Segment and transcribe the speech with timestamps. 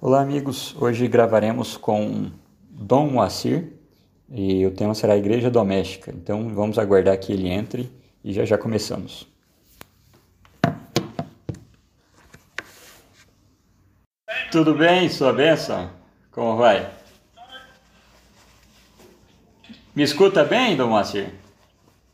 [0.00, 0.76] Olá, amigos.
[0.80, 2.30] Hoje gravaremos com
[2.70, 3.72] Dom Moacir
[4.30, 6.12] e o tema será Igreja Doméstica.
[6.12, 7.90] Então vamos aguardar que ele entre
[8.22, 9.26] e já já começamos.
[14.52, 15.90] Tudo bem, sua bênção?
[16.30, 16.88] Como vai?
[19.96, 21.28] Me escuta bem, Dom Moacir?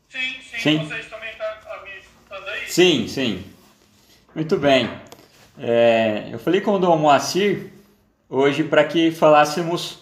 [0.09, 0.77] Sim, sim, sim.
[0.79, 2.67] Vocês também estão tá, me escutando aí?
[2.67, 3.43] Sim, sim.
[4.33, 4.89] Muito bem.
[5.59, 7.74] É, eu falei com o Dom Moacir
[8.35, 9.99] hoje para que falássemos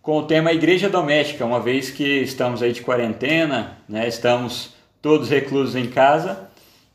[0.00, 5.28] com o tema Igreja Doméstica, uma vez que estamos aí de quarentena, né, estamos todos
[5.28, 6.48] reclusos em casa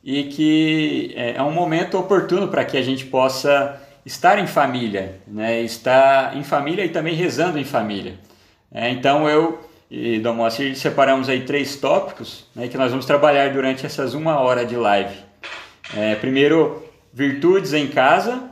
[0.03, 5.19] e que é, é um momento oportuno para que a gente possa estar em família,
[5.27, 8.15] né, estar em família e também rezando em família.
[8.73, 13.53] É, então eu e Dom Moacir separamos aí três tópicos né, que nós vamos trabalhar
[13.53, 15.15] durante essas uma hora de live.
[15.95, 18.49] É, primeiro, virtudes em casa.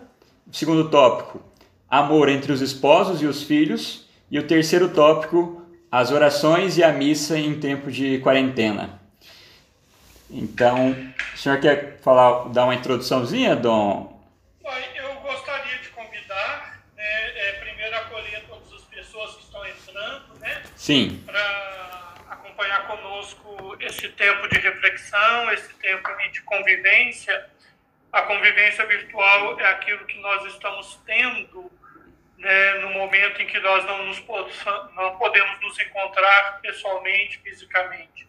[0.51, 1.48] Segundo tópico,
[1.89, 4.07] amor entre os esposos e os filhos.
[4.31, 8.99] E o terceiro tópico, as orações e a missa em tempo de quarentena.
[10.29, 10.91] Então,
[11.34, 14.21] o senhor quer falar, dar uma introduçãozinha, Dom?
[14.95, 20.62] Eu gostaria de convidar, né, é, primeiro acolher todas as pessoas que estão entrando, né?
[20.76, 21.23] Sim.
[21.26, 27.45] Para acompanhar conosco esse tempo de reflexão, esse tempo de convivência.
[28.12, 31.71] A convivência virtual é aquilo que nós estamos tendo
[32.40, 34.23] né, no momento em que nós não, nos,
[34.95, 38.27] não podemos nos encontrar pessoalmente, fisicamente.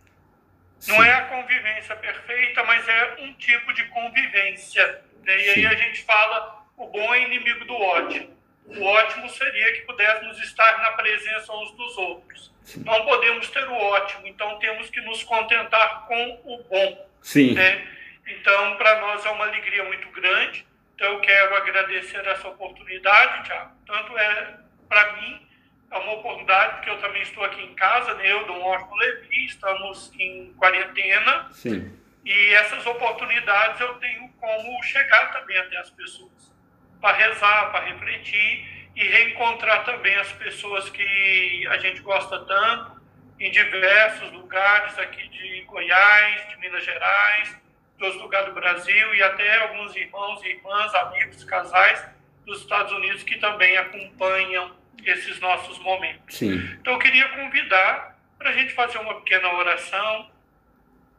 [0.78, 0.92] Sim.
[0.92, 5.02] Não é a convivência perfeita, mas é um tipo de convivência.
[5.22, 5.38] Né?
[5.38, 8.36] E aí a gente fala o bom é inimigo do ótimo.
[8.66, 12.52] O ótimo seria que pudéssemos estar na presença uns dos outros.
[12.78, 17.08] Não podemos ter o ótimo, então temos que nos contentar com o bom.
[17.20, 17.54] Sim.
[17.54, 17.86] Né?
[18.26, 20.64] Então, para nós é uma alegria muito grande
[21.00, 23.70] então, eu quero agradecer essa oportunidade, Tiago.
[23.86, 25.48] Tanto é, para mim,
[25.90, 28.30] é uma oportunidade, porque eu também estou aqui em casa, né?
[28.30, 31.48] eu, Dom Osmo Levi, estamos em quarentena.
[31.52, 31.98] Sim.
[32.22, 36.54] E essas oportunidades eu tenho como chegar também até as pessoas,
[37.00, 43.00] para rezar, para refletir e reencontrar também as pessoas que a gente gosta tanto
[43.40, 47.56] em diversos lugares aqui de Goiás, de Minas Gerais,
[48.00, 52.04] dos lugares do Brasil e até alguns irmãos e irmãs, amigos, casais
[52.46, 54.74] dos Estados Unidos que também acompanham
[55.04, 56.36] esses nossos momentos.
[56.36, 56.56] Sim.
[56.80, 60.30] Então eu queria convidar para a gente fazer uma pequena oração,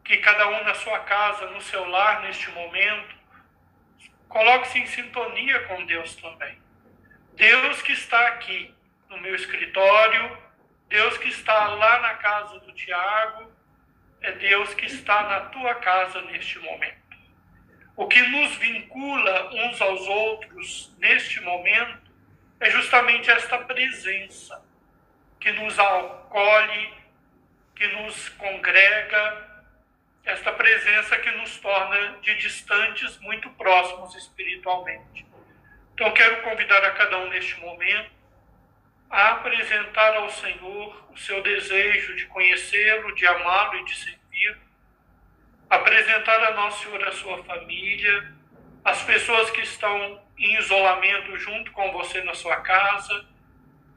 [0.04, 3.16] que cada um na sua casa, no seu lar, neste momento,
[4.28, 6.58] coloque-se em sintonia com Deus também.
[7.36, 8.74] Deus que está aqui
[9.08, 10.36] no meu escritório,
[10.90, 13.52] Deus que está lá na casa do Tiago,
[14.22, 17.02] é Deus que está na tua casa neste momento.
[17.96, 22.12] O que nos vincula uns aos outros neste momento
[22.60, 24.64] é justamente esta presença
[25.40, 26.94] que nos acolhe,
[27.76, 29.52] que nos congrega,
[30.24, 35.26] esta presença que nos torna de distantes muito próximos espiritualmente.
[35.94, 38.21] Então, quero convidar a cada um neste momento
[39.12, 44.58] a apresentar ao Senhor o seu desejo de conhecê-lo, de amá-lo e de servir,
[45.70, 48.32] apresentar a Nossa Senhora a sua família,
[48.86, 53.26] as pessoas que estão em isolamento junto com você na sua casa,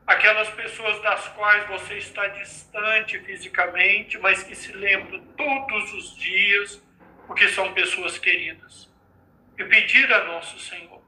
[0.05, 6.83] aquelas pessoas das quais você está distante fisicamente, mas que se lembram todos os dias,
[7.29, 8.93] porque são pessoas queridas.
[9.57, 11.04] E pedir a Nosso Senhor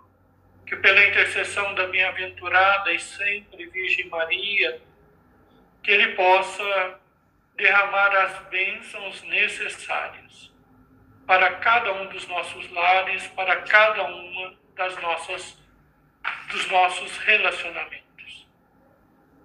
[0.67, 4.81] que pela intercessão da bem-aventurada e sempre Virgem Maria,
[5.83, 6.99] que Ele possa
[7.55, 10.53] derramar as bênçãos necessárias
[11.27, 15.57] para cada um dos nossos lares, para cada uma das nossas
[16.51, 18.49] dos nossos relacionamentos.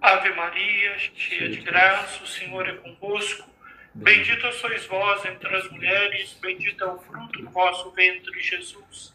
[0.00, 3.48] Ave Maria, cheia de graça, o Senhor é convosco.
[3.94, 9.14] Bendita sois vós entre as mulheres, bendito é o fruto do vosso ventre, Jesus.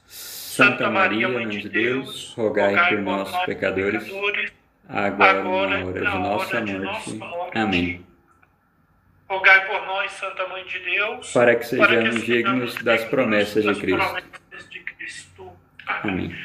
[0.57, 4.11] Santa Maria, Mãe de Deus, rogai por nós, pecadores,
[4.89, 7.55] agora, agora na hora de nossa morte.
[7.55, 8.07] Amém.
[9.29, 14.23] Rogai por nós, Santa Mãe de Deus, para que sejamos dignos das promessas de Cristo.
[14.67, 15.51] De Cristo.
[15.85, 16.35] Amém.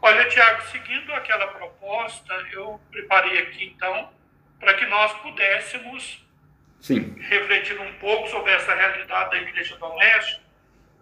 [0.00, 4.08] Olha, Tiago, seguindo aquela proposta, eu preparei aqui então
[4.58, 6.26] para que nós pudéssemos
[6.80, 7.14] Sim.
[7.18, 10.41] refletir um pouco sobre essa realidade da igreja doméstica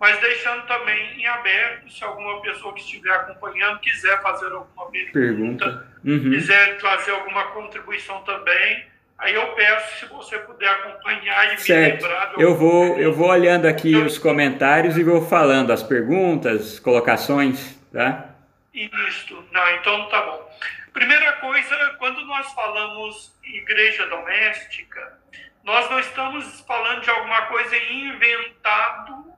[0.01, 5.13] mas deixando também em aberto se alguma pessoa que estiver acompanhando quiser fazer alguma pergunta,
[5.13, 5.89] pergunta.
[6.03, 6.31] Uhum.
[6.31, 8.89] quiser trazer alguma contribuição também.
[9.19, 12.03] Aí eu peço se você puder acompanhar e certo.
[12.03, 12.33] me lembrar.
[12.39, 17.79] Eu vou, eu vou olhando aqui então, os comentários e vou falando as perguntas, colocações,
[17.93, 18.31] tá?
[18.73, 20.51] Isso, não, então tá bom.
[20.95, 25.19] Primeira coisa, quando nós falamos igreja doméstica,
[25.63, 29.30] nós não estamos falando de alguma coisa inventado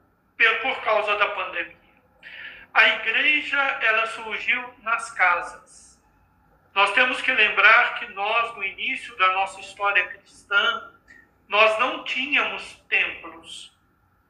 [0.60, 1.76] por causa da pandemia.
[2.74, 6.00] A igreja, ela surgiu nas casas.
[6.74, 10.90] Nós temos que lembrar que nós, no início da nossa história cristã,
[11.48, 13.76] nós não tínhamos templos.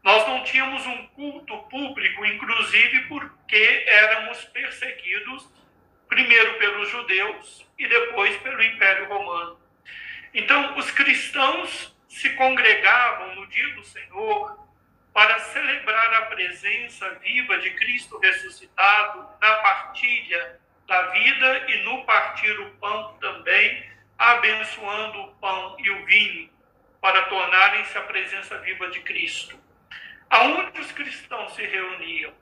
[0.03, 5.49] Nós não tínhamos um culto público, inclusive porque éramos perseguidos
[6.09, 9.61] primeiro pelos judeus e depois pelo Império Romano.
[10.35, 14.62] Então, os cristãos se congregavam no dia do Senhor
[15.13, 22.59] para celebrar a presença viva de Cristo ressuscitado na partilha da vida e no partir
[22.61, 26.51] o pão também, abençoando o pão e o vinho
[27.01, 29.59] para tornarem-se a presença viva de Cristo.
[30.31, 32.33] Aonde os cristãos se reuniam?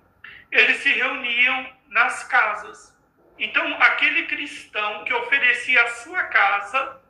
[0.52, 2.96] Eles se reuniam nas casas.
[3.38, 7.00] Então, aquele cristão que oferecia a sua casa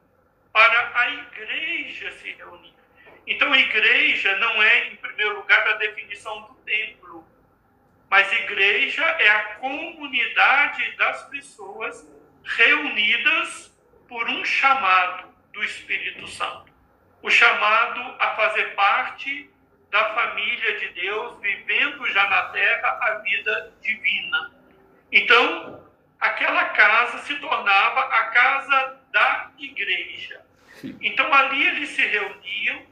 [0.53, 2.80] para a igreja se reunir.
[3.27, 7.27] Então, igreja não é, em primeiro lugar, a definição do templo,
[8.09, 12.09] mas igreja é a comunidade das pessoas
[12.45, 13.73] reunidas
[14.09, 16.73] por um chamado do Espírito Santo.
[17.23, 19.51] O chamado a fazer parte
[19.91, 24.53] da família de Deus, vivendo já na terra a vida divina.
[25.13, 25.89] Então,
[26.19, 30.45] aquela casa se tornava a casa da igreja.
[31.01, 32.87] Então, ali eles se reuniam,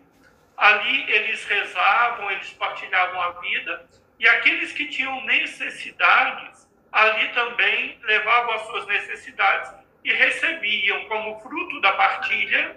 [0.59, 3.87] ali eles rezavam, eles partilhavam a vida,
[4.19, 9.73] e aqueles que tinham necessidades, ali também levavam as suas necessidades
[10.05, 12.77] e recebiam como fruto da partilha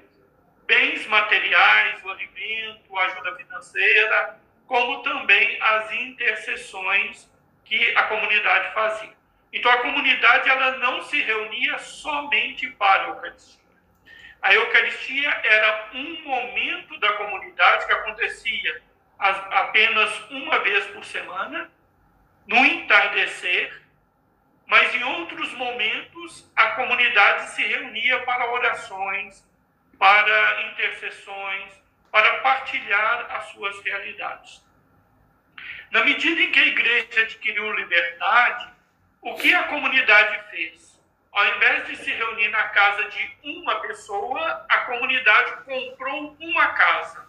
[0.67, 7.29] bens materiais, o alimento, a ajuda financeira, como também as intercessões
[7.65, 9.13] que a comunidade fazia.
[9.51, 13.60] Então a comunidade ela não se reunia somente para a Eucaristia.
[14.41, 18.81] A Eucaristia era um momento da comunidade que acontecia
[19.19, 21.69] apenas uma vez por semana,
[22.47, 23.81] no entardecer,
[24.65, 29.47] mas em outros momentos a comunidade se reunia para orações,
[29.99, 31.71] para intercessões,
[32.11, 34.65] para partilhar as suas realidades.
[35.91, 38.69] Na medida em que a igreja adquiriu liberdade,
[39.21, 40.99] o que a comunidade fez?
[41.31, 47.25] Ao invés de se reunir na casa de uma pessoa, a comunidade comprou uma casa.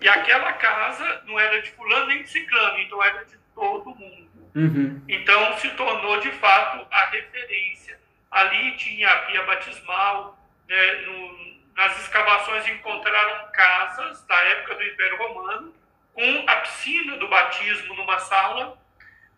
[0.00, 4.30] E aquela casa não era de fulano nem de ciclano, então era de todo mundo.
[4.54, 5.04] Uhum.
[5.08, 8.00] Então se tornou de fato a referência.
[8.30, 10.38] Ali tinha a pia batismal,
[10.68, 15.74] né, no, nas escavações encontraram casas da época do Império Romano
[16.12, 18.78] com a piscina do batismo numa sala,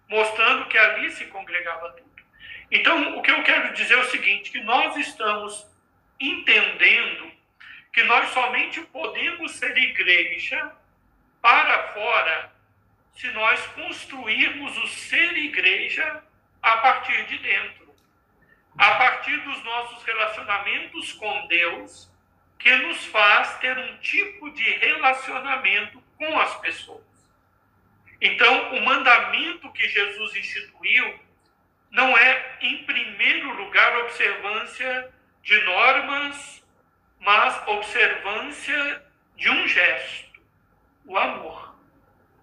[0.08, 2.15] mostrando que ali se congregava tudo.
[2.70, 5.66] Então, o que eu quero dizer é o seguinte, que nós estamos
[6.18, 7.30] entendendo
[7.92, 10.72] que nós somente podemos ser igreja
[11.40, 12.52] para fora
[13.14, 16.22] se nós construirmos o ser igreja
[16.60, 17.86] a partir de dentro
[18.78, 22.10] a partir dos nossos relacionamentos com Deus,
[22.58, 27.04] que nos faz ter um tipo de relacionamento com as pessoas.
[28.20, 31.20] Então, o mandamento que Jesus instituiu
[31.90, 35.12] não é, em primeiro lugar, observância
[35.42, 36.64] de normas,
[37.20, 39.02] mas observância
[39.36, 40.40] de um gesto,
[41.04, 41.76] o amor.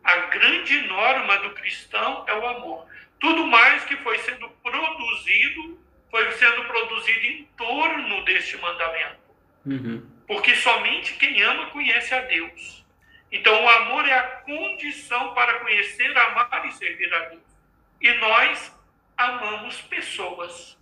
[0.03, 2.87] A grande norma do cristão é o amor.
[3.19, 5.81] Tudo mais que foi sendo produzido
[6.13, 9.17] foi sendo produzido em torno deste mandamento.
[9.65, 10.07] Uhum.
[10.27, 12.85] Porque somente quem ama conhece a Deus.
[13.31, 17.41] Então, o amor é a condição para conhecer, amar e servir a Deus.
[17.99, 18.79] E nós
[19.17, 20.77] amamos pessoas,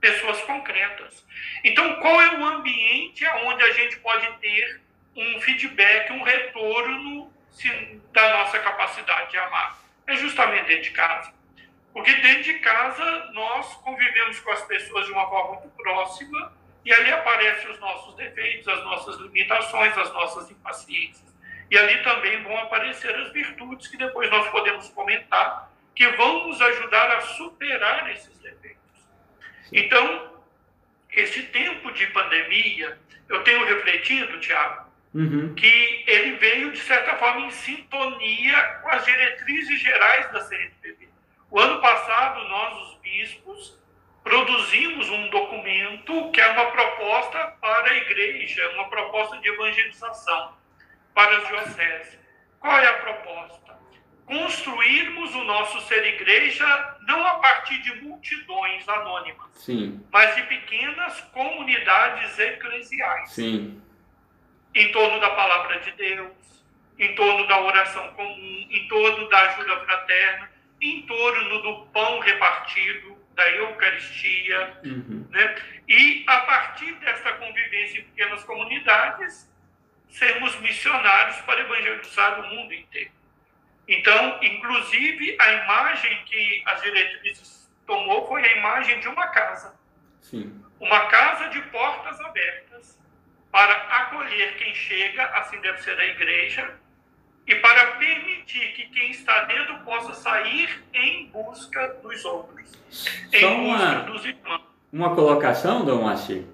[0.00, 1.26] pessoas concretas.
[1.64, 4.80] Então, qual é o ambiente onde a gente pode ter
[5.16, 7.32] um feedback, um retorno
[8.12, 9.78] da nossa capacidade de amar?
[10.06, 11.32] É justamente dentro de casa.
[11.92, 16.52] Porque dentro de casa nós convivemos com as pessoas de uma forma muito próxima
[16.84, 21.32] e ali aparecem os nossos defeitos, as nossas limitações, as nossas impaciências.
[21.70, 26.60] E ali também vão aparecer as virtudes que depois nós podemos comentar, que vão nos
[26.60, 28.80] ajudar a superar esses defeitos.
[29.72, 30.32] Então,
[31.10, 35.54] esse tempo de pandemia, eu tenho refletido, Tiago, uhum.
[35.54, 41.08] que ele veio, de certa forma, em sintonia com as diretrizes gerais da CNPB.
[41.50, 43.82] O ano passado, nós, os bispos,
[44.24, 50.56] produzimos um documento que é uma proposta para a igreja, uma proposta de evangelização
[51.14, 52.18] para as dioceses.
[52.60, 53.61] Qual é a proposta?
[54.32, 60.02] Construirmos o nosso ser igreja não a partir de multidões anônimas, Sim.
[60.10, 63.30] mas de pequenas comunidades eclesiais.
[63.30, 63.80] Sim.
[64.74, 66.32] Em torno da palavra de Deus,
[66.98, 73.20] em torno da oração comum, em torno da ajuda fraterna, em torno do pão repartido,
[73.34, 75.26] da Eucaristia, Uhum.
[75.30, 75.54] né?
[75.88, 79.50] E a partir dessa convivência em pequenas comunidades,
[80.08, 83.10] sermos missionários para evangelizar o mundo inteiro.
[83.96, 89.74] Então, inclusive, a imagem que as diretrizes tomou foi a imagem de uma casa,
[90.22, 90.50] Sim.
[90.80, 92.98] uma casa de portas abertas
[93.50, 96.70] para acolher quem chega, assim deve ser a igreja,
[97.46, 102.72] e para permitir que quem está dentro possa sair em busca dos outros,
[103.32, 104.62] em Só busca uma, dos irmãos.
[104.92, 106.44] uma colocação, Dom Moacir.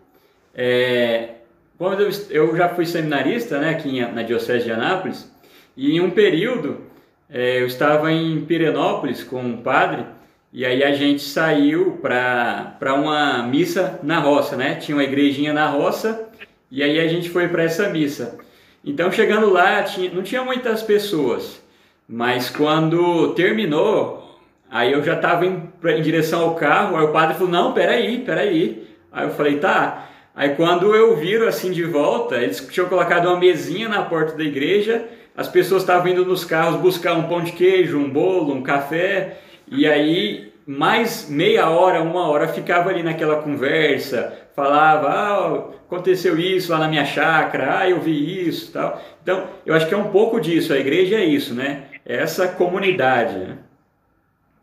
[0.54, 1.34] É,
[1.76, 5.30] quando eu, eu já fui seminarista né, aqui em- na Diocese de Anápolis,
[5.76, 6.87] e em um período
[7.30, 10.04] eu estava em Pirenópolis com um padre,
[10.52, 14.76] e aí a gente saiu para uma missa na roça, né?
[14.76, 16.28] Tinha uma igrejinha na roça,
[16.70, 18.38] e aí a gente foi para essa missa.
[18.84, 21.62] Então, chegando lá, tinha, não tinha muitas pessoas,
[22.08, 24.38] mas quando terminou,
[24.70, 28.20] aí eu já estava em, em direção ao carro, aí o padre falou: Não, peraí,
[28.20, 28.86] peraí.
[29.12, 30.08] Aí eu falei: Tá.
[30.34, 34.44] Aí quando eu viro assim de volta, eles tinham colocado uma mesinha na porta da
[34.44, 35.04] igreja,
[35.38, 39.38] as pessoas estavam indo nos carros buscar um pão de queijo, um bolo, um café,
[39.68, 46.72] e aí mais meia hora, uma hora ficava ali naquela conversa, falava, ah, aconteceu isso
[46.72, 49.00] lá na minha chácara, ah, eu vi isso, tal.
[49.22, 51.88] Então, eu acho que é um pouco disso, a igreja é isso, né?
[52.04, 53.58] É essa comunidade, né?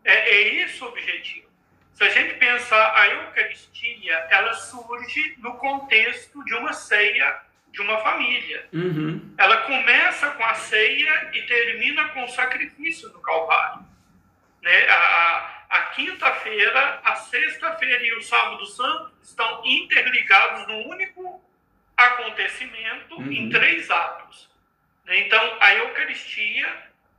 [0.04, 1.46] É, é esse o objetivo.
[1.94, 7.45] Se a gente pensar a Eucaristia, ela surge no contexto de uma ceia
[7.76, 8.66] de uma família.
[8.72, 13.84] Uhum, Ela começa com a ceia e termina com o sacrifício do Calvário.
[14.62, 14.88] Né?
[14.88, 21.42] A, a- quinta-feira, a sexta-feira e o sábado santo estão interligados num único
[21.96, 23.30] acontecimento Uhum.
[23.30, 24.48] em três atos.
[25.04, 25.18] né?
[25.20, 26.66] Então, a Eucaristia,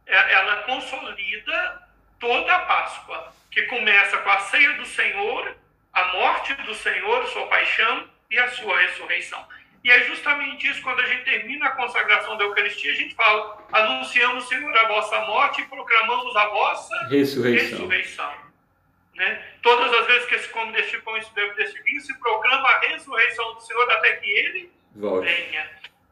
[0.07, 1.87] é- ela consolida
[2.19, 5.55] toda a Páscoa, que começa com a ceia do Senhor,
[5.93, 9.47] a morte do Senhor, sua paixão e a sua ressurreição.
[9.87, 13.65] E é justamente isso, quando a gente termina a consagração da Eucaristia, a gente fala,
[13.71, 17.77] anunciamos, Senhor, a vossa morte e proclamamos a vossa ressurreição.
[17.77, 18.33] ressurreição.
[19.15, 19.41] Né?
[19.61, 22.67] Todas as vezes que se come deste pão e se bebe deste vinho, se proclama
[22.67, 25.25] a ressurreição do Senhor até que ele Volte.
[25.25, 25.69] venha.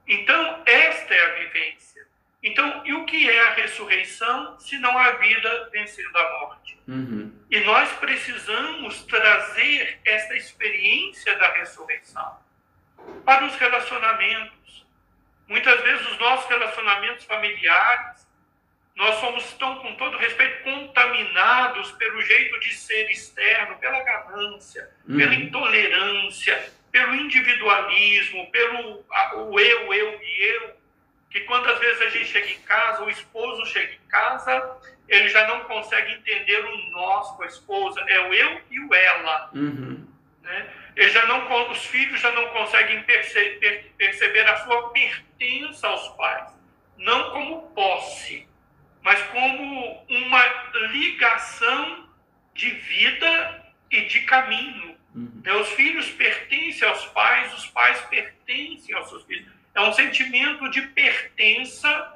[0.08, 2.08] Então, esta é a vivência.
[2.42, 6.80] Então, e o que é a ressurreição se não a vida vencendo a morte?
[6.88, 12.45] Uhum, E nós precisamos trazer esta experiência da ressurreição
[13.26, 14.86] para os relacionamentos.
[15.48, 18.26] Muitas vezes os nossos relacionamentos familiares,
[18.96, 25.18] nós somos tão, com todo respeito, contaminados pelo jeito de ser externo, pela ganância, Uhum.
[25.18, 30.76] pela intolerância, pelo individualismo, pelo a- o eu, eu e eu,
[31.30, 34.78] que quando às vezes a gente chega em casa, o esposo chega em casa,
[35.10, 38.94] ele já não consegue entender o nós com a esposa, é o eu e o
[38.96, 39.50] ela.
[39.54, 40.08] uhum,
[40.42, 40.74] Né?
[40.96, 46.08] Ele já não, os filhos já não conseguem perce- per- perceber a sua pertença aos
[46.16, 46.52] pais,
[46.98, 48.48] não como posse,
[49.02, 50.46] mas como uma
[50.92, 52.10] ligação
[52.54, 54.98] de vida e de caminho.
[55.14, 55.42] uhum.
[55.44, 55.54] Né?
[55.54, 59.52] Os filhos pertencem aos pais, os pais pertencem aos seus filhos.
[59.76, 62.14] É um sentimento de pertença,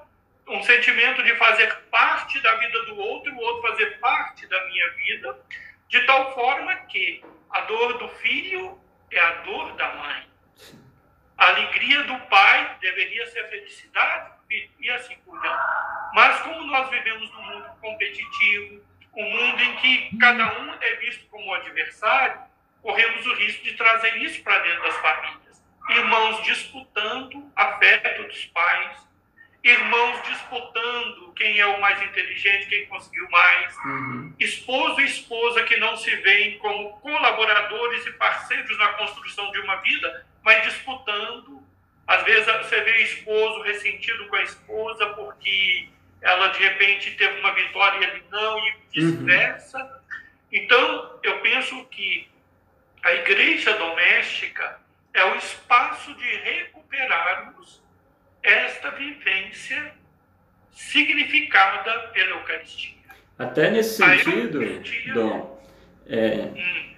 [0.48, 4.90] um sentimento de fazer parte da vida do outro, o outro fazer parte da minha
[4.92, 5.38] vida,
[5.90, 7.22] de tal forma que
[7.52, 8.80] a dor do filho
[9.12, 10.30] é a dor da mãe.
[11.38, 15.64] A alegria do pai deveria ser a felicidade do filho, e assim por diante.
[16.14, 18.84] Mas como nós vivemos num mundo competitivo,
[19.16, 22.42] um mundo em que cada um é visto como adversário,
[22.82, 25.64] corremos o risco de trazer isso para dentro das famílias.
[25.90, 29.08] Irmãos disputando afeto dos pais,
[29.64, 34.34] irmãos disputando quem é o mais inteligente, quem conseguiu mais, Uhum.
[34.40, 39.76] esposo e esposa que não se veem como colaboradores e parceiros na construção de uma
[39.78, 41.62] vida, mas disputando.
[42.08, 45.88] Às vezes você vê esposo ressentido com a esposa porque
[46.22, 50.02] ela de repente teve uma vitória e ele não, e vice-versa.
[50.52, 52.28] Então, eu penso que
[53.04, 54.80] a igreja doméstica
[55.14, 57.82] é o espaço de recuperarmos
[58.44, 59.92] esta vivência
[60.72, 63.00] significada pela Eucaristia.
[63.38, 65.62] Até nesse sentido, perdi, Dom,
[66.08, 66.90] é, Hum,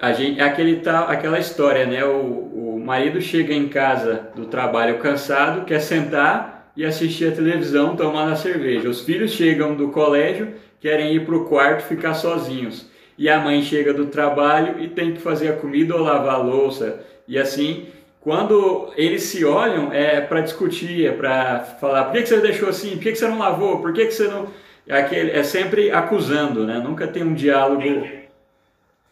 [0.00, 2.04] a gente, aquele tal, aquela história, né?
[2.04, 7.94] O, o marido chega em casa do trabalho cansado, quer sentar e assistir a televisão
[7.96, 8.88] tomando a cerveja.
[8.88, 12.90] Os filhos chegam do colégio, querem ir para o quarto ficar sozinhos.
[13.18, 16.38] E a mãe chega do trabalho e tem que fazer a comida ou lavar a
[16.38, 17.04] louça.
[17.28, 17.86] E assim,
[18.20, 22.68] quando eles se olham, é para discutir, é para falar: por que, que você deixou
[22.68, 22.90] assim?
[22.92, 23.80] Por que, que você não lavou?
[23.80, 24.52] Por que, que você não.
[24.86, 26.78] É, aquele, é sempre acusando, né?
[26.78, 27.82] Nunca tem um diálogo.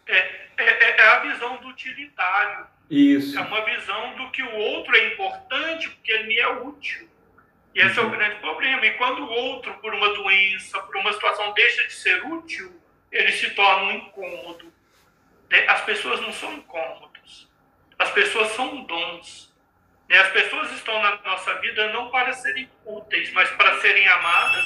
[0.07, 0.17] É,
[0.57, 2.67] é, é a visão do utilitário.
[2.89, 3.37] Isso.
[3.37, 7.07] É uma visão do que o outro é importante porque ele me é útil.
[7.73, 8.05] E esse uhum.
[8.05, 8.17] é o uhum.
[8.17, 8.85] grande problema.
[8.85, 12.71] E quando o outro, por uma doença, por uma situação, deixa de ser útil,
[13.11, 14.71] ele se torna um incômodo.
[15.67, 17.08] As pessoas não são incômodos.
[17.99, 19.53] As pessoas são dons.
[20.09, 24.65] As pessoas estão na nossa vida não para serem úteis, mas para serem amadas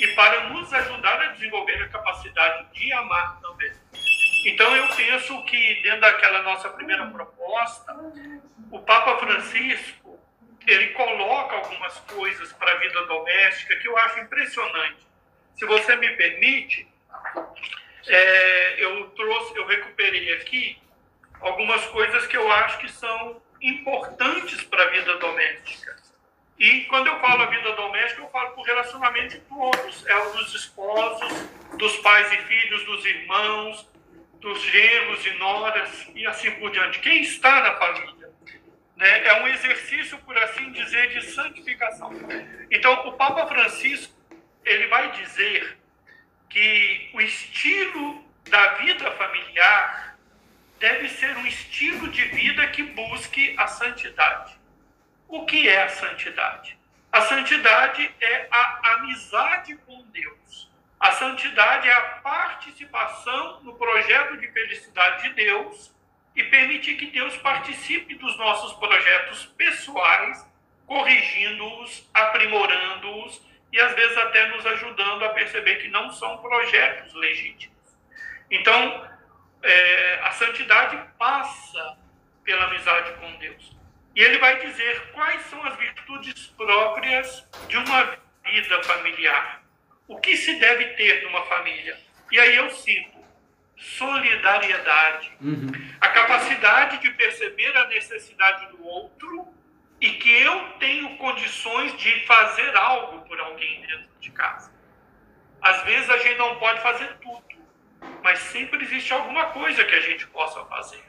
[0.00, 3.72] e para nos ajudar a desenvolver a capacidade de amar também.
[4.44, 7.94] Então eu penso que dentro daquela nossa primeira proposta,
[8.70, 10.18] o Papa Francisco
[10.66, 15.06] ele coloca algumas coisas para a vida doméstica que eu acho impressionante.
[15.54, 16.86] Se você me permite,
[18.08, 20.81] é, eu trouxe, eu recuperei aqui
[21.42, 25.96] algumas coisas que eu acho que são importantes para a vida doméstica.
[26.58, 30.32] E quando eu falo a vida doméstica, eu falo por relacionamento de todos, é o
[30.32, 31.32] dos esposos,
[31.76, 33.88] dos pais e filhos, dos irmãos,
[34.40, 37.00] dos genros e noras e assim por diante.
[37.00, 38.30] Quem está na família
[38.96, 42.12] né, é um exercício, por assim dizer, de santificação.
[42.70, 44.12] Então, o Papa Francisco
[44.64, 45.78] ele vai dizer
[46.48, 50.11] que o estilo da vida familiar
[50.82, 54.58] deve ser um estilo de vida que busque a santidade.
[55.28, 56.76] O que é a santidade?
[57.12, 60.68] A santidade é a amizade com Deus.
[60.98, 65.94] A santidade é a participação no projeto de felicidade de Deus
[66.34, 70.44] e permitir que Deus participe dos nossos projetos pessoais,
[70.84, 73.40] corrigindo-os, aprimorando-os
[73.72, 77.78] e às vezes até nos ajudando a perceber que não são projetos legítimos.
[78.50, 79.11] Então,
[79.62, 81.98] é, a santidade passa
[82.44, 83.76] pela amizade com Deus.
[84.14, 89.62] E ele vai dizer quais são as virtudes próprias de uma vida familiar.
[90.06, 91.98] O que se deve ter numa família?
[92.30, 93.18] E aí eu cito:
[93.76, 95.70] solidariedade, uhum.
[96.00, 99.48] a capacidade de perceber a necessidade do outro
[100.00, 104.72] e que eu tenho condições de fazer algo por alguém dentro de casa.
[105.60, 107.44] Às vezes a gente não pode fazer tudo,
[108.22, 111.02] mas sempre existe alguma coisa que a gente possa fazer.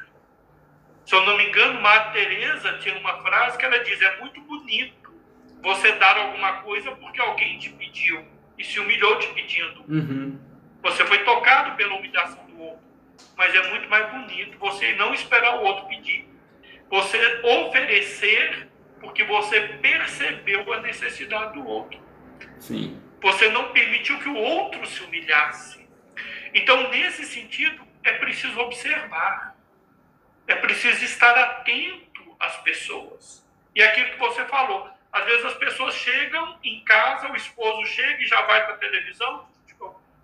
[1.06, 4.40] Se eu não me engano, Madre Teresa tinha uma frase que ela diz: é muito
[4.42, 5.14] bonito
[5.62, 8.26] você dar alguma coisa porque alguém te pediu
[8.58, 9.84] e se humilhou te pedindo.
[9.88, 10.40] Uhum.
[10.82, 12.84] Você foi tocado pela humilhação do outro.
[13.38, 16.28] Mas é muito mais bonito você não esperar o outro pedir.
[16.90, 22.00] Você oferecer porque você percebeu a necessidade do outro.
[22.60, 23.02] Sim.
[23.22, 25.83] Você não permitiu que o outro se humilhasse.
[26.54, 29.56] Então, nesse sentido, é preciso observar.
[30.48, 33.46] É preciso estar atento às pessoas.
[33.76, 38.22] E aquilo que você falou, às vezes as pessoas chegam em casa, o esposo chega
[38.22, 39.48] e já vai para a televisão.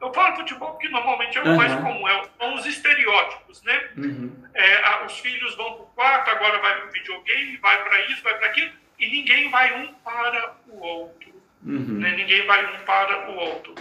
[0.01, 1.57] Eu falo futebol porque normalmente é o uhum.
[1.57, 3.89] mais comum, é, são os estereótipos, né?
[3.97, 4.43] Uhum.
[4.53, 8.05] É, a, os filhos vão para o quarto, agora vai para o videogame, vai para
[8.05, 11.29] isso, vai para aquilo, e ninguém vai um para o outro.
[11.65, 11.99] Uhum.
[11.99, 12.11] Né?
[12.11, 13.75] Ninguém vai um para o outro.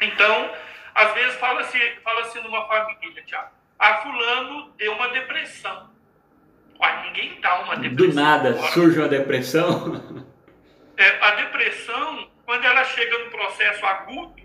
[0.00, 0.54] Então,
[0.94, 5.90] às vezes fala-se fala -se numa família, Tiago, a fulano deu uma depressão.
[6.78, 8.08] Uai, ninguém dá uma depressão.
[8.08, 8.72] Do nada agora.
[8.72, 10.26] surge uma depressão?
[10.96, 14.42] É, a depressão, quando ela chega no processo agudo,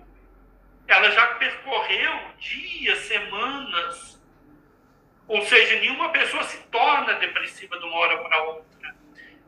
[0.87, 4.21] ela já percorreu dias, semanas.
[5.27, 8.95] Ou seja, nenhuma pessoa se torna depressiva de uma hora para outra.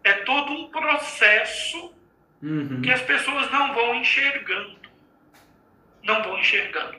[0.03, 1.95] É todo um processo
[2.43, 2.81] uhum.
[2.81, 4.78] que as pessoas não vão enxergando.
[6.03, 6.95] Não vão enxergando.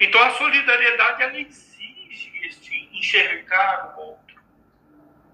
[0.00, 4.24] Então a solidariedade ela exige este enxergar o outro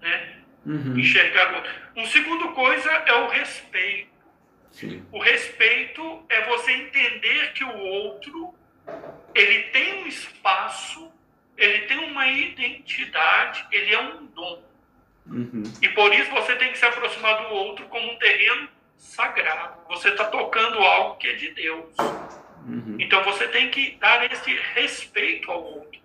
[0.01, 0.33] né?
[0.65, 0.97] Uhum.
[0.97, 1.71] Enxergar o outro.
[1.95, 4.09] Um segundo coisa é o respeito.
[4.71, 5.05] Sim.
[5.11, 8.53] O respeito é você entender que o outro
[9.35, 11.11] ele tem um espaço,
[11.57, 14.63] ele tem uma identidade, ele é um dom.
[15.27, 15.63] Uhum.
[15.81, 19.79] E por isso você tem que se aproximar do outro como um terreno sagrado.
[19.89, 21.95] Você está tocando algo que é de Deus.
[22.65, 22.97] Uhum.
[22.99, 25.99] Então você tem que dar esse respeito ao outro,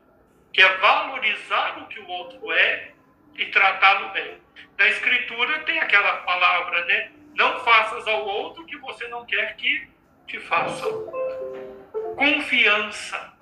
[0.53, 2.93] que é valorizar o que o outro é
[3.37, 4.39] e tratá-lo bem.
[4.79, 7.11] Na Escritura tem aquela palavra, né?
[7.35, 9.89] Não faças ao outro que você não quer que
[10.27, 11.07] te façam.
[12.17, 13.35] Confiança.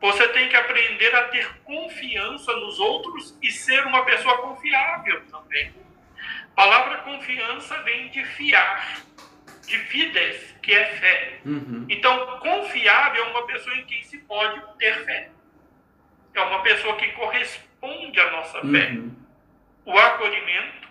[0.00, 5.74] Você tem que aprender a ter confiança nos outros e ser uma pessoa confiável também.
[6.52, 9.02] A palavra confiança vem de fiar.
[9.68, 11.40] De fides, que é fé.
[11.44, 11.86] Uhum.
[11.88, 15.30] Então, confiável é uma pessoa em quem se pode ter fé.
[16.34, 18.90] É uma pessoa que corresponde à nossa fé.
[18.90, 19.16] Uhum.
[19.84, 20.88] O acolhimento,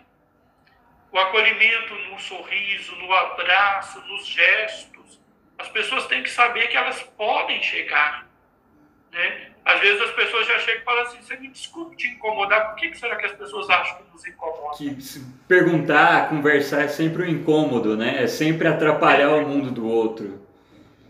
[1.12, 5.22] o acolhimento no sorriso, no abraço, nos gestos.
[5.58, 8.28] As pessoas têm que saber que elas podem chegar.
[9.12, 9.52] Né?
[9.68, 12.76] Às vezes as pessoas já chegam e falam assim: você me desculpe te incomodar, por
[12.78, 14.78] que, que será que as pessoas acham que nos incomoda?
[14.78, 18.24] Que se perguntar, conversar é sempre um incômodo, né?
[18.24, 20.42] É sempre atrapalhar o mundo do outro.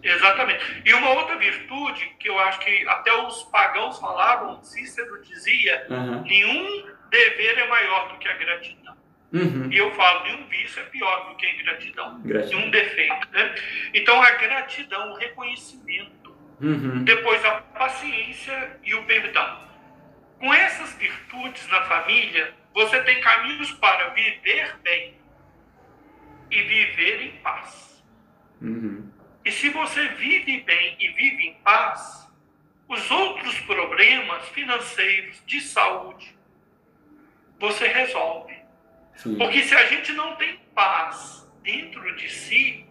[0.01, 0.81] Exatamente.
[0.83, 6.23] E uma outra virtude que eu acho que até os pagãos falavam, Cícero dizia: Uhum.
[6.23, 8.97] nenhum dever é maior do que a gratidão.
[9.33, 9.69] Uhum.
[9.69, 12.21] E eu falo, nenhum vício é pior do que a ingratidão.
[12.21, 12.59] Gratidão.
[12.59, 13.27] Nenhum defeito.
[13.31, 13.55] Né?
[13.93, 16.11] Então a gratidão, o reconhecimento,
[16.59, 17.03] Uhum.
[17.03, 19.67] depois a paciência e o perdão.
[20.39, 25.15] Com essas virtudes na família, você tem caminhos para viver bem
[26.49, 28.03] e viver em paz.
[28.61, 29.11] Uhum.
[29.45, 32.27] E se você vive bem e vive em paz,
[32.87, 36.35] os outros problemas financeiros, de saúde,
[37.59, 38.55] você resolve.
[39.15, 39.37] Sim.
[39.37, 42.86] Porque se a gente não tem paz dentro de si,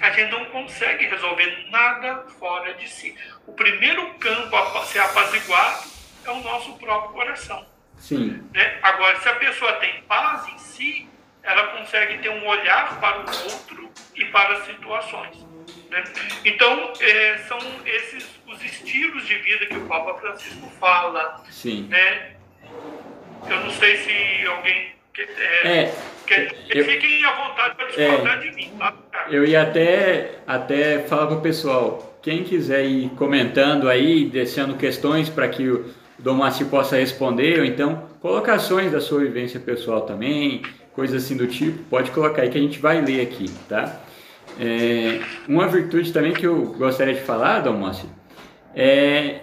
[0.00, 3.14] a gente não consegue resolver nada fora de si.
[3.46, 5.84] O primeiro campo a ser apaziguado
[6.24, 7.66] é o nosso próprio coração.
[7.98, 8.42] Sim.
[8.52, 8.78] né?
[8.82, 11.08] Agora, se a pessoa tem paz em si,
[11.42, 15.36] ela consegue ter um olhar para o outro e para as situações.
[15.90, 16.04] né?
[16.44, 21.42] Então, eh, são esses os estilos de vida que o Papa Francisco fala.
[21.50, 21.88] Sim.
[21.88, 22.36] Né?
[23.48, 25.94] Eu não sei se alguém eh, É,
[26.26, 28.94] quer- eu- fiquem à vontade para discordar de mim, tá?
[29.30, 35.48] eu ia até, até falar pro pessoal, quem quiser ir comentando aí, deixando questões para
[35.48, 35.86] que o
[36.18, 40.62] Dom Márcio possa responder, ou então colocações da sua vivência pessoal também,
[40.94, 44.00] coisas assim do tipo, pode colocar aí que a gente vai ler aqui, tá?
[44.58, 48.08] É, uma virtude também que eu gostaria de falar, Dom Márcio,
[48.74, 49.40] é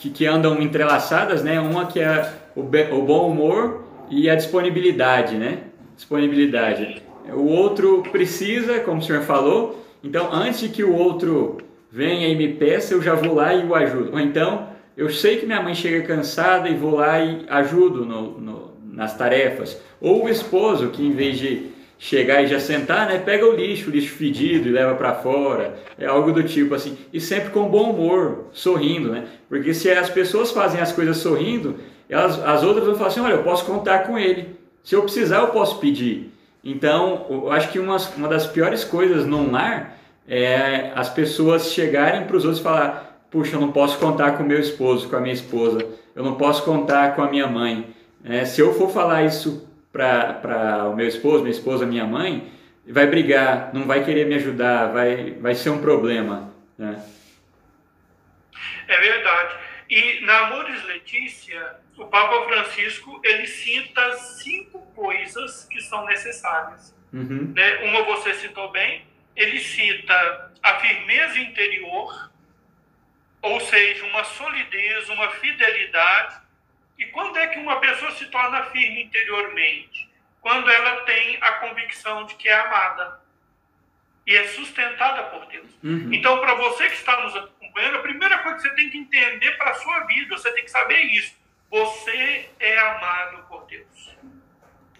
[0.00, 1.60] que, que andam entrelaçadas, né?
[1.60, 5.58] Uma que é o, be- o bom humor e a disponibilidade, né?
[5.96, 7.02] Disponibilidade.
[7.34, 11.58] O outro precisa, como o senhor falou, então antes que o outro
[11.90, 14.12] venha e me peça, eu já vou lá e o ajudo.
[14.12, 18.38] Ou então, eu sei que minha mãe chega cansada e vou lá e ajudo no-
[18.38, 19.80] no- nas tarefas.
[20.00, 23.88] Ou o esposo que em vez de chegar e já sentar, né, pega o lixo,
[23.88, 27.68] o lixo fedido e leva para fora, é algo do tipo assim, e sempre com
[27.68, 29.24] bom humor, sorrindo, né?
[29.48, 31.76] Porque se as pessoas fazem as coisas sorrindo,
[32.08, 35.38] elas, as outras vão falar assim, olha, eu posso contar com ele, se eu precisar
[35.38, 36.32] eu posso pedir.
[36.62, 39.96] Então, eu acho que uma, uma das piores coisas num lar
[40.28, 44.42] é as pessoas chegarem para os outros e falar, puxa, eu não posso contar com
[44.42, 47.94] meu esposo, com a minha esposa, eu não posso contar com a minha mãe.
[48.24, 52.50] É, se eu for falar isso para o meu esposo, minha esposa, minha mãe,
[52.88, 56.52] vai brigar, não vai querer me ajudar, vai, vai ser um problema.
[56.76, 57.00] Né?
[58.88, 59.54] É verdade.
[59.88, 66.94] E na Amores Letícia, o Papa Francisco ele cita cinco coisas que são necessárias.
[67.12, 67.76] Uhum, né?
[67.84, 72.30] Uma você citou bem, ele cita a firmeza interior,
[73.42, 76.40] ou seja, uma solidez, uma fidelidade.
[76.98, 80.10] E quando é que uma pessoa se torna firme interiormente?
[80.40, 83.20] Quando ela tem a convicção de que é amada
[84.26, 85.70] e é sustentada por Deus.
[85.82, 87.34] uhum, Então, para você que está nos
[87.76, 90.64] acompanhando, a primeira coisa que você tem que entender para a sua vida, você tem
[90.64, 91.34] que saber isso.
[91.70, 94.16] Você é amado por Deus.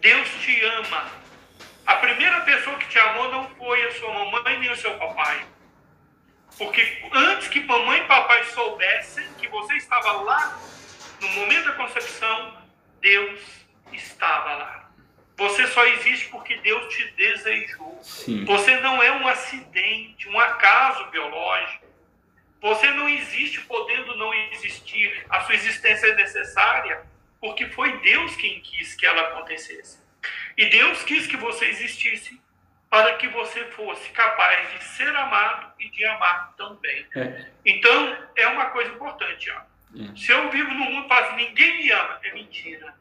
[0.01, 1.11] Deus te ama.
[1.87, 5.47] A primeira pessoa que te amou não foi a sua mamãe nem o seu papai.
[6.59, 10.59] Porque antes que mamãe e papai soubessem que você estava lá,
[11.21, 12.57] no momento da concepção,
[13.01, 13.41] Deus
[13.93, 14.91] estava lá.
[15.39, 17.99] Você só existe porque Deus te desejou.
[18.03, 21.86] sim, Você não é um acidente, um acaso biológico.
[22.61, 25.25] Você não existe podendo não existir.
[25.29, 27.05] A sua existência é necessária
[27.41, 30.01] porque foi Deus quem quis que ela acontecesse.
[30.57, 32.41] E Deus quis que você existisse
[32.89, 37.07] para que você fosse capaz de ser amado e de amar também.
[37.15, 39.51] é, Então, é uma coisa importante.
[39.51, 39.61] Ó.
[40.03, 40.17] É.
[40.17, 42.95] Se eu vivo num mundo e assim, ninguém me ama, é mentira.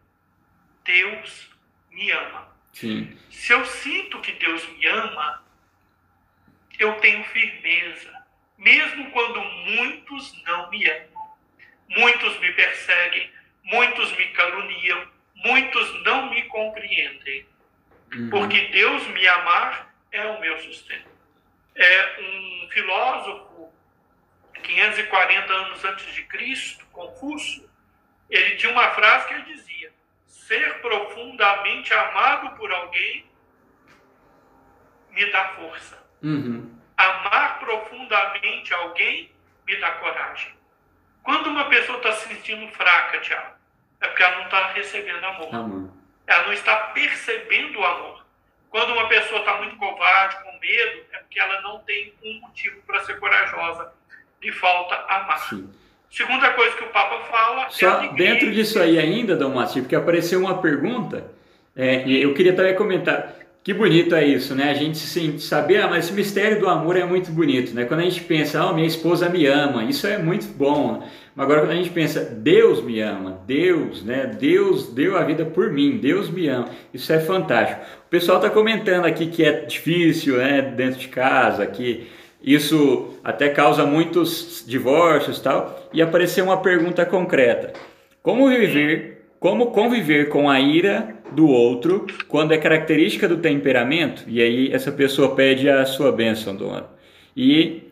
[0.84, 1.50] Deus
[1.92, 2.48] me ama.
[2.74, 5.44] sim, Se eu sinto que Deus me ama,
[6.78, 8.14] eu tenho firmeza,
[8.58, 11.26] mesmo quando muitos não me amam.
[11.90, 13.32] Muitos me perseguem,
[13.64, 17.46] muitos me caluniam, muitos não me compreendem.
[18.14, 21.10] uhum, Porque Deus me amar é o meu sustento.
[21.76, 23.74] É um filósofo,
[24.64, 27.70] 540 anos antes de Cristo, Confúcio,
[28.30, 29.94] ele tinha uma frase que ele dizia:
[30.26, 33.26] ser profundamente amado por alguém
[35.12, 35.98] me dá força.
[36.22, 36.78] Uhum.
[36.98, 39.32] Amar profundamente alguém
[39.68, 40.54] me dá coragem.
[41.24, 43.56] Quando uma pessoa está se sentindo fraca, Tiago,
[44.02, 45.56] é porque ela não está recebendo amor.
[45.56, 45.90] Amor.
[46.28, 48.26] Ela não está percebendo o amor.
[48.70, 52.82] Quando uma pessoa está muito covarde, com medo, é porque ela não tem um motivo
[52.86, 53.92] para ser corajosa.
[54.42, 55.40] Lhe falta amar.
[55.40, 55.74] Sim.
[56.10, 57.66] Segunda coisa que o Papa fala.
[57.66, 58.34] é Só alegria.
[58.34, 61.30] dentro disso aí ainda, Dom Márcio, porque apareceu uma pergunta,
[61.76, 63.34] é, e eu queria também comentar.
[63.66, 64.70] Que bonito é isso, né?
[64.70, 67.84] A gente se saber, ah, mas esse mistério do amor é muito bonito, né?
[67.84, 71.02] Quando a gente pensa, ah, minha esposa me ama, isso é muito bom.
[71.36, 74.28] Mas agora quando a gente pensa, Deus me ama, Deus, né?
[74.40, 76.70] Deus deu a vida por mim, Deus me ama.
[76.94, 77.82] Isso é fantástico.
[78.06, 80.62] O pessoal está comentando aqui que é difícil, né?
[80.62, 82.06] Dentro de casa, que
[82.44, 85.90] isso até causa muitos divórcios, tal.
[85.92, 87.74] E apareceu uma pergunta concreta:
[88.22, 89.15] Como viver
[89.46, 94.24] como conviver com a ira do outro quando é característica do temperamento?
[94.26, 96.88] E aí essa pessoa pede a sua bênção, dona.
[97.38, 97.84] E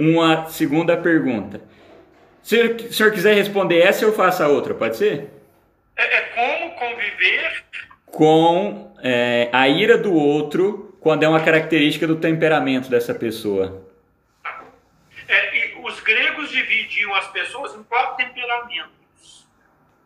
[0.00, 1.60] uma segunda pergunta.
[2.42, 5.28] Se o senhor quiser responder essa, eu faço a outra, pode ser?
[5.94, 7.64] É, é como conviver
[8.06, 13.86] Com é, a ira do outro quando é uma característica do temperamento dessa pessoa.
[15.28, 19.03] É, os gregos dividiam as pessoas em quatro temperamentos: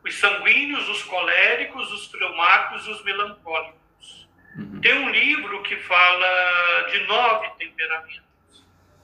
[0.08, 4.28] os sanguíneos, os coléricos, os fleumáticos e os melancólicos.
[4.82, 8.22] Tem um livro que fala de nove temperamentos.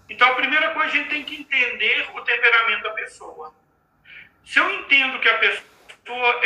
[0.09, 3.55] Então, a primeira coisa, a gente tem que entender o temperamento da pessoa.
[4.45, 6.41] Se eu entendo que a pessoa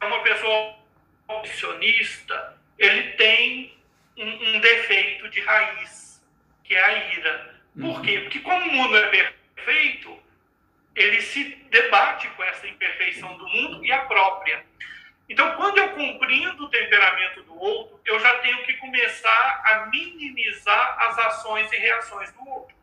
[0.00, 0.76] é uma pessoa
[1.28, 3.78] opcionista, ele tem
[4.16, 6.22] um, um defeito de raiz,
[6.64, 7.54] que é a ira.
[7.80, 8.20] Por quê?
[8.20, 10.15] Porque como o mundo é perfeito,
[10.96, 14.64] ele se debate com essa imperfeição do mundo e a própria.
[15.28, 20.96] Então, quando eu compreendo o temperamento do outro, eu já tenho que começar a minimizar
[21.00, 22.74] as ações e reações do outro.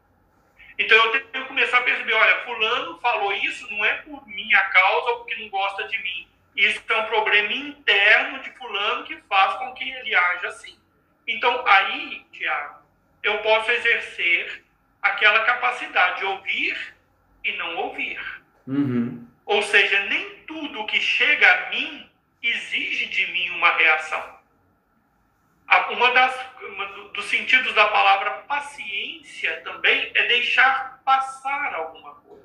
[0.78, 4.62] Então, eu tenho que começar a perceber: olha, Fulano falou isso não é por minha
[4.62, 6.28] causa ou porque não gosta de mim.
[6.56, 10.78] Isso é um problema interno de Fulano que faz com que ele haja assim.
[11.28, 12.84] Então, aí, Tiago,
[13.24, 14.64] eu posso exercer
[15.02, 16.94] aquela capacidade de ouvir
[17.44, 18.20] e não ouvir.
[18.68, 19.28] Uhum.
[19.46, 22.10] Ou seja, nem tudo que chega a mim
[22.42, 24.42] exige de mim uma reação.
[25.90, 32.44] Uma das uma dos sentidos da palavra paciência também é deixar passar alguma coisa.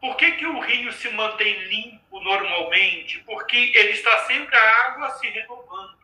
[0.00, 3.20] Por que, que o rio se mantém limpo normalmente?
[3.20, 5.96] Porque ele está sempre a água se renovando.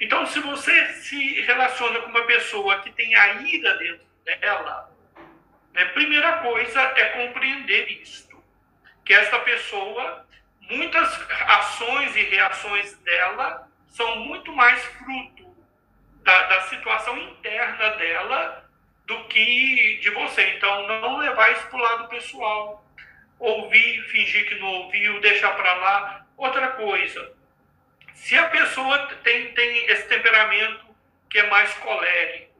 [0.00, 4.95] Então, se você se relaciona com uma pessoa que tem a ira dentro dela,
[5.76, 8.42] né, primeira coisa é compreender isto,
[9.04, 10.26] que esta pessoa,
[10.70, 15.54] muitas ações e reações dela são muito mais fruto
[16.22, 18.70] da, da situação interna dela
[19.04, 20.54] do que de você.
[20.56, 22.82] Então, não levar isso para o lado pessoal.
[23.38, 26.26] Ouvir, fingir que não ouviu, deixar para lá.
[26.38, 27.34] Outra coisa,
[28.14, 30.86] se a pessoa tem, tem esse temperamento
[31.28, 32.50] que é mais colérico,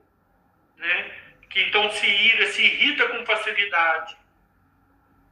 [0.76, 1.25] né?
[1.48, 4.16] Que então se ira, se irrita com facilidade.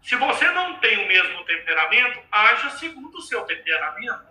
[0.02, 4.22] Se você não tem o mesmo temperamento, haja segundo o seu temperamento.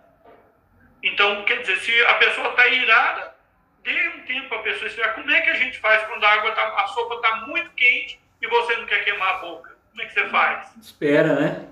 [1.02, 3.36] Então, quer dizer, se a pessoa está irada,
[3.84, 5.16] dê um tempo para a pessoa esfriar.
[5.16, 8.20] Como é que a gente faz quando a água tá, a sopa está muito quente
[8.42, 9.76] e você não quer queimar a boca?
[9.90, 10.76] Como é que você faz?
[10.78, 11.68] Espera, né?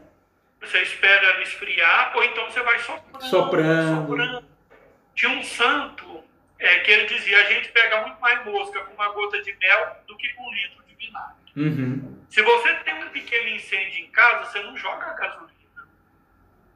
[0.60, 3.24] Você espera ela esfriar ou então você vai soprando.
[3.24, 4.08] Soprando.
[4.08, 4.46] soprando.
[5.16, 6.24] Tinha um santo
[6.62, 9.98] é, que ele dizia: a gente pega muito mais mosca com uma gota de mel
[10.08, 11.36] do que com um litro de vinagre.
[11.56, 12.26] Uhum.
[12.30, 15.52] Se você tem um pequeno incêndio em casa, você não joga gasolina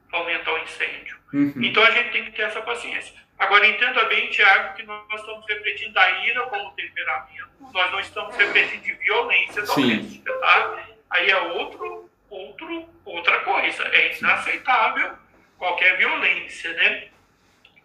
[0.09, 1.17] para aumentar o incêndio.
[1.31, 1.53] Uhum.
[1.61, 3.13] Então a gente tem que ter essa paciência.
[3.37, 8.35] Agora entenda bem, Tiago, que nós estamos refletindo a ira como temperamento, nós não estamos
[8.35, 10.87] refletindo de violência doméstica, tá?
[11.09, 13.83] Aí é outro, outro, outra coisa.
[13.89, 15.17] É inaceitável
[15.57, 17.09] qualquer violência, né?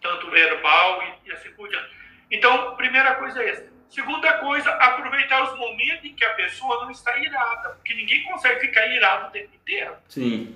[0.01, 1.91] Tanto verbal e, e assim por diante.
[2.31, 3.71] Então, primeira coisa é essa.
[3.89, 8.61] Segunda coisa, aproveitar os momentos em que a pessoa não está irada, porque ninguém consegue
[8.61, 10.55] ficar irado o tempo inteiro Sim.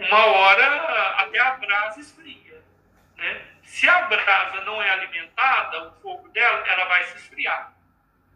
[0.00, 0.64] uma hora
[1.18, 2.60] até a brasa esfria.
[3.16, 3.40] Né?
[3.62, 7.72] Se a brasa não é alimentada, o fogo dela, ela vai se esfriar.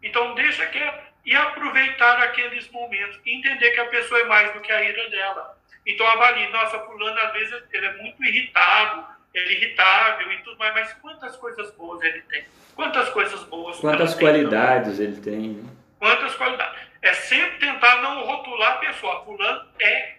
[0.01, 4.71] Então deixa quieto e aproveitar aqueles momentos entender que a pessoa é mais do que
[4.71, 5.57] a ira dela.
[5.85, 10.57] Então avalie, nossa, fulano às vezes ele é muito irritado, ele é irritável e tudo
[10.57, 12.43] mais, mas quantas coisas boas ele tem?
[12.75, 15.69] Quantas coisas boas Quantas ela tem, qualidades ele tem, né?
[15.99, 16.79] quantas qualidades.
[17.01, 19.23] É sempre tentar não rotular a pessoa.
[19.23, 20.15] Fulano é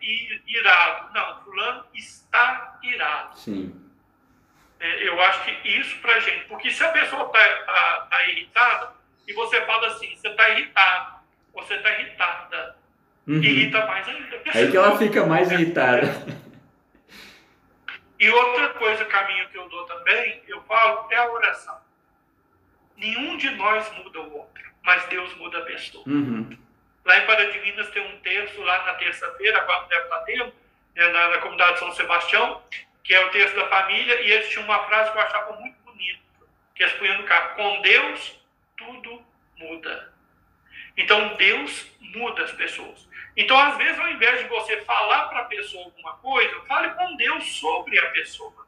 [0.47, 1.13] irado.
[1.13, 3.39] Não, fulano está irado.
[3.39, 3.75] Sim.
[4.79, 8.93] É, eu acho que isso pra gente, porque se a pessoa tá, tá, tá irritada
[9.29, 11.17] e você fala assim, você tá irritado,
[11.53, 12.77] você tá irritada,
[13.27, 13.43] uhum.
[13.43, 14.41] irrita mais ainda.
[14.55, 16.07] Aí que ela fica mais irritada.
[18.21, 21.81] E outra coisa, caminho que eu dou também, eu falo, é a oração.
[22.95, 26.05] Nenhum de nós muda o outro, mas Deus muda a pessoa.
[26.07, 26.55] Uhum.
[27.03, 30.53] Lá em Paradivinas tem um terço, lá na terça-feira, agora deve estar tendo,
[30.95, 32.63] né, na, na comunidade São Sebastião,
[33.03, 35.79] que é o texto da família, e eles tinham uma frase que eu achava muito
[35.83, 36.21] bonita,
[36.75, 38.39] que eles punham no carro, com Deus
[38.77, 39.25] tudo
[39.57, 40.13] muda.
[40.95, 43.09] Então Deus muda as pessoas.
[43.41, 47.17] Então, às vezes, ao invés de você falar para a pessoa alguma coisa, fale com
[47.17, 48.67] Deus sobre a pessoa.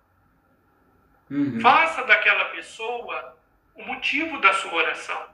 [1.30, 1.60] Uhum.
[1.60, 3.36] Faça daquela pessoa
[3.74, 5.26] o motivo da sua oração.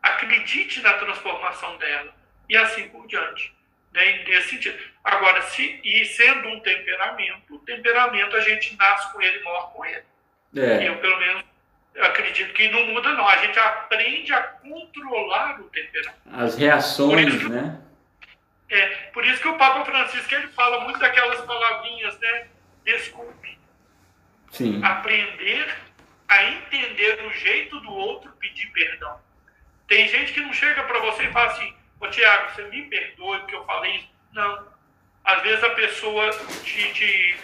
[0.00, 2.14] Acredite na transformação dela.
[2.48, 3.52] E assim por diante.
[3.92, 4.24] Né?
[4.24, 4.78] Nesse sentido.
[5.02, 9.72] Agora, se, e sendo um temperamento, o temperamento a gente nasce com ele e morre
[9.72, 10.04] com ele.
[10.56, 10.88] É.
[10.88, 11.44] Eu, pelo menos,
[11.98, 13.26] acredito que não muda, não.
[13.26, 16.20] A gente aprende a controlar o temperamento.
[16.32, 17.80] As reações, né?
[18.70, 22.46] É, por isso que o Papa Francisco ele fala muito daquelas palavrinhas, né?
[22.84, 23.58] Desculpe.
[24.52, 24.80] Sim.
[24.82, 25.74] Aprender
[26.28, 29.20] a entender o jeito do outro pedir perdão.
[29.88, 33.40] Tem gente que não chega para você e fala assim, ô Tiago, você me perdoe
[33.40, 34.08] porque eu falei isso.
[34.32, 34.68] Não.
[35.24, 36.30] Às vezes a pessoa
[36.64, 37.36] te, te,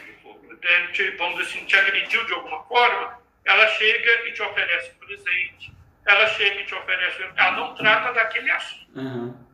[0.92, 5.06] te, vamos dizer assim, te agrediu de alguma forma, ela chega e te oferece um
[5.06, 5.72] presente.
[6.06, 7.22] Ela chega e te oferece.
[7.36, 9.46] Ela não trata daquele assunto, uhum.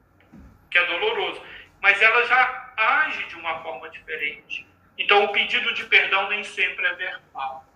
[0.70, 1.42] que é doloroso.
[1.83, 4.64] Mas ela já age de uma forma diferente.
[4.97, 7.66] Então o pedido de perdão nem sempre é verbal.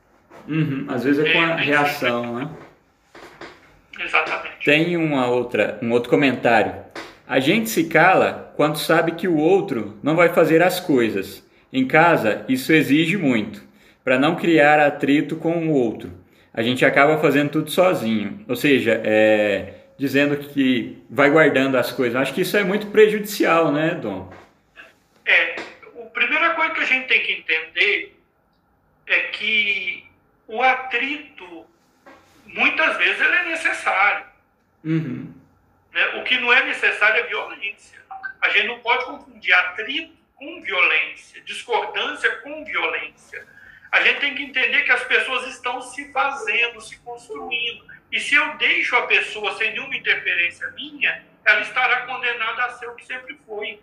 [0.47, 0.87] Uhum.
[0.89, 2.45] Às vezes é com a é, reação, sempre...
[2.45, 2.57] né?
[3.99, 4.65] Exatamente.
[4.65, 6.75] Tem uma outra, um outro comentário.
[7.27, 11.45] A gente se cala quando sabe que o outro não vai fazer as coisas.
[11.73, 13.63] Em casa, isso exige muito,
[14.05, 16.13] para não criar atrito com o outro.
[16.55, 18.45] A gente acaba fazendo tudo sozinho.
[18.49, 22.21] Ou seja, é, dizendo que vai guardando as coisas.
[22.21, 24.33] Acho que isso é muito prejudicial, né, Dom?
[25.25, 25.57] É.
[25.57, 28.17] A primeira coisa que a gente tem que entender
[29.07, 30.05] é que
[30.47, 31.67] o atrito,
[32.47, 34.27] muitas vezes, ele é necessário.
[34.85, 35.35] Uhum.
[35.93, 36.07] Né?
[36.21, 37.99] O que não é necessário é violência.
[38.41, 43.47] A gente não pode confundir atrito com violência, discordância com violência.
[43.91, 47.96] A gente tem que entender que as pessoas estão se fazendo, se construindo.
[48.11, 52.89] E se eu deixo a pessoa sem nenhuma interferência minha, ela estará condenada a ser
[52.89, 53.81] o que sempre foi.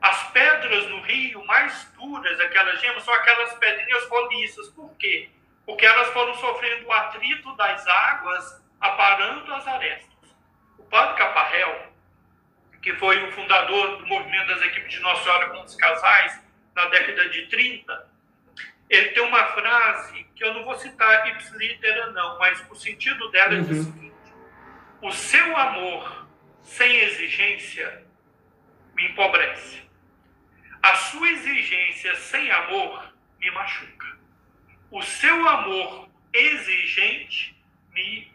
[0.00, 4.68] As pedras no rio mais duras, aquelas gemas, são aquelas pedrinhas roliças.
[4.70, 5.28] Por quê?
[5.66, 10.08] Porque elas foram sofrendo o atrito das águas, aparando as arestas.
[10.90, 11.92] Padre Caparrel,
[12.82, 16.42] que foi o fundador do movimento das equipes de Nossa Senhora com os casais
[16.74, 18.10] na década de 30,
[18.88, 23.54] ele tem uma frase que eu não vou citar ipsilitera não, mas o sentido dela
[23.54, 23.58] uhum.
[23.58, 23.84] é o uhum.
[23.84, 24.34] seguinte:
[25.02, 26.28] o seu amor
[26.62, 28.04] sem exigência
[28.94, 29.82] me empobrece.
[30.82, 34.18] A sua exigência sem amor me machuca.
[34.90, 37.56] O seu amor exigente
[37.92, 38.32] me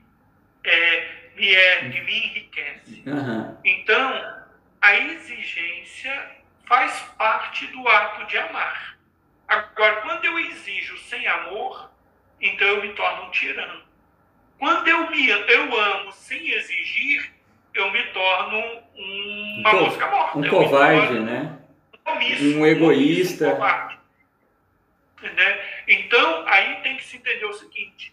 [0.63, 3.03] é, me ergue, me enriquece.
[3.05, 3.57] Uhum.
[3.63, 4.45] Então,
[4.81, 6.31] a exigência
[6.65, 8.92] faz parte do ato de amar.
[9.53, 11.91] Agora, quando eu exijo sem amor,
[12.41, 13.83] então eu me torno um tirano.
[14.57, 17.31] Quando eu, me, eu amo sem exigir,
[17.75, 18.57] eu me torno
[18.95, 20.39] um, uma um mosca morta.
[20.39, 21.59] Um covarde, né?
[22.07, 23.53] Um, um egoísta.
[23.53, 23.63] Um
[25.87, 28.11] Então, aí tem que se entender o seguinte: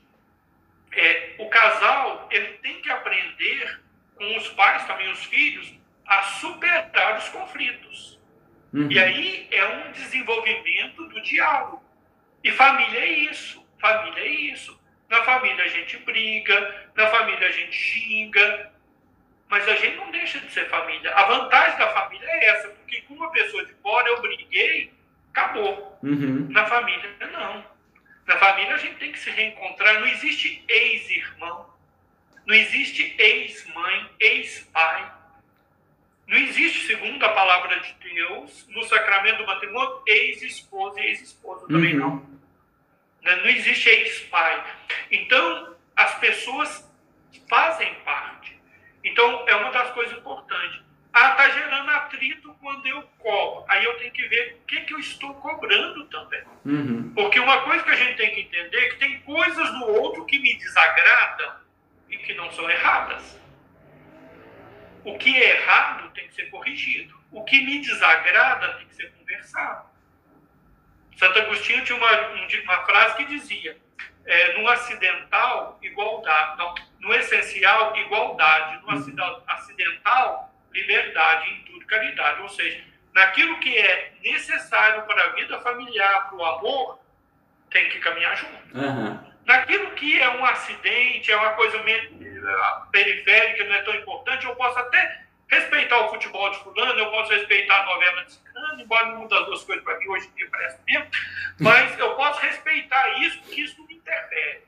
[0.92, 3.80] é, o casal ele tem que aprender
[4.16, 5.72] com os pais, também os filhos,
[6.06, 8.19] a superar os conflitos.
[8.72, 8.90] Uhum.
[8.90, 11.82] E aí é um desenvolvimento do diálogo.
[12.42, 13.64] E família é isso.
[13.80, 14.78] Família é isso.
[15.08, 18.70] Na família a gente briga, na família a gente xinga,
[19.48, 21.12] mas a gente não deixa de ser família.
[21.12, 24.92] A vantagem da família é essa, porque com uma pessoa de fora eu briguei,
[25.32, 25.98] acabou.
[26.02, 26.46] Uhum.
[26.50, 27.64] Na família, não.
[28.24, 29.98] Na família a gente tem que se reencontrar.
[29.98, 31.68] Não existe ex-irmão,
[32.46, 35.12] não existe ex-mãe, ex-pai.
[36.30, 41.98] Não existe, segundo a palavra de Deus, no sacramento do matrimônio, ex-esposa e ex-esposa também
[41.98, 42.08] uhum.
[42.08, 42.16] não.
[43.22, 44.64] Né, não existe ex-pai.
[45.10, 46.88] Então, as pessoas
[47.48, 48.56] fazem parte.
[49.02, 50.80] Então, é uma das coisas importantes.
[51.12, 53.64] Ah, está gerando atrito quando eu cobro.
[53.68, 56.44] Aí eu tenho que ver o que, que eu estou cobrando também.
[56.64, 57.12] Uhum.
[57.12, 60.24] Porque uma coisa que a gente tem que entender é que tem coisas no outro
[60.26, 61.56] que me desagradam
[62.08, 63.36] e que não são erradas.
[65.04, 67.18] O que é errado tem que ser corrigido.
[67.30, 69.88] O que me desagrada tem que ser conversado.
[71.16, 72.10] Santo Agostinho tinha uma,
[72.64, 73.76] uma frase que dizia:
[74.24, 76.58] é, no acidental, igualdade.
[76.58, 78.82] Não, no essencial, igualdade.
[78.82, 79.42] No uhum.
[79.46, 81.50] acidental, liberdade.
[81.50, 82.42] Em tudo, caridade.
[82.42, 82.84] Ou seja,
[83.14, 87.00] naquilo que é necessário para a vida familiar, para o amor,
[87.70, 88.78] tem que caminhar junto.
[88.78, 89.29] Uhum.
[89.50, 91.76] Naquilo que é um acidente, é uma coisa
[92.92, 97.32] periférica, não é tão importante, eu posso até respeitar o futebol de fulano, eu posso
[97.32, 100.36] respeitar a novela de ciclano, embora não muda as duas coisas para mim, hoje em
[100.36, 101.10] dia parece mesmo,
[101.58, 104.62] mas eu posso respeitar isso, porque isso não me interfere.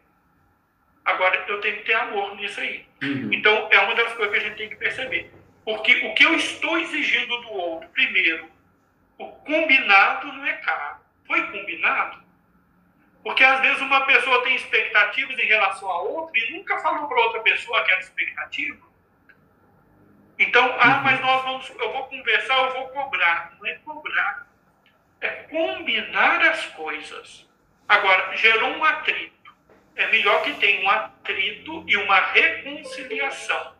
[1.05, 2.85] Agora, eu tenho que ter amor nisso aí.
[3.05, 3.30] Uhum.
[3.33, 5.33] Então, é uma das coisas que a gente tem que perceber.
[5.64, 8.51] Porque o que eu estou exigindo do outro, primeiro,
[9.16, 10.97] o combinado não é caro.
[11.24, 12.21] Foi combinado?
[13.22, 17.20] Porque às vezes uma pessoa tem expectativas em relação a outra e nunca falou para
[17.20, 18.92] outra pessoa aquela expectativa.
[20.38, 21.02] Então, ah, uhum.
[21.04, 23.56] mas nós vamos, eu vou conversar, eu vou cobrar.
[23.60, 24.46] Não é cobrar,
[25.20, 27.48] é combinar as coisas.
[27.88, 29.32] Agora, gerou um atrito.
[29.94, 33.74] É melhor que tenha um atrito e uma reconciliação.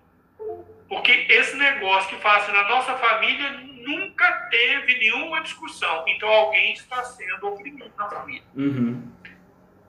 [0.89, 6.05] Porque esse negócio que faz na nossa família nunca teve nenhuma discussão.
[6.07, 8.45] Então alguém está sendo oprimido na família.
[8.55, 9.11] Uhum.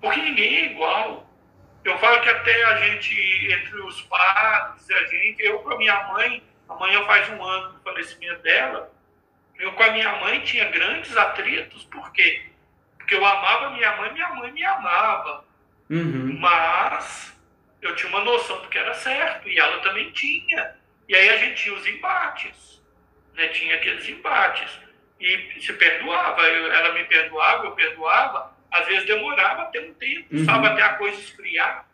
[0.03, 1.25] Porque ninguém é igual.
[1.85, 6.03] Eu falo que até a gente, entre os padres, a gente, eu com a minha
[6.09, 8.91] mãe, amanhã faz um ano do falecimento dela,
[9.57, 12.45] eu com a minha mãe tinha grandes atritos, por quê?
[12.97, 15.45] Porque eu amava minha mãe, minha mãe me amava.
[15.89, 16.37] Uhum.
[16.37, 17.39] Mas
[17.81, 20.75] eu tinha uma noção do que era certo, e ela também tinha.
[21.07, 22.81] E aí a gente tinha os embates,
[23.35, 23.47] né?
[23.47, 24.69] tinha aqueles embates.
[25.17, 28.52] E se perdoava, eu, ela me perdoava, eu perdoava.
[28.73, 30.45] Às vezes demorava até um tempo, uhum.
[30.45, 31.87] sabe, até a coisa esfriar,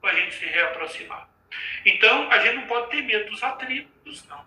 [0.00, 1.28] para a gente se reaproximar.
[1.86, 4.44] Então, a gente não pode ter medo dos atritos, não.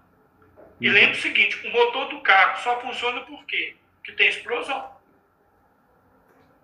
[0.82, 0.94] E uhum.
[0.94, 3.76] lembre o seguinte, o motor do carro só funciona por quê?
[3.96, 4.92] Porque tem explosão.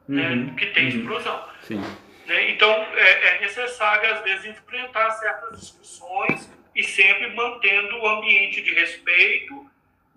[0.09, 0.27] Né?
[0.27, 0.35] Uhum.
[0.35, 0.45] Né?
[0.49, 0.99] Porque tem uhum.
[0.99, 1.49] explosão.
[1.61, 1.81] Sim.
[2.25, 2.51] Né?
[2.51, 8.73] Então, é, é necessário, às vezes, enfrentar certas discussões e sempre mantendo o ambiente de
[8.73, 9.71] respeito,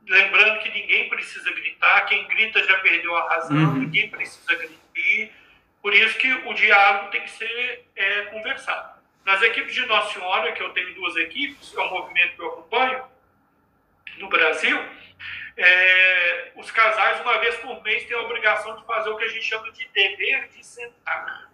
[0.09, 3.75] lembrando que ninguém precisa gritar, quem grita já perdeu a razão, uhum.
[3.75, 4.86] ninguém precisa gritar.
[5.83, 8.97] Por isso que o diálogo tem que ser é, conversado.
[9.25, 12.49] Nas equipes de Nossa Senhora, que eu tenho duas equipes, é um movimento que eu
[12.49, 13.05] acompanho
[14.19, 14.79] no Brasil,
[15.57, 19.29] é, os casais, uma vez por mês, têm a obrigação de fazer o que a
[19.29, 21.47] gente chama de dever de sentar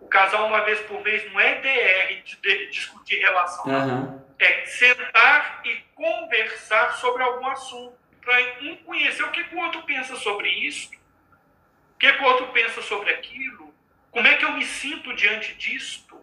[0.00, 3.64] o casal uma vez por mês não é DR de, de discutir relação.
[3.66, 4.20] Uhum.
[4.38, 7.94] É sentar e conversar sobre algum assunto.
[8.22, 10.90] Para um conhecer o que o outro pensa sobre isso,
[12.00, 13.74] o que, que o outro pensa sobre aquilo,
[14.10, 16.16] como é que eu me sinto diante disto.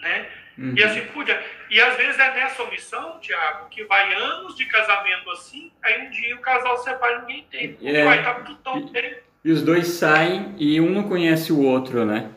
[0.00, 0.28] Né?
[0.56, 0.74] Uhum.
[0.76, 1.42] E assim podia.
[1.68, 6.10] E às vezes é nessa omissão, Tiago, que vai anos de casamento assim, aí um
[6.10, 7.76] dia o casal separa e ninguém tem.
[7.82, 8.04] É.
[8.04, 9.16] Vai estar tá tudo tão bem.
[9.44, 12.30] E os dois saem e um não conhece o outro, né?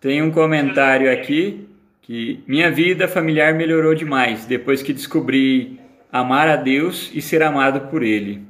[0.00, 1.68] Tem um comentário aqui
[2.00, 5.78] que minha vida familiar melhorou demais depois que descobri
[6.10, 8.45] amar a Deus e ser amado por Ele.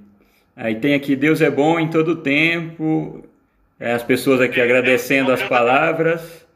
[0.56, 3.28] Aí tem aqui Deus é bom em todo tempo.
[3.78, 6.46] É, as pessoas aqui agradecendo as palavras.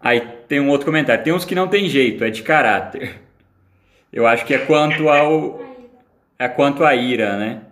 [0.00, 1.22] Aí tem um outro comentário.
[1.22, 3.20] Tem uns que não tem jeito, é de caráter.
[4.12, 5.60] Eu acho que é quanto ao
[6.36, 7.62] é quanto à ira, né?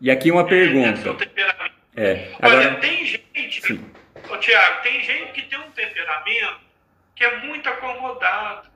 [0.00, 1.16] E aqui uma pergunta.
[1.96, 3.24] É, agora Olha, tem gente
[3.66, 3.84] Sim.
[4.28, 6.60] Ô, Tiago, tem gente que tem um temperamento
[7.14, 8.68] que é muito acomodado.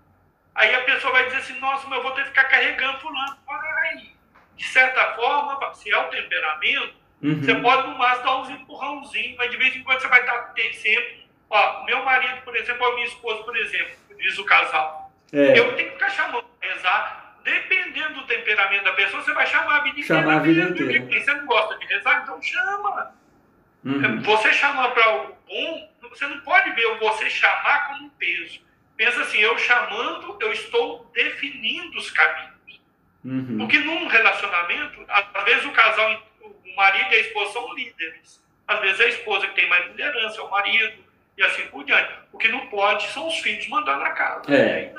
[0.55, 3.36] Aí a pessoa vai dizer assim, nossa, mas eu vou ter que ficar carregando fulano.
[3.49, 4.11] Aí,
[4.59, 7.40] de certa forma, se é o temperamento, uhum.
[7.40, 10.52] você pode no máximo dar uns empurrãozinhos, mas de vez em quando você vai estar
[10.74, 11.28] sempre.
[11.48, 15.11] Ó, meu marido, por exemplo, ou minha esposa, por exemplo, diz o casal.
[15.32, 15.59] É.
[15.59, 17.24] Eu tenho que ficar chamando para rezar.
[17.44, 20.22] Dependendo do temperamento da pessoa, você vai chamar a vida inteira.
[20.22, 21.20] Chamar a vida inteira.
[21.20, 23.14] Você não gosta de rezar, então chama.
[23.84, 24.20] Uhum.
[24.22, 28.61] Você chamar para algo bom, você não pode ver o você chamar como um peso.
[28.96, 32.57] Pensa assim, eu chamando, eu estou definindo os caminhos.
[33.25, 33.59] Uhum.
[33.59, 38.43] Porque num relacionamento, às vezes o casal, o marido e a esposa são líderes.
[38.66, 40.99] Às vezes a esposa que tem mais liderança, é o marido,
[41.37, 42.12] e assim por diante.
[42.33, 44.55] O que não pode são os filhos mandar na casa.
[44.55, 44.93] É.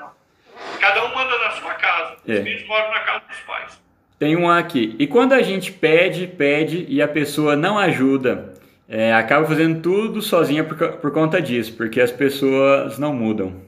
[0.79, 2.17] Cada um manda na sua casa.
[2.27, 2.33] É.
[2.33, 3.81] Os filhos moram na casa dos pais.
[4.17, 4.95] Tem um aqui.
[4.99, 8.53] E quando a gente pede, pede e a pessoa não ajuda,
[8.87, 13.61] é, acaba fazendo tudo sozinha por, por conta disso, porque as pessoas não mudam.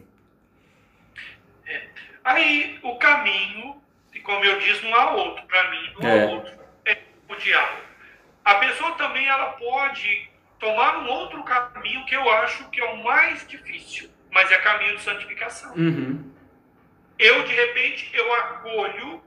[1.66, 1.82] É.
[2.24, 3.81] Aí o caminho,
[4.22, 6.24] e como eu disse, não há outro, para mim não é.
[6.24, 6.54] há outro,
[6.86, 6.98] é
[7.28, 7.82] o diálogo.
[8.46, 13.04] A pessoa também ela pode tomar um outro caminho que eu acho que é o
[13.04, 15.74] mais difícil, mas é caminho de santificação.
[15.74, 16.32] Uhum.
[17.18, 19.24] Eu, de repente, eu acolho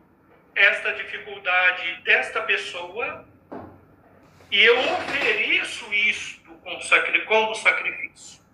[0.55, 3.27] esta dificuldade desta pessoa
[4.49, 6.53] e eu ofereço isto
[7.27, 8.45] como sacrifício.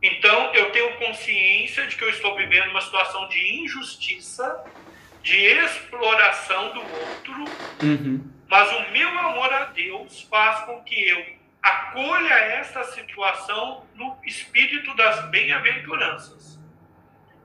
[0.00, 4.64] Então, eu tenho consciência de que eu estou vivendo uma situação de injustiça,
[5.22, 7.44] de exploração do outro,
[7.82, 8.30] uhum.
[8.48, 14.94] mas o meu amor a Deus faz com que eu acolha esta situação no espírito
[14.96, 16.58] das bem-aventuranças.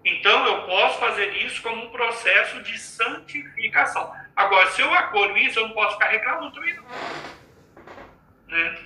[0.04, 4.14] Então, eu posso fazer isso como um processo de santificação.
[4.36, 6.86] Agora, se eu acolho isso, eu não posso ficar reclamando também, não.
[8.48, 8.78] Né?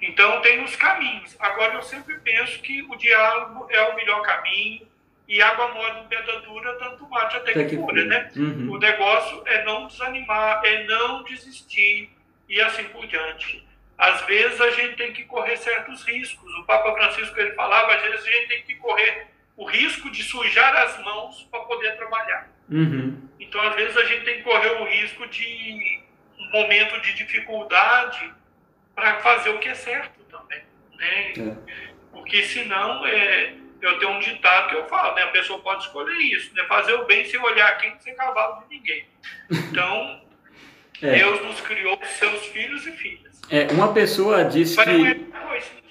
[0.00, 1.36] Então, tem os caminhos.
[1.40, 4.86] Agora, eu sempre penso que o diálogo é o melhor caminho
[5.28, 8.30] e água mole em pedra dura, tanto bate até que, que cura, né?
[8.34, 8.70] Uhum.
[8.72, 12.10] O negócio é não desanimar, é não desistir
[12.48, 13.62] e assim por diante.
[13.98, 16.50] Às vezes, a gente tem que correr certos riscos.
[16.54, 19.26] O Papa Francisco, ele falava, às vezes a gente tem que correr
[19.56, 22.48] o risco de sujar as mãos para poder trabalhar.
[22.70, 23.28] Uhum.
[23.38, 26.00] Então, às vezes, a gente tem que correr o risco de
[26.38, 28.32] um momento de dificuldade
[28.94, 30.62] para fazer o que é certo também.
[30.96, 31.32] Né?
[31.36, 31.92] É.
[32.12, 35.22] Porque senão, é, eu tenho um ditado que eu falo, né?
[35.22, 36.64] a pessoa pode escolher isso, né?
[36.68, 39.04] fazer o bem sem olhar quem sem cavalo de ninguém.
[39.50, 40.20] Então,
[41.02, 41.16] é.
[41.16, 43.40] Deus nos criou seus filhos e filhas.
[43.50, 44.90] É, uma pessoa disse que...
[44.90, 45.88] É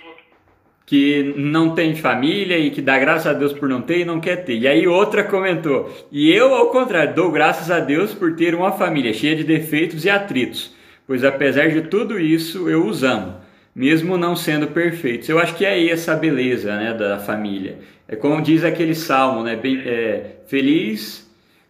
[0.88, 4.21] que não tem família e que dá graças a Deus por não ter e não
[4.21, 4.57] quer ter.
[4.57, 8.71] E aí outra comentou: "E eu ao contrário, dou graças a Deus por ter uma
[8.71, 10.73] família cheia de defeitos e atritos,
[11.05, 13.38] pois apesar de tudo isso eu os amo,
[13.78, 15.30] mesmo não sendo perfeitos".
[15.30, 17.80] Eu acho que é aí essa beleza, né, da família.
[18.07, 21.28] É como diz aquele salmo, né, bem, é, feliz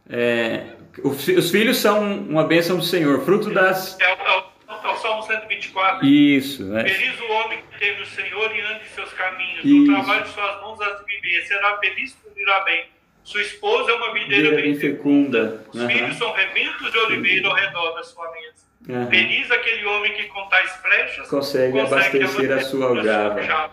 [0.09, 0.63] é,
[1.03, 6.05] os filhos são uma bênção do Senhor, fruto das é, é, é o Salmo 124.
[6.05, 6.87] Isso, é.
[6.87, 9.59] Feliz o homem teve o Senhor e ande em seus caminhos.
[9.59, 9.75] Isso.
[9.75, 11.41] No trabalho de suas mãos as viver.
[11.45, 12.85] Será feliz e irá bem.
[13.23, 15.63] Sua esposa é uma videira bem, bem fecunda.
[15.71, 15.89] Os uhum.
[15.89, 18.66] filhos são rebentos de oliveira ao redor da sua mesa.
[18.87, 19.09] Uhum.
[19.09, 23.71] Feliz aquele homem que com tais flechas consegue, consegue abastecer a sua aljava.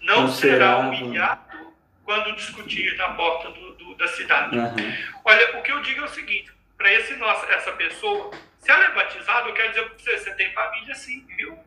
[0.00, 4.56] Não, Não será humilhado quando discutir na porta do, do, da cidade.
[4.56, 4.96] Uhum.
[5.24, 9.48] Olha, o que eu digo é o seguinte: para essa pessoa, se ela é batizada,
[9.48, 11.58] eu quero dizer para você, você tem família sim, viu?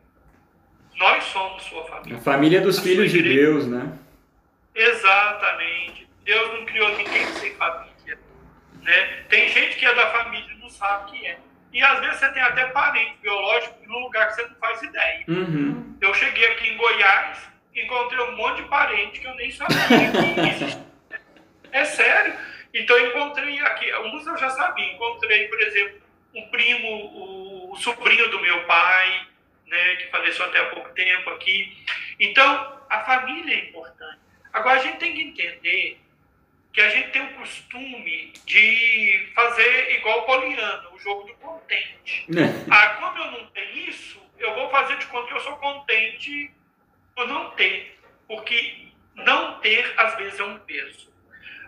[0.96, 2.18] Nós somos sua família.
[2.18, 3.92] A família dos a filhos de Deus, né?
[4.74, 6.08] Exatamente.
[6.24, 8.18] Deus não criou ninguém sem família.
[8.82, 9.22] Né?
[9.28, 11.38] Tem gente que é da família e não sabe que é.
[11.72, 15.24] E às vezes você tem até parente biológico num lugar que você não faz ideia.
[15.28, 15.96] Uhum.
[16.00, 20.40] Eu cheguei aqui em Goiás, encontrei um monte de parente que eu nem sabia que
[20.40, 20.90] existia.
[21.72, 22.34] É sério.
[22.74, 26.00] Então encontrei aqui, uns eu já sabia, encontrei, por exemplo,
[26.34, 29.26] um primo, o, o sobrinho do meu pai,
[29.66, 31.76] né, que faleceu até há pouco tempo aqui.
[32.18, 34.18] Então, a família é importante.
[34.52, 36.00] Agora, a gente tem que entender
[36.72, 42.26] que a gente tem o costume de fazer igual o Poliano, o jogo do contente.
[42.30, 42.66] É.
[42.70, 46.52] ah, como eu não tenho isso, eu vou fazer de conta que eu sou contente
[47.14, 47.98] por não ter.
[48.26, 51.12] Porque não ter, às vezes, é um peso.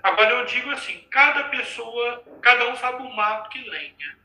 [0.02, 4.18] Agora, eu digo assim, cada pessoa, cada um sabe o mato que lenha.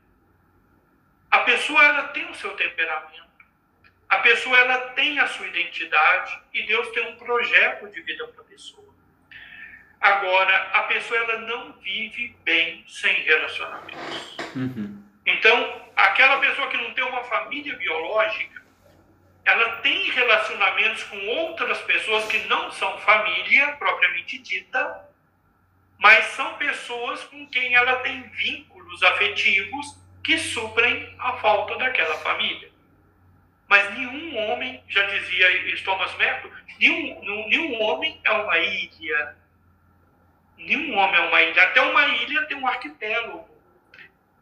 [1.30, 3.28] A pessoa, ela tem o seu temperamento.
[4.08, 8.40] A pessoa ela tem a sua identidade e Deus tem um projeto de vida para
[8.40, 8.88] a pessoa.
[10.00, 14.36] Agora, a pessoa ela não vive bem sem relacionamentos.
[14.54, 15.02] Uhum.
[15.26, 18.62] Então, aquela pessoa que não tem uma família biológica,
[19.44, 25.08] ela tem relacionamentos com outras pessoas que não são família propriamente dita,
[25.98, 32.70] mas são pessoas com quem ela tem vínculos afetivos que suprem a falta daquela família.
[33.68, 39.36] Mas nenhum homem, já dizia Thomas Merton, nenhum, nenhum homem é uma ilha.
[40.58, 41.62] Nenhum homem é uma ilha.
[41.62, 43.48] Até uma ilha tem um arquipélago.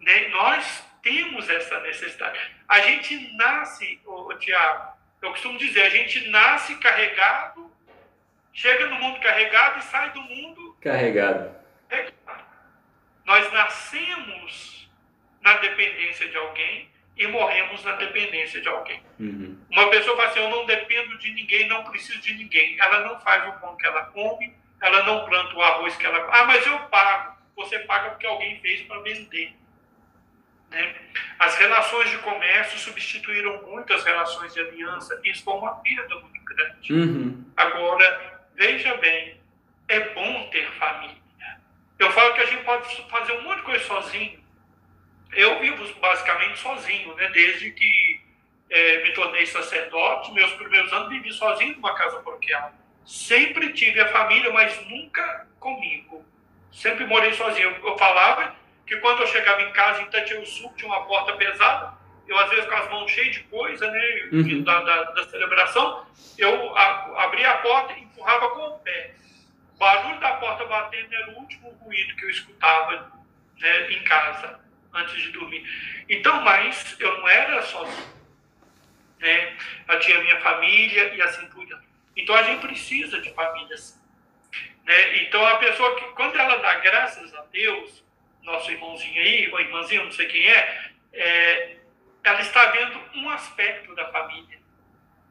[0.01, 0.29] Né?
[0.29, 2.41] Nós temos essa necessidade.
[2.69, 7.71] A gente nasce, oh, Tiago, eu costumo dizer, a gente nasce carregado,
[8.53, 11.55] chega no mundo carregado e sai do mundo carregado.
[13.25, 14.91] Nós nascemos
[15.41, 19.03] na dependência de alguém e morremos na dependência de alguém.
[19.19, 19.59] Uhum.
[19.71, 22.79] Uma pessoa fala assim: Eu não dependo de ninguém, não preciso de ninguém.
[22.79, 26.29] Ela não faz o pão que ela come, ela não planta o arroz que ela.
[26.33, 27.37] Ah, mas eu pago.
[27.57, 29.55] Você paga porque alguém fez para vender.
[30.71, 30.95] Né?
[31.39, 35.19] As relações de comércio substituíram muito as relações de aliança.
[35.25, 36.93] Isso foi uma perda muito grande.
[36.93, 37.45] Uhum.
[37.57, 39.41] Agora, veja bem:
[39.89, 41.17] é bom ter família.
[41.99, 44.47] Eu falo que a gente pode fazer um monte de coisa sozinho
[45.37, 47.29] eu vivo basicamente sozinho, né?
[47.29, 48.21] Desde que
[48.71, 52.73] é, me tornei sacerdote, meus primeiros anos vivi sozinho numa casa paroquial.
[53.07, 56.25] Sempre tive a família, mas nunca comigo.
[56.73, 57.71] Sempre morei sozinho.
[57.71, 58.55] Eu, eu falava
[58.85, 61.95] que quando eu chegava em casa em Sul tinha uma porta pesada,
[62.27, 64.63] eu às vezes com as mãos cheias de coisa, né, uhum.
[64.65, 66.05] da, da, da, celebração,
[66.37, 69.15] eu a, abria a porta e empurrava com o pé.
[69.75, 73.13] O barulho da porta batendo era o último ruído que eu escutava
[73.59, 74.61] né, em casa,
[74.93, 75.65] antes de dormir.
[76.09, 78.17] Então, mas eu não era sozinho.
[79.21, 79.57] Né?
[79.89, 81.86] Eu tinha minha família e assim por diante.
[82.17, 84.01] Então, a gente precisa de famílias.
[84.85, 85.23] Né?
[85.23, 88.05] Então, a pessoa que, quando ela dá graças a Deus,
[88.43, 91.77] nosso irmãozinho aí, ou irmãzinho, não sei quem é, é
[92.27, 94.59] ela está vendo um aspecto da família.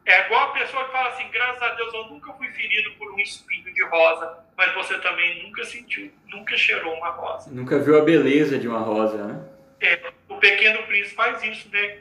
[0.06, 3.12] É igual a pessoa que fala assim: graças a Deus eu nunca fui ferido por
[3.12, 7.50] um espinho de rosa, mas você também nunca sentiu, nunca cheirou uma rosa.
[7.50, 9.48] Nunca viu a beleza de uma rosa, né?
[9.80, 11.98] É, o pequeno príncipe faz isso, né?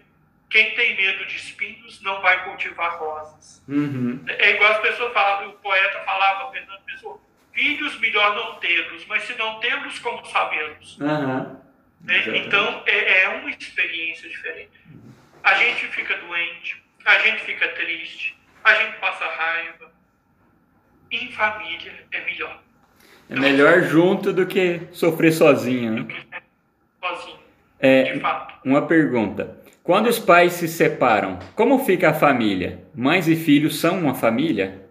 [0.49, 3.63] Quem tem medo de espinhos não vai cultivar rosas.
[3.67, 4.23] Uhum.
[4.27, 7.19] É igual as pessoas falavam, o poeta falava, Fernando Pessoa,
[7.51, 10.99] filhos melhor não tê-los, mas se não tê-los, como sabê-los?
[10.99, 11.57] Uhum.
[12.01, 12.37] Né?
[12.37, 14.79] Então é, é uma experiência diferente.
[15.43, 19.91] A gente fica doente, a gente fica triste, a gente passa raiva.
[21.11, 22.61] Em família é melhor.
[23.29, 26.41] É melhor junto do que sofrer sozinho, né?
[26.99, 27.39] Sozinho.
[27.79, 28.55] É, de fato.
[28.63, 29.64] Uma pergunta.
[29.85, 32.83] Quando os pais se separam, como fica a família?
[32.93, 34.83] Mães e filhos são uma família?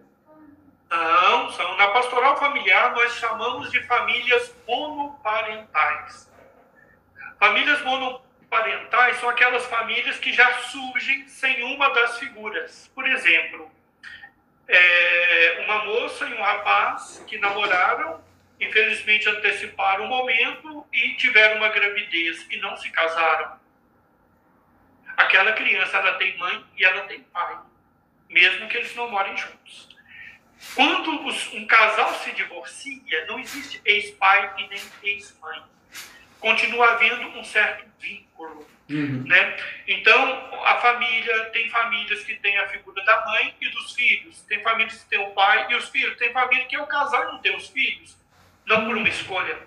[0.89, 1.77] Não, são.
[1.77, 6.31] Na pastoral familiar nós chamamos de famílias monoparentais.
[7.37, 8.25] Famílias monoparentais
[8.55, 12.89] parentais são aquelas famílias que já surgem sem uma das figuras.
[12.95, 13.69] Por exemplo,
[14.67, 18.23] é, uma moça e um rapaz que namoraram,
[18.59, 23.64] infelizmente anteciparam o momento e tiveram uma gravidez e não se casaram.
[25.17, 27.57] Aquela criança ela tem mãe e ela tem pai,
[28.29, 29.95] mesmo que eles não morem juntos.
[30.73, 35.63] Quando os, um casal se divorcia, não existe ex-pai e nem ex-mãe
[36.39, 38.67] continua havendo um certo vínculo.
[38.89, 39.23] Uhum.
[39.25, 39.57] Né?
[39.87, 44.61] Então, a família, tem famílias que têm a figura da mãe e dos filhos, tem
[44.61, 47.31] famílias que têm o pai e os filhos, tem família que é o casal e
[47.31, 48.15] não tem os filhos,
[48.65, 49.57] não por uma escolha.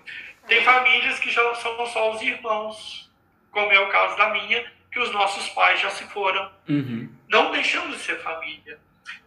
[0.47, 3.11] Tem famílias que já são só os irmãos,
[3.51, 6.51] como é o caso da minha, que os nossos pais já se foram.
[6.67, 7.13] Uhum.
[7.27, 8.79] Não deixamos de ser família.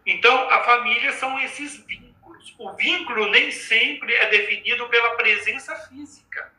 [0.05, 2.53] Então, a família são esses vínculos.
[2.57, 6.51] O vínculo nem sempre é definido pela presença física.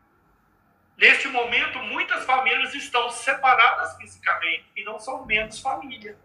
[0.97, 6.17] Neste momento, muitas famílias estão separadas fisicamente e não são menos família.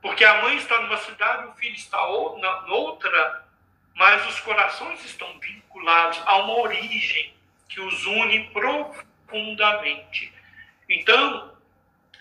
[0.00, 3.44] Porque a mãe está numa cidade, o filho está na outra,
[3.94, 7.34] mas os corações estão vinculados a uma origem
[7.68, 10.32] que os une profundamente.
[10.88, 11.53] Então,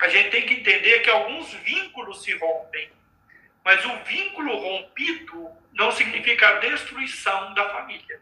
[0.03, 2.91] a gente tem que entender que alguns vínculos se rompem,
[3.63, 8.21] mas o vínculo rompido não significa a destruição da família.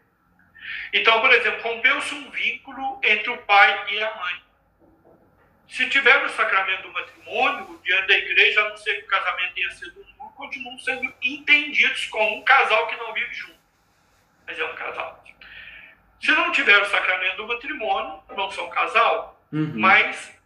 [0.92, 4.42] Então, por exemplo, rompeu-se um vínculo entre o pai e a mãe.
[5.66, 9.54] Se tiver o sacramento do matrimônio, diante da igreja, a não ser que o casamento
[9.54, 13.58] tenha sido nulo, continuam sendo entendidos como um casal que não vive junto.
[14.46, 15.24] Mas é um casal.
[16.20, 19.72] Se não tiver o sacramento do matrimônio, não são casal, uhum.
[19.74, 20.40] mas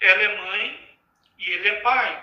[0.00, 0.96] ela é mãe
[1.38, 2.22] e ele é pai.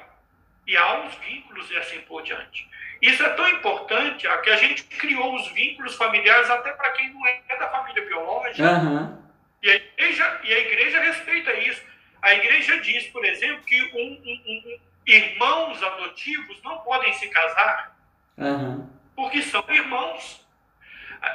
[0.65, 2.67] E há os vínculos e assim por diante.
[3.01, 7.27] Isso é tão importante que a gente criou os vínculos familiares até para quem não
[7.27, 8.71] é da família biológica.
[8.71, 9.23] Uhum.
[9.61, 11.83] E, a igreja, e a igreja respeita isso.
[12.21, 17.93] A igreja diz, por exemplo, que um, um, um, irmãos adotivos não podem se casar
[18.37, 18.89] uhum.
[19.15, 20.41] porque são irmãos.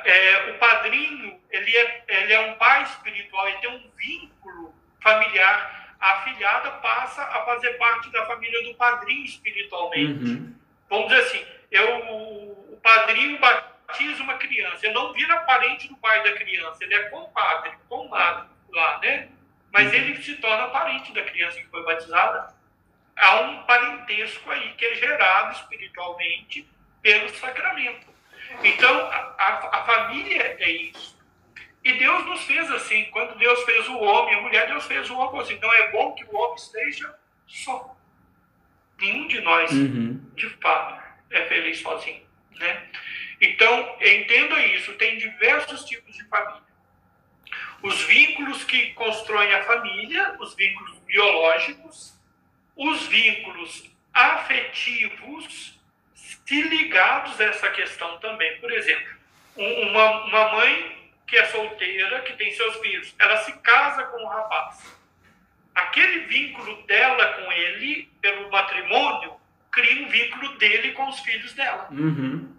[0.04, 5.77] É, o padrinho, ele é, ele é um pai espiritual, ele tem um vínculo familiar.
[6.00, 10.24] A afilhada passa a fazer parte da família do padrinho espiritualmente.
[10.24, 10.54] Uhum.
[10.88, 11.98] Vamos dizer assim, eu,
[12.72, 17.08] o padrinho batiza uma criança, ele não vira parente do pai da criança, ele é
[17.10, 19.28] compadre, comadre lá, né?
[19.72, 22.54] Mas ele se torna parente da criança que foi batizada.
[23.16, 26.66] Há um parentesco aí que é gerado espiritualmente
[27.02, 28.06] pelo sacramento.
[28.62, 31.17] Então, a, a, a família é isso.
[31.88, 33.04] E Deus nos fez assim.
[33.06, 35.54] Quando Deus fez o homem, a mulher, Deus fez o homem assim.
[35.54, 37.14] Então, é bom que o homem esteja
[37.46, 37.96] só.
[39.00, 40.20] Nenhum de nós, uhum.
[40.34, 42.20] de fato, é feliz sozinho.
[42.56, 42.88] Né?
[43.40, 46.62] Então, entenda isso: tem diversos tipos de família.
[47.82, 52.20] Os vínculos que constroem a família, os vínculos biológicos,
[52.76, 55.80] os vínculos afetivos,
[56.12, 58.60] se ligados a essa questão também.
[58.60, 59.16] Por exemplo,
[59.56, 60.97] uma, uma mãe
[61.28, 64.98] que é solteira, que tem seus filhos, ela se casa com um rapaz.
[65.74, 69.38] Aquele vínculo dela com ele, pelo matrimônio,
[69.70, 71.86] cria um vínculo dele com os filhos dela.
[71.90, 72.56] Uhum.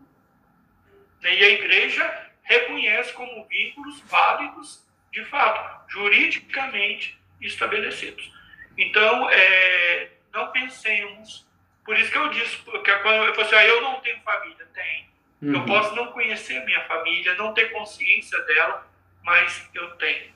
[1.24, 8.32] E a igreja reconhece como vínculos válidos, de fato, juridicamente estabelecidos.
[8.78, 11.48] Então, é, não pensemos.
[11.84, 14.66] Por isso que eu disse, que quando eu falei assim, ah, eu não tenho família.
[14.74, 15.09] Tem.
[15.42, 15.54] Uhum.
[15.54, 18.88] Eu posso não conhecer a minha família, não ter consciência dela,
[19.24, 20.34] mas eu tenho.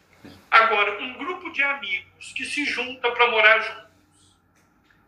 [0.50, 4.38] Agora, um grupo de amigos que se junta para morar juntos,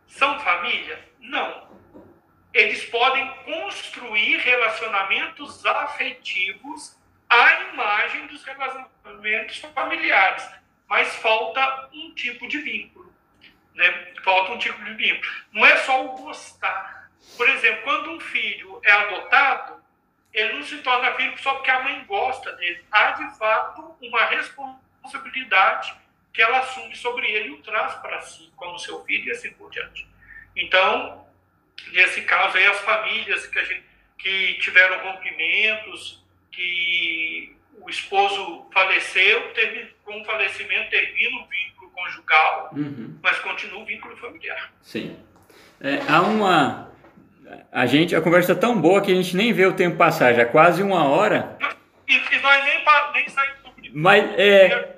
[0.08, 1.00] são família?
[1.20, 1.66] Não.
[2.54, 6.98] Eles podem construir relacionamentos afetivos
[7.30, 10.50] à imagem dos relacionamentos familiares,
[10.88, 13.14] mas falta um tipo de vínculo.
[13.74, 14.14] Né?
[14.24, 15.32] Falta um tipo de vínculo.
[15.52, 17.10] Não é só o gostar.
[17.36, 19.84] Por exemplo, quando um filho é adotado,
[20.36, 22.84] ele não se torna filho só porque a mãe gosta dele.
[22.92, 25.96] Há, de fato, uma responsabilidade
[26.34, 29.52] que ela assume sobre ele e o traz para si, como seu filho e assim
[29.54, 30.06] por diante.
[30.54, 31.26] Então,
[31.94, 33.86] nesse caso aí, as famílias que, gente,
[34.18, 36.22] que tiveram rompimentos,
[36.52, 43.18] que o esposo faleceu, teve, com o falecimento termina o vínculo conjugal, uhum.
[43.24, 44.74] mas continua o vínculo familiar.
[44.82, 45.18] Sim.
[45.80, 46.92] É, há uma
[47.72, 50.34] a gente, a conversa é tão boa que a gente nem vê o tempo passar,
[50.34, 51.58] já quase uma hora.
[52.08, 52.84] E, e nós nem,
[53.14, 54.96] nem saímos do Mas, é,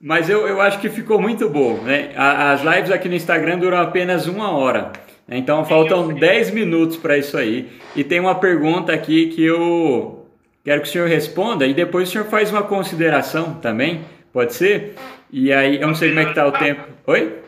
[0.00, 1.78] mas eu, eu acho que ficou muito bom.
[1.82, 2.12] Né?
[2.16, 4.92] As lives aqui no Instagram duram apenas uma hora.
[5.26, 5.38] Né?
[5.38, 7.70] Então faltam 10 minutos para isso aí.
[7.94, 10.26] E tem uma pergunta aqui que eu
[10.64, 14.04] quero que o senhor responda e depois o senhor faz uma consideração também.
[14.32, 14.94] Pode ser?
[15.32, 16.82] E aí, eu não sei como é que está o tempo.
[17.06, 17.38] Oi?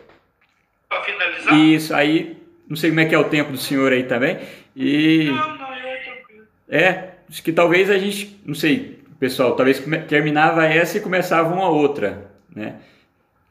[0.88, 1.54] Para finalizar?
[1.54, 2.41] Isso, aí
[2.72, 4.38] não sei como é que é o tempo do senhor aí também.
[4.74, 5.26] E.
[5.26, 6.46] Não, não, é tranquilo.
[6.66, 11.68] É, acho que talvez a gente, não sei, pessoal, talvez terminava essa e começava uma
[11.68, 12.76] outra, né?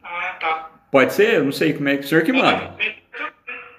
[0.04, 0.72] Ah, tá.
[0.92, 1.36] Pode ser?
[1.36, 2.74] Eu não sei como é que o senhor que manda.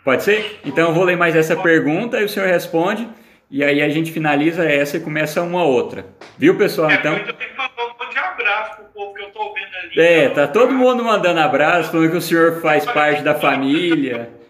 [0.04, 0.60] Pode ser?
[0.64, 3.08] Então eu vou ler mais essa pergunta e o senhor responde.
[3.50, 6.06] E aí a gente finaliza essa e começa uma outra.
[6.38, 6.88] Viu, pessoal?
[6.88, 7.16] É, então.
[7.16, 10.00] Eu tenho que mandar um monte de abraço pro povo que eu tô vendo ali.
[10.00, 14.30] É, tá todo mundo mandando abraço, falando que o senhor faz parte da família.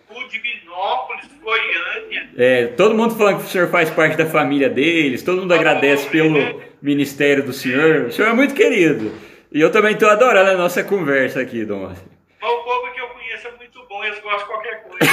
[1.43, 2.31] Goiânia.
[2.37, 6.09] É, todo mundo falando que o senhor faz parte da família deles, todo mundo agradece
[6.09, 8.07] pelo ministério do senhor.
[8.07, 9.13] O senhor é muito querido.
[9.53, 13.49] E eu também estou adorando a nossa conversa aqui, Dom o povo que eu conheço
[13.49, 15.13] é muito bom, eles gostam de qualquer coisa.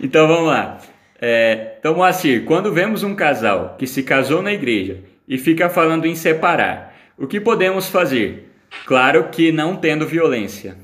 [0.02, 0.78] então vamos lá.
[1.20, 6.06] É, então, Moacir, quando vemos um casal que se casou na igreja e fica falando
[6.06, 8.50] em separar, o que podemos fazer?
[8.86, 10.76] Claro que não tendo violência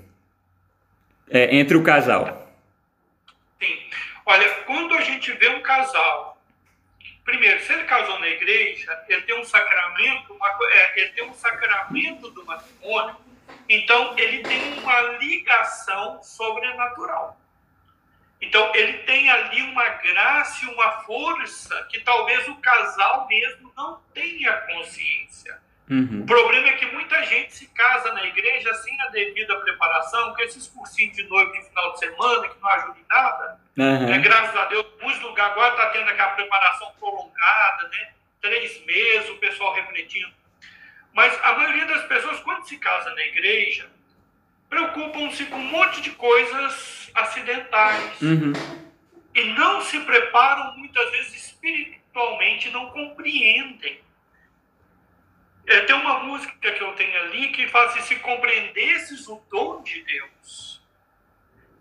[1.31, 2.45] é, entre o casal.
[4.27, 6.41] Olha, quando a gente vê um casal,
[7.25, 11.35] primeiro, se ele casou na igreja, ele tem um sacramento, uma, é, ele tem um
[11.35, 13.16] sacramento do matrimônio,
[13.68, 17.39] então ele tem uma ligação sobrenatural.
[18.41, 24.01] Então ele tem ali uma graça e uma força que talvez o casal mesmo não
[24.12, 25.59] tenha consciência.
[25.89, 26.22] Uhum.
[26.22, 30.43] O problema é que muita gente se casa na igreja sem a devida preparação, com
[30.43, 33.61] esses cursinhos de noivo de final de semana que não ajudam em nada.
[33.76, 34.14] Uhum.
[34.14, 38.12] É, graças a Deus, muitos lugares agora está tendo aquela preparação prolongada, né?
[38.41, 40.32] Três meses, o pessoal refletindo.
[41.12, 43.89] Mas a maioria das pessoas, quando se casa na igreja,
[44.68, 48.20] preocupam-se com um monte de coisas acidentais.
[48.22, 48.53] Uhum.
[49.35, 54.04] E não se preparam, muitas vezes, espiritualmente, não compreendem
[55.67, 59.83] é, tem uma música que eu tenho ali que fala assim, se compreendesses o dom
[59.83, 60.83] de Deus,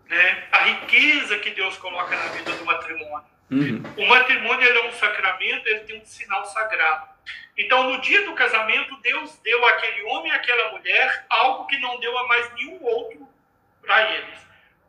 [0.07, 0.47] né?
[0.51, 3.34] a riqueza que Deus coloca na vida do matrimônio.
[3.51, 3.84] Uhum.
[3.97, 7.13] O matrimônio é um sacramento, ele tem um sinal sagrado.
[7.57, 11.99] Então, no dia do casamento, Deus deu àquele homem e àquela mulher algo que não
[11.99, 13.27] deu a mais nenhum outro
[13.81, 14.39] para eles.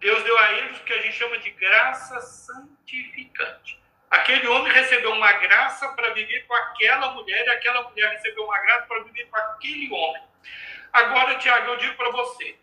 [0.01, 3.79] Deus deu a eles o que a gente chama de graça santificante.
[4.15, 8.59] Aquele homem recebeu uma graça para viver com aquela mulher, e aquela mulher recebeu uma
[8.61, 10.23] graça para viver com aquele homem.
[10.93, 12.55] Agora, Tiago, eu digo para você: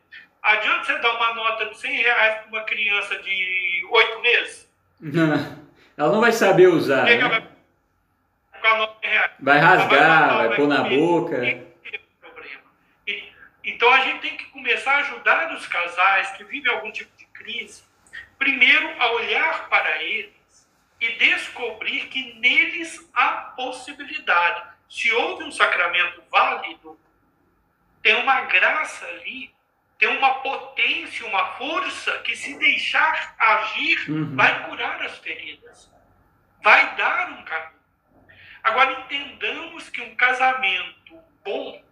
[0.41, 4.71] adianta você dar uma nota de 100 reais para uma criança de 8 meses?
[5.97, 7.03] ela não vai saber usar.
[7.03, 7.17] Né?
[7.17, 7.43] vai...
[9.39, 11.37] vai rasgar, vai, vai pôr na boca.
[13.63, 17.25] Então a gente tem que começar a ajudar os casais que vivem algum tipo de
[17.25, 17.83] crise,
[18.39, 20.40] primeiro a olhar para eles
[21.01, 24.69] e descobrir que neles há possibilidade.
[24.87, 26.97] Se houve um sacramento válido,
[28.03, 29.51] tem uma graça ali,
[29.97, 34.35] tem uma potência, uma força que, se deixar agir, uhum.
[34.35, 35.91] vai curar as feridas,
[36.63, 37.81] vai dar um caminho.
[38.63, 41.83] Agora, entendamos que um casamento bom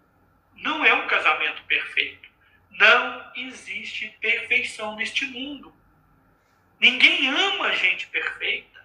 [0.57, 2.29] não é um casamento perfeito.
[2.71, 5.73] Não existe perfeição neste mundo.
[6.79, 8.78] Ninguém ama gente perfeita.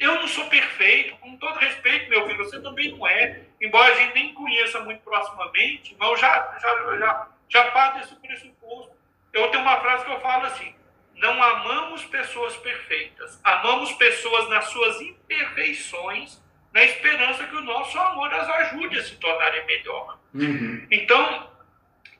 [0.00, 3.42] Eu não sou perfeito, com todo respeito, meu filho, você também não é.
[3.60, 8.14] Embora a gente nem conheça muito proximamente, mas eu já, já, já, já parto desse
[8.16, 8.92] pressuposto.
[9.30, 10.74] Eu tenho uma frase que eu falo assim:
[11.16, 16.42] não amamos pessoas perfeitas, amamos pessoas nas suas imperfeições,
[16.72, 20.18] na esperança que o nosso amor as ajude a se tornarem melhor.
[20.32, 20.86] Uhum.
[20.90, 21.52] Então,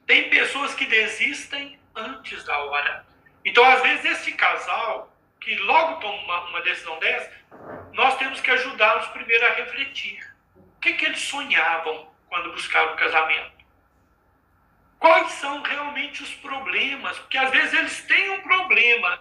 [0.06, 3.06] tem pessoas que desistem antes da hora.
[3.42, 5.09] Então, às vezes, esse casal
[5.40, 7.32] que logo toma uma, uma decisão dessa,
[7.92, 10.22] nós temos que ajudá-los primeiro a refletir.
[10.56, 13.60] O que, que eles sonhavam quando buscaram o casamento?
[14.98, 17.18] Quais são realmente os problemas?
[17.18, 19.18] Porque às vezes eles têm um problema,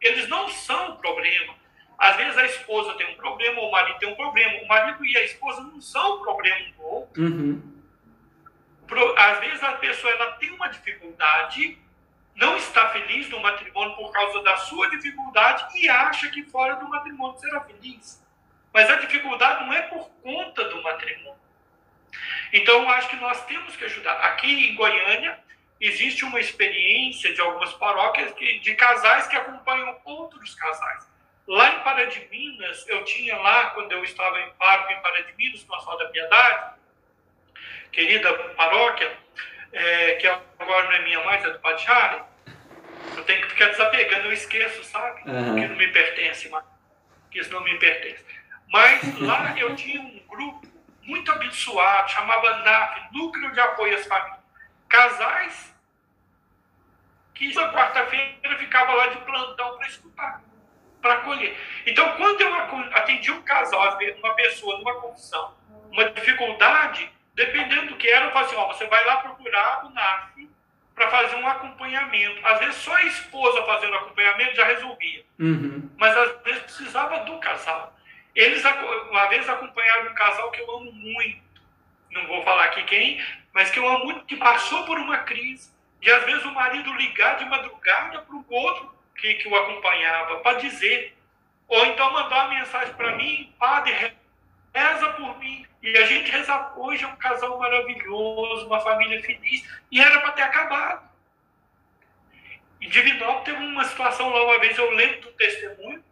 [0.00, 1.54] eles não são o problema.
[1.98, 4.62] Às vezes a esposa tem um problema, ou o marido tem um problema.
[4.62, 7.22] O marido e a esposa não são o problema um do outro.
[7.22, 7.78] Uhum.
[9.16, 11.78] Às vezes a pessoa ela tem uma dificuldade
[12.38, 16.88] não está feliz no matrimônio por causa da sua dificuldade e acha que fora do
[16.88, 18.24] matrimônio será feliz.
[18.72, 21.40] Mas a dificuldade não é por conta do matrimônio.
[22.52, 24.12] Então, eu acho que nós temos que ajudar.
[24.20, 25.36] Aqui em Goiânia,
[25.80, 31.08] existe uma experiência de algumas paróquias que, de casais que acompanham outros casais.
[31.46, 35.22] Lá em Pará de Minas, eu tinha lá, quando eu estava em Parque em Pará
[35.22, 36.74] de Minas, no Sol da Piedade,
[37.90, 39.16] querida paróquia,
[39.72, 42.27] é, que agora não é minha mais, é do Padre Charlie,
[43.16, 45.22] eu tenho que ficar desapegando, eu esqueço, sabe?
[45.28, 45.54] Uhum.
[45.54, 46.64] Que não me pertence mais.
[47.30, 48.24] Que isso não me pertence.
[48.70, 50.66] Mas lá eu tinha um grupo
[51.02, 54.38] muito abençoado, chamava NAF, Núcleo de Apoio às Famílias.
[54.88, 55.74] Casais
[57.34, 60.42] que na quarta-feira ficava lá de plantão para escutar,
[61.00, 61.56] para acolher.
[61.86, 62.54] Então, quando eu
[62.94, 65.54] atendi um casal, uma pessoa numa confusão,
[65.90, 69.90] uma dificuldade, dependendo do que era, eu falava assim, ó, você vai lá procurar o
[69.90, 70.50] NAF
[70.98, 72.44] para fazer um acompanhamento.
[72.44, 75.24] Às vezes só a esposa fazendo acompanhamento já resolvia.
[75.38, 75.88] Uhum.
[75.96, 77.96] Mas às vezes precisava do casal.
[78.34, 78.62] Eles
[79.10, 81.62] uma vez acompanharam um casal que eu amo muito.
[82.10, 83.22] Não vou falar aqui quem,
[83.52, 85.72] mas que eu amo muito, que passou por uma crise.
[86.02, 90.38] E às vezes o marido ligar de madrugada para o outro que, que o acompanhava
[90.38, 91.16] para dizer.
[91.68, 93.94] Ou então mandar uma mensagem para mim, padre,
[94.74, 95.66] reza por mim.
[95.82, 100.32] E a gente reza hoje, é um casal maravilhoso, uma família feliz, e era para
[100.32, 101.08] ter acabado.
[102.80, 106.02] Em Divinópolis teve uma situação lá uma vez, eu lembro do testemunho,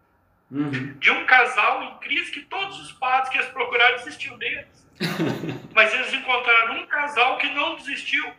[0.50, 0.98] uhum.
[0.98, 4.66] de um casal em crise que todos os padres que eles procuraram desistiam deles.
[5.74, 8.32] Mas eles encontraram um casal que não desistiu.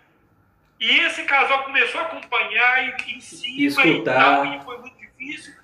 [0.79, 4.97] E esse casal começou a acompanhar e, em cima e, e tal, e foi muito
[4.97, 5.55] difícil.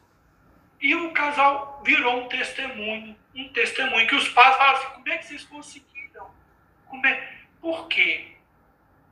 [0.81, 5.17] E o casal virou um testemunho um testemunho, que os pais falam assim, como é
[5.17, 6.29] que vocês conseguiram?
[6.87, 7.33] Como é?
[7.59, 8.35] Por quê?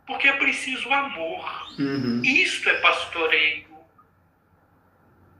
[0.05, 1.71] Porque é preciso amor.
[1.79, 2.21] Uhum.
[2.23, 3.71] Isto é pastoreio.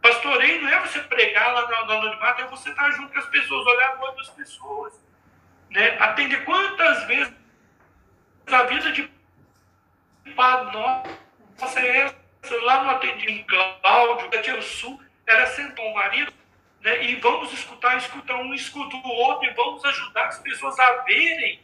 [0.02, 3.68] Pastoreio não é você pregar lá no anonimato, é você estar junto com as pessoas,
[3.68, 4.94] olhar no olho das pessoas.
[5.70, 5.98] Né?
[6.00, 7.34] Atender quantas vezes
[8.48, 9.10] a vida de
[10.36, 12.22] padre nossa é essa.
[12.64, 16.34] Lá no atendimento Cláudio, da Tia Sul, era sentou o marido,
[16.84, 17.06] né?
[17.06, 21.60] E vamos escutar, escuta um, escuta o outro, e vamos ajudar as pessoas a verem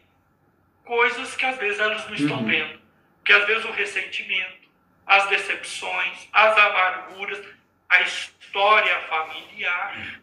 [0.86, 2.46] coisas que às vezes elas não estão uhum.
[2.46, 2.80] vendo.
[3.26, 4.68] Que às vezes o ressentimento,
[5.06, 7.46] as decepções, as amarguras,
[7.90, 10.22] a história familiar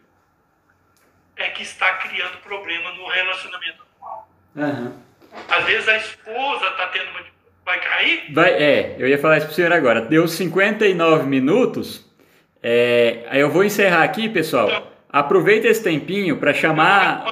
[1.37, 4.29] é que está criando problema no relacionamento atual.
[4.55, 4.99] Uhum.
[5.49, 7.35] Às vezes a esposa está tendo uma.
[7.65, 8.31] Vai cair?
[8.31, 9.99] Vai, é, eu ia falar isso para o senhor agora.
[10.01, 12.05] Deu 59 minutos.
[12.67, 14.91] É, eu vou encerrar aqui, pessoal.
[15.07, 17.23] Aproveita esse tempinho para chamar.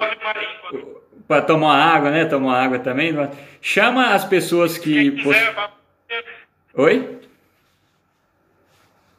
[1.27, 2.25] Para tomar água, né?
[2.25, 3.15] Tomar água também.
[3.59, 4.93] Chama as pessoas que.
[4.93, 5.55] Quem quiser,
[6.75, 7.19] Oi?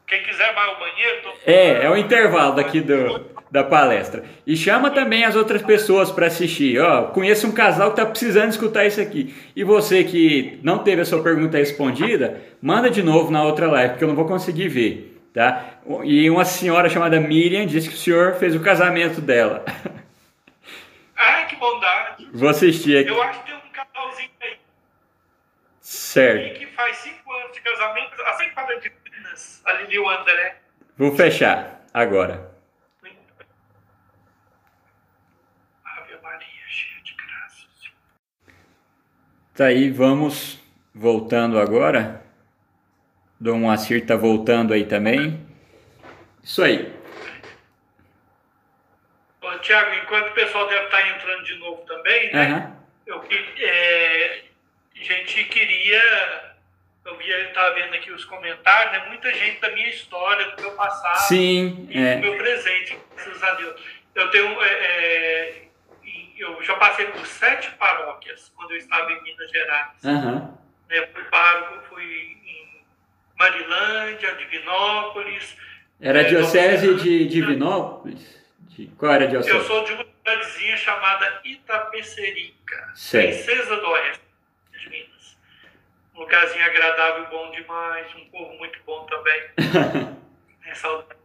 [0.06, 1.22] Quem quiser vai ao banheiro.
[1.24, 1.30] Tô...
[1.50, 4.22] É, é o intervalo daqui do, da palestra.
[4.46, 6.78] E chama também as outras pessoas para assistir.
[6.78, 9.34] Ó, conheço um casal que está precisando escutar isso aqui.
[9.56, 13.94] E você que não teve a sua pergunta respondida, manda de novo na outra live,
[13.94, 15.13] porque eu não vou conseguir ver.
[15.35, 15.80] Tá?
[16.05, 19.64] E uma senhora chamada Miriam disse que o senhor fez o casamento dela.
[21.16, 22.28] Ai, que bondade.
[22.32, 23.11] Vou assistir aqui.
[23.11, 24.57] Eu acho que tem um casalzinho aí.
[25.80, 26.61] Certo.
[26.61, 30.57] que faz cinco anos de casamento, assim para de Minas, a Lili e o André.
[30.97, 32.53] Vou fechar agora.
[35.85, 37.93] Ave Maria, cheia de graças.
[39.53, 40.61] Tá aí, vamos
[40.95, 42.23] voltando agora
[43.41, 45.45] Dom Moacir está voltando aí também.
[46.43, 46.93] Isso aí.
[49.41, 52.49] Bom, Tiago, enquanto o pessoal deve estar tá entrando de novo também, né?
[52.49, 52.85] Uhum.
[53.07, 53.24] Eu,
[53.61, 54.43] é,
[54.95, 56.55] a gente queria.
[57.05, 59.09] Eu via, estava vendo aqui os comentários, né?
[59.09, 62.16] Muita gente da minha história, do meu passado Sim, e é.
[62.16, 63.80] do meu presente, graças a Deus.
[64.14, 64.62] Eu tenho.
[64.62, 65.64] É, é,
[66.37, 70.05] eu já passei por sete paróquias quando eu estava em Minas Gerais.
[70.05, 70.59] Uhum.
[70.89, 72.39] Né, fui pároco, fui
[73.39, 75.57] Marilândia, Divinópolis.
[76.01, 78.45] Era a é, diocese de Divinópolis?
[78.61, 79.57] De, qual era a diocese?
[79.57, 84.20] Eu sou de uma cidadezinha chamada Itapecerica, Princesa do Oeste
[84.72, 85.37] de Minas.
[86.14, 89.43] Um lugarzinho agradável, bom demais, um povo muito bom também.
[90.66, 91.18] é saudade.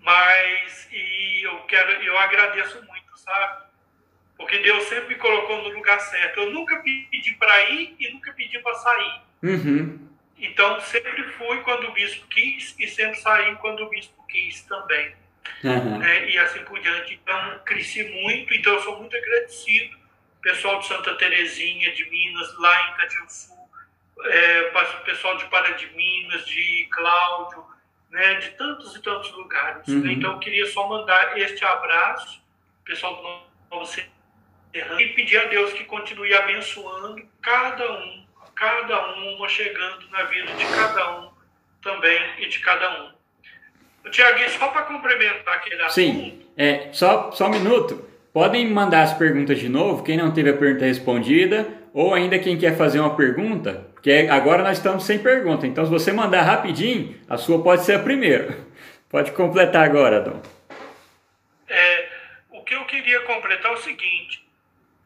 [0.00, 3.64] Mas e eu quero, eu agradeço muito, sabe?
[4.36, 6.40] Porque Deus sempre me colocou no lugar certo.
[6.40, 9.20] Eu nunca pedi para ir e nunca pedi para sair.
[9.42, 10.11] Uhum.
[10.42, 15.14] Então, sempre fui quando o bispo quis e sempre saí quando o bispo quis também.
[15.62, 16.02] Uhum.
[16.02, 17.14] É, e assim por diante.
[17.14, 19.96] Então, cresci muito, então eu sou muito agradecido.
[20.42, 23.52] Pessoal de Santa Terezinha, de Minas, lá em Catiuçu,
[24.24, 24.62] é,
[25.04, 27.64] pessoal de Pará de Minas, de Cláudio,
[28.10, 29.86] né, de tantos e tantos lugares.
[29.86, 30.00] Uhum.
[30.00, 30.12] Né?
[30.14, 32.42] Então, eu queria só mandar este abraço,
[32.84, 38.21] pessoal do Novo Serrano, e pedir a Deus que continue abençoando cada um
[38.62, 41.30] cada uma chegando na vida de cada um
[41.82, 43.10] também e de cada um.
[44.08, 45.94] Tiago, só para complementar aquele assunto.
[45.94, 48.08] Sim, é, só, só um minuto.
[48.32, 52.56] Podem mandar as perguntas de novo, quem não teve a pergunta respondida, ou ainda quem
[52.56, 55.66] quer fazer uma pergunta, porque agora nós estamos sem pergunta.
[55.66, 58.56] Então, se você mandar rapidinho, a sua pode ser a primeira.
[59.10, 60.40] Pode completar agora, Dom.
[61.68, 62.08] É,
[62.48, 64.42] o que eu queria completar é o seguinte: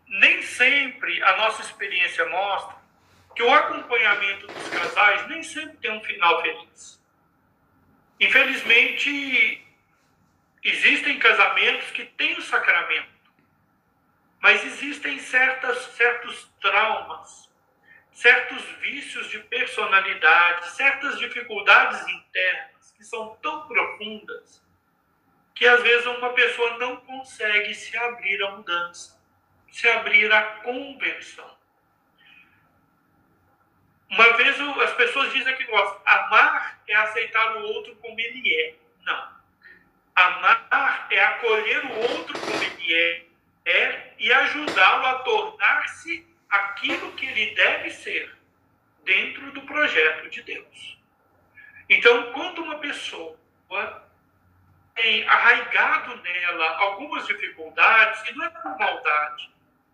[0.08, 2.76] nem sempre a nossa experiência mostra
[3.36, 6.98] que o acompanhamento dos casais nem sempre tem um final feliz.
[8.18, 9.62] Infelizmente,
[10.64, 13.14] existem casamentos que têm o sacramento,
[14.40, 17.52] mas existem certas, certos traumas,
[18.10, 24.64] certos vícios de personalidade, certas dificuldades internas que são tão profundas
[25.54, 29.20] que às vezes uma pessoa não consegue se abrir à mudança,
[29.70, 31.55] se abrir à conversão.
[34.10, 38.74] Uma vez as pessoas dizem que gostam, amar é aceitar o outro como ele é.
[39.04, 39.36] Não.
[40.14, 43.24] Amar é acolher o outro como ele é,
[43.64, 48.34] é e ajudá-lo a tornar-se aquilo que ele deve ser
[49.04, 50.98] dentro do projeto de Deus.
[51.88, 53.38] Então, quando uma pessoa
[54.94, 59.50] tem arraigado nela algumas dificuldades, e não é por maldade,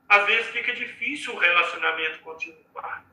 [0.09, 3.05] às vezes fica difícil o relacionamento continuar.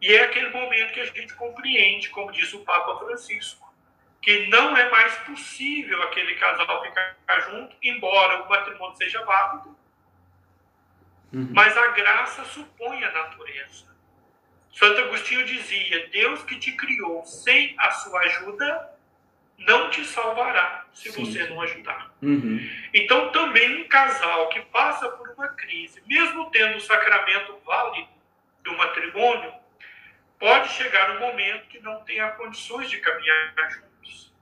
[0.00, 3.72] E é aquele momento que a gente compreende, como diz o Papa Francisco,
[4.20, 9.76] que não é mais possível aquele casal ficar junto, embora o matrimônio seja válido,
[11.32, 11.48] uhum.
[11.52, 13.88] mas a graça supõe a natureza.
[14.72, 18.98] Santo Agostinho dizia: Deus que te criou sem a sua ajuda
[19.58, 21.24] não te salvará se Sim.
[21.24, 22.12] você não ajudar.
[22.22, 22.60] Uhum.
[22.94, 28.08] Então, também um casal que passa por uma crise, mesmo tendo o sacramento válido
[28.62, 29.52] do matrimônio,
[30.38, 34.32] pode chegar um momento que não tenha condições de caminhar juntos.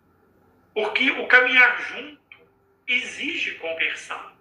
[0.75, 2.21] Porque o caminhar junto
[2.87, 4.33] exige conversão,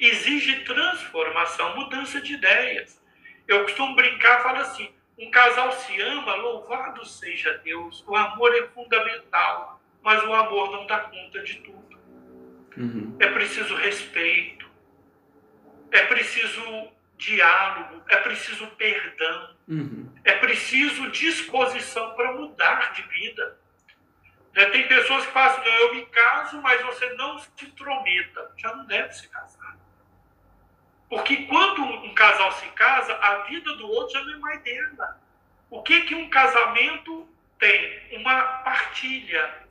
[0.00, 3.00] exige transformação, mudança de ideias.
[3.46, 8.66] Eu costumo brincar, falo assim: um casal se ama, louvado seja Deus, o amor é
[8.68, 12.00] fundamental, mas o amor não dá conta de tudo.
[12.76, 13.16] Uhum.
[13.20, 14.68] É preciso respeito,
[15.90, 20.12] é preciso diálogo, é preciso perdão, uhum.
[20.24, 23.58] é preciso disposição para mudar de vida.
[24.54, 24.66] Né?
[24.66, 28.52] Tem pessoas que falam assim, eu me caso, mas você não se intrometa.
[28.56, 29.76] Já não deve se casar.
[31.08, 35.20] Porque quando um casal se casa, a vida do outro já não é mais dela.
[35.70, 38.18] O que que um casamento tem?
[38.18, 39.62] Uma partilha.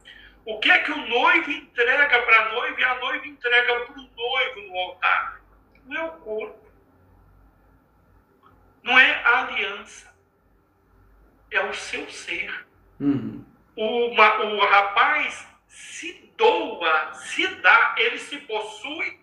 [0.46, 4.00] O que é que o noivo entrega para a noiva e a noiva entrega para
[4.00, 5.42] o noivo no altar?
[5.86, 6.71] Não é o corpo
[8.84, 10.14] não é a aliança,
[11.52, 12.66] é o seu ser.
[13.00, 13.44] Uhum.
[13.76, 19.20] O, uma, o rapaz se doa, se dá, ele se possui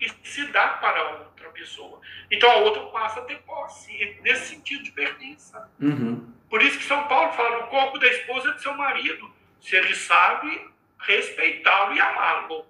[0.00, 2.00] e se dá para outra pessoa.
[2.30, 5.70] Então a outra passa a ter posse, nesse sentido de pertença.
[5.80, 6.32] Uhum.
[6.48, 9.30] Por isso que São Paulo fala: o corpo da esposa é de seu marido,
[9.60, 10.70] se ele sabe
[11.00, 12.66] respeitá-lo e amá-lo.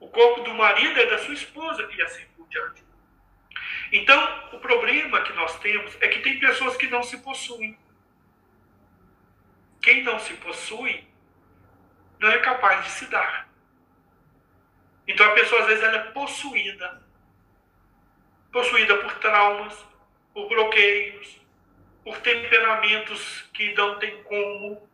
[0.00, 2.84] O corpo do marido é da sua esposa, e assim por diante.
[3.92, 7.78] Então, o problema que nós temos é que tem pessoas que não se possuem.
[9.82, 11.04] Quem não se possui
[12.18, 13.48] não é capaz de se dar.
[15.06, 17.02] Então a pessoa às vezes ela é possuída.
[18.52, 19.76] Possuída por traumas,
[20.32, 21.40] por bloqueios,
[22.04, 24.88] por temperamentos que não tem como.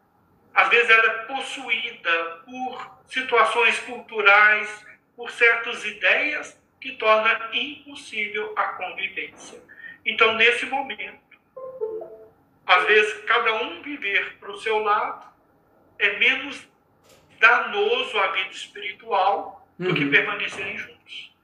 [0.55, 8.65] Às vezes ela é possuída por situações culturais, por certas ideias que torna impossível a
[8.75, 9.61] convivência.
[10.05, 11.27] Então, nesse momento,
[12.67, 15.27] Às vezes, cada um viver para o seu lado
[15.99, 16.69] é menos
[17.41, 20.11] danoso à vida espiritual do que Uhum.
[20.11, 21.35] permanecerem juntos.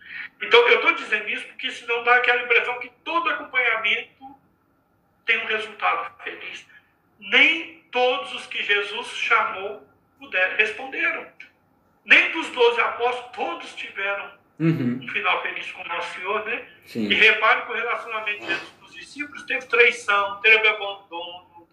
[0.43, 4.37] Então, eu estou dizendo isso porque senão dá aquela impressão que todo acompanhamento
[5.24, 6.66] tem um resultado feliz.
[7.18, 9.82] Nem todos os que Jesus chamou
[10.18, 11.26] puderam, responderam.
[12.05, 15.00] Nem dos doze apóstolos, todos tiveram Uhum.
[15.02, 16.64] um final feliz com o nosso Senhor, né?
[16.86, 17.09] Sim.
[17.11, 21.68] E repare que o relacionamento de Jesus com os discípulos teve traição, teve abandono,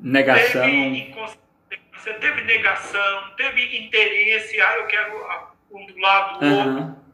[0.00, 0.62] Negação.
[0.62, 5.26] teve inconsciência, teve negação, teve interesse, ah, eu quero
[5.72, 6.70] um do lado do outro.
[6.70, 7.04] Aham.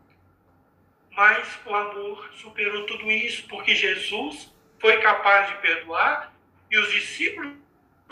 [1.13, 6.33] Mas o amor superou tudo isso, porque Jesus foi capaz de perdoar
[6.71, 7.53] e os discípulos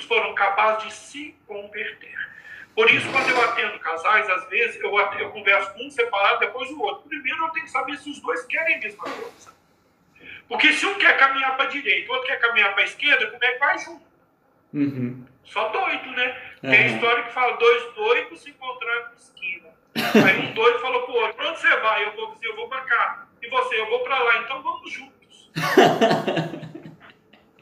[0.07, 2.16] foram capazes de se converter.
[2.79, 6.39] Por isso, quando eu atendo casais, às vezes eu, at- eu converso com um separado,
[6.39, 7.09] depois o outro.
[7.09, 9.53] Primeiro, eu tenho que saber se os dois querem a mesma coisa.
[10.49, 13.26] Porque se um quer caminhar para a direita, o outro quer caminhar para a esquerda,
[13.33, 14.05] como é que vai junto?
[14.72, 15.26] Uhum.
[15.43, 16.41] Só doido, né?
[16.61, 16.95] Tem Aham.
[16.95, 19.68] história que fala dois doidos se encontraram na esquina.
[20.24, 22.05] Aí um doido falou pro outro, pra onde você vai?
[22.05, 23.26] Eu vou dizer, eu vou pra cá.
[23.43, 25.51] E você, eu vou pra lá, então vamos juntos.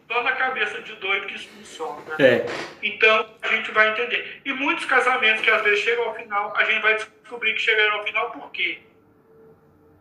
[0.09, 2.02] Só na cabeça de doido que isso funciona.
[2.20, 2.46] É.
[2.82, 4.40] Então, a gente vai entender.
[4.44, 7.96] E muitos casamentos que às vezes chegam ao final, a gente vai descobrir que chegaram
[7.98, 8.78] ao final por quê?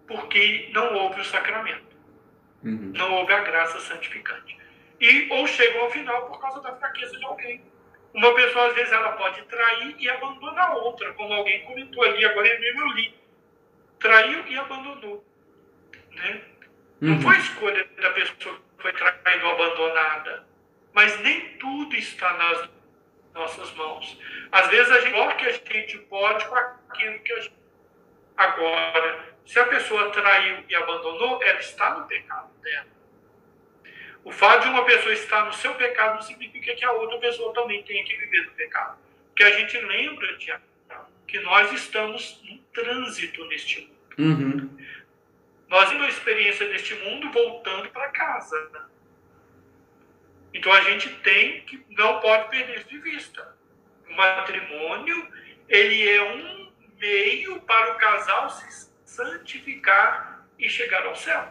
[0.07, 1.83] Porque não houve o sacramento
[2.63, 2.91] Uhum.
[2.95, 4.57] não houve a graça santificante.
[4.99, 7.61] E ou chegam ao final por causa da fraqueza de alguém.
[8.13, 12.25] Uma pessoa, às vezes, ela pode trair e abandonar a outra, como alguém comentou ali,
[12.25, 13.13] agora mesmo eu li.
[13.99, 15.23] Traiu e abandonou.
[16.15, 16.41] Né?
[17.01, 17.21] Não Uhum.
[17.21, 18.55] foi escolha da pessoa
[18.91, 20.45] foi ou abandonada.
[20.93, 22.69] Mas nem tudo está nas
[23.33, 24.17] nossas mãos.
[24.51, 27.55] Às vezes, a gente, que a gente pode com aquilo que a gente.
[28.37, 32.87] Agora, se a pessoa traiu e abandonou, ela está no pecado dela.
[34.23, 37.53] O fato de uma pessoa estar no seu pecado não significa que a outra pessoa
[37.53, 38.97] também tenha que viver no pecado.
[39.27, 40.63] Porque a gente lembra, Tiago,
[41.27, 43.81] que nós estamos em trânsito neste
[44.17, 44.43] mundo.
[44.63, 44.77] Uhum.
[45.75, 48.87] Nós temos a experiência deste mundo voltando para casa.
[50.53, 53.57] Então a gente tem que não pode perder isso de vista.
[54.09, 55.27] O matrimônio
[55.67, 61.45] ele é um meio para o casal se santificar e chegar ao céu.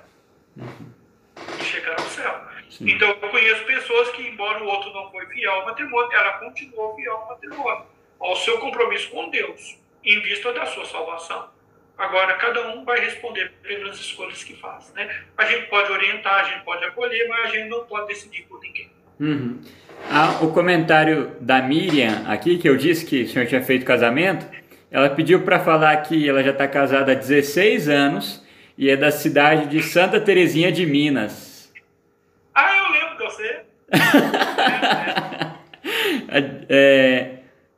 [1.61, 2.49] E chegar ao céu.
[2.71, 2.93] Sim.
[2.93, 6.97] Então eu conheço pessoas que, embora o outro não foi fiel ao matrimônio, ela continuou
[6.97, 7.87] fiel ao matrimônio,
[8.19, 11.54] ao seu compromisso com Deus, em vista da sua salvação.
[11.97, 14.93] Agora, cada um vai responder pelas escolhas que faz.
[14.95, 15.09] Né?
[15.39, 18.61] A gente pode orientar, a gente pode acolher, mas a gente não pode decidir por
[18.61, 18.91] ninguém.
[19.21, 19.61] Uhum.
[20.11, 24.45] Ah, o comentário da Miriam aqui, que eu disse que o senhor tinha feito casamento,
[24.91, 28.45] ela pediu para falar que ela já está casada há 16 anos
[28.77, 31.73] e é da cidade de Santa Terezinha de Minas.
[32.53, 33.61] Ah, eu lembro de você.
[36.69, 37.34] É,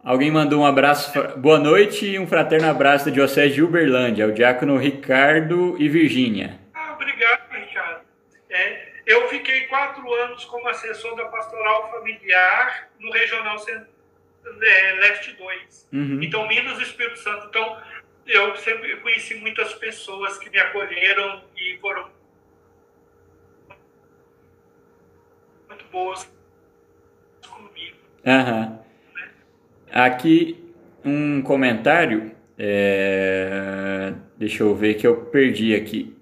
[0.06, 4.32] alguém mandou um abraço, boa noite e um fraterno abraço da Diocese de Uberlândia, o
[4.32, 6.60] diácono Ricardo e Virgínia.
[6.72, 8.02] Ah, obrigado, Ricardo.
[8.48, 15.88] É, eu fiquei quatro anos como assessor da pastoral familiar no Regional é, Leste 2.
[15.92, 16.22] Uhum.
[16.22, 17.48] Então, Minas e Espírito Santo.
[17.48, 17.76] Então,
[18.28, 22.08] eu sempre conheci muitas pessoas que me acolheram e foram
[25.68, 26.30] muito boas
[27.48, 27.96] comigo.
[28.24, 28.85] Aham.
[29.96, 30.62] Aqui
[31.02, 32.32] um comentário.
[32.58, 36.14] é, Deixa eu ver que eu perdi aqui.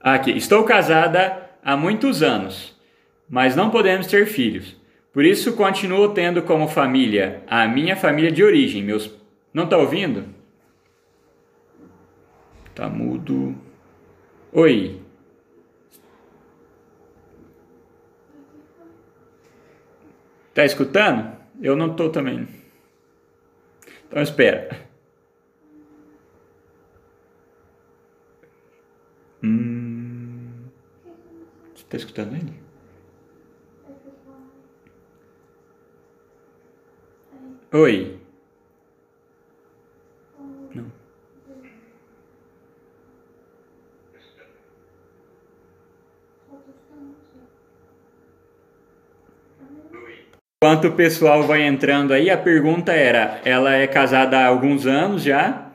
[0.00, 0.30] Aqui.
[0.30, 2.80] Estou casada há muitos anos,
[3.28, 4.80] mas não podemos ter filhos.
[5.12, 8.80] Por isso continuo tendo como família a minha família de origem.
[8.80, 9.10] Meus.
[9.52, 10.24] Não tá ouvindo?
[12.76, 13.56] Tá mudo.
[14.52, 15.00] Oi.
[20.54, 21.35] Tá escutando?
[21.60, 22.46] Eu não tô também.
[24.06, 24.86] Então espera.
[29.42, 30.64] Hum...
[31.74, 32.52] Você tá escutando ele?
[37.72, 38.25] Oi.
[50.66, 55.22] Enquanto o pessoal vai entrando aí, a pergunta era: ela é casada há alguns anos
[55.22, 55.68] já,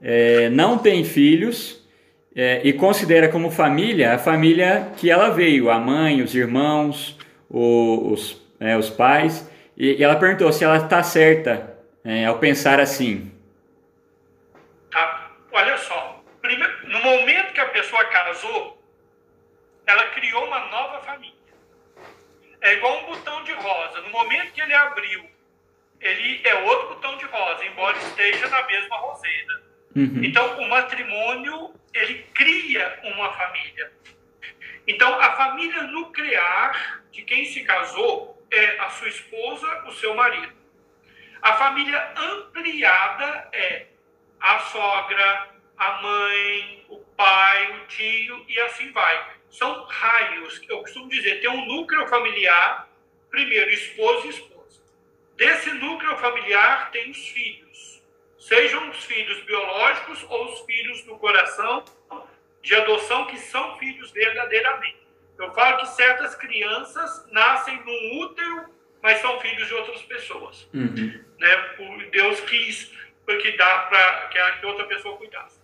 [0.00, 1.86] é, não tem filhos
[2.34, 7.18] é, e considera como família a família que ela veio, a mãe, os irmãos,
[7.50, 9.46] o- os, é, os pais.
[9.76, 13.30] E, e ela perguntou se ela está certa é, ao pensar assim.
[14.90, 15.32] Tá?
[15.52, 18.82] Olha só, primeiro, no momento que a pessoa casou,
[19.86, 21.39] ela criou uma nova família.
[22.62, 24.00] É igual um botão de rosa.
[24.02, 25.28] No momento que ele abriu,
[26.00, 29.62] ele é outro botão de rosa, embora esteja na mesma roseira.
[29.96, 30.22] Uhum.
[30.22, 33.92] Então, o matrimônio, ele cria uma família.
[34.86, 40.52] Então, a família nuclear de quem se casou é a sua esposa, o seu marido.
[41.42, 43.86] A família ampliada é
[44.40, 49.39] a sogra, a mãe, o pai, o tio e assim vai.
[49.50, 52.88] São raios, eu costumo dizer, tem um núcleo familiar,
[53.30, 54.80] primeiro esposo e esposa.
[55.36, 58.02] Desse núcleo familiar tem os filhos,
[58.38, 61.84] sejam os filhos biológicos ou os filhos do coração,
[62.62, 65.00] de adoção, que são filhos verdadeiramente.
[65.38, 68.66] Eu falo que certas crianças nascem num útero,
[69.02, 70.68] mas são filhos de outras pessoas.
[70.74, 71.24] Uhum.
[71.38, 72.08] Né?
[72.12, 72.92] Deus quis
[73.38, 75.58] que dá para que a outra pessoa cuidasse.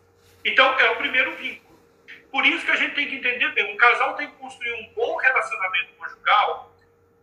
[0.44, 1.65] Então, é o primeiro vínculo.
[2.36, 4.92] Por isso que a gente tem que entender bem, um casal tem que construir um
[4.92, 6.70] bom relacionamento conjugal,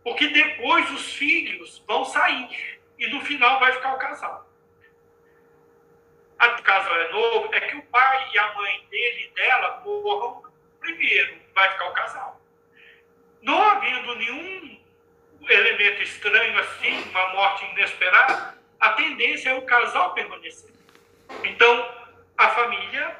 [0.02, 4.50] porque depois os filhos vão sair e no final vai ficar o casal.
[6.40, 10.42] O casal é novo, é que o pai e a mãe dele e dela morram
[10.80, 12.40] primeiro, vai ficar o casal.
[13.40, 14.80] Não havendo nenhum
[15.48, 20.74] elemento estranho assim, uma morte inesperada, a tendência é o casal permanecer.
[21.44, 21.88] Então,
[22.36, 23.16] a família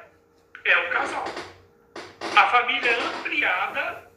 [0.65, 1.23] é o casal.
[2.35, 4.11] A família ampliada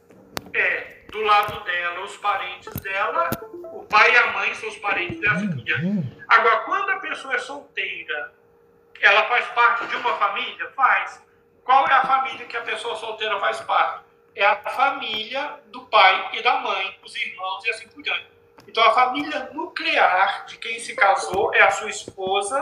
[0.53, 3.29] é do lado dela os parentes dela,
[3.71, 5.77] o pai e a mãe são os parentes dessa filha.
[6.27, 8.33] Agora, quando a pessoa é solteira,
[9.01, 10.69] ela faz parte de uma família?
[10.75, 11.23] Faz.
[11.63, 14.03] Qual é a família que a pessoa solteira faz parte?
[14.35, 18.27] É a família do pai e da mãe, os irmãos e assim por diante.
[18.67, 22.59] Então, a família nuclear de quem se casou é a sua esposa,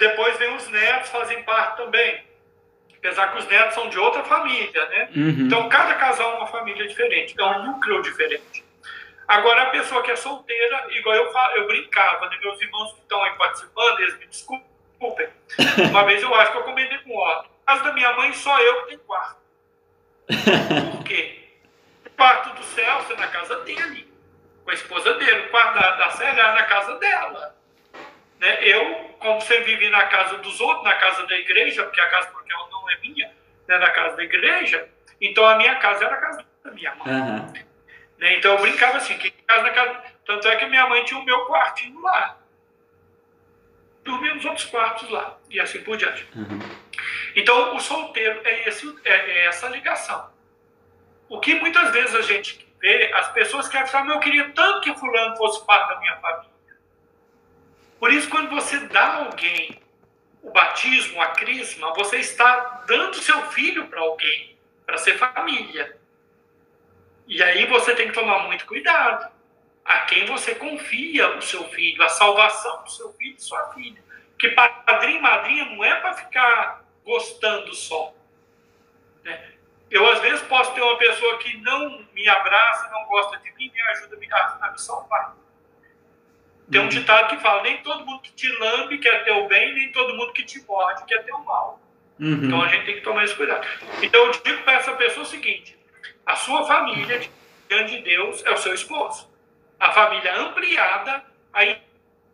[0.00, 2.24] Depois vem os netos, fazem parte também.
[2.96, 5.10] Apesar que os netos são de outra família, né?
[5.14, 5.46] Uhum.
[5.46, 8.64] Então, cada casal é uma família diferente, é um núcleo diferente.
[9.28, 12.38] Agora, a pessoa que é solteira, igual eu, eu brincava, né?
[12.42, 15.28] meus irmãos que estão aí participando, eles me desculpem.
[15.90, 17.50] Uma vez eu acho que eu comentei com o Otto.
[17.66, 19.40] Na casa da minha mãe, só eu que tenho quarto.
[20.96, 21.44] Por quê?
[22.06, 24.12] O quarto do Celso é na casa dele,
[24.64, 25.46] com a esposa dele.
[25.46, 27.59] O quarto da, da Célia é na casa dela.
[28.40, 28.58] Né?
[28.62, 32.28] Eu, como sempre vivi na casa dos outros, na casa da igreja, porque a casa
[32.28, 33.30] porque ela não é minha,
[33.68, 34.88] né, na casa da igreja,
[35.20, 37.14] então a minha casa era a casa da minha mãe.
[37.14, 37.52] Uhum.
[38.18, 38.36] Né?
[38.36, 40.02] Então eu brincava assim, que casa na casa.
[40.24, 42.38] Tanto é que minha mãe tinha o meu quartinho lá.
[44.02, 46.26] Dormia nos outros quartos lá, e assim por diante.
[46.34, 46.58] Uhum.
[47.36, 50.30] Então o solteiro é, esse, é, é essa ligação.
[51.28, 54.98] O que muitas vezes a gente vê, as pessoas querem falar, eu queria tanto que
[54.98, 56.50] fulano fosse parte da minha família.
[58.00, 59.78] Por isso, quando você dá a alguém
[60.42, 65.98] o batismo, a crisma, você está dando seu filho para alguém, para ser família.
[67.26, 69.30] E aí você tem que tomar muito cuidado.
[69.84, 74.02] A quem você confia o seu filho, a salvação do seu filho e sua filha.
[74.38, 78.14] Que padrinho e madrinha não é para ficar gostando só.
[79.22, 79.52] Né?
[79.90, 83.70] Eu, às vezes, posso ter uma pessoa que não me abraça, não gosta de mim,
[83.70, 84.16] me ajuda
[84.62, 85.36] a me salvar.
[86.70, 89.74] Tem um ditado que fala: nem todo mundo que te lambe quer ter o bem,
[89.74, 91.80] nem todo mundo que te morde quer ter o mal.
[92.18, 92.44] Uhum.
[92.44, 93.66] Então a gente tem que tomar esse cuidado.
[94.02, 95.76] Então eu digo para essa pessoa o seguinte:
[96.24, 97.20] a sua família,
[97.68, 99.28] diante de Deus, é o seu esposo.
[99.78, 101.80] A família ampliada, aí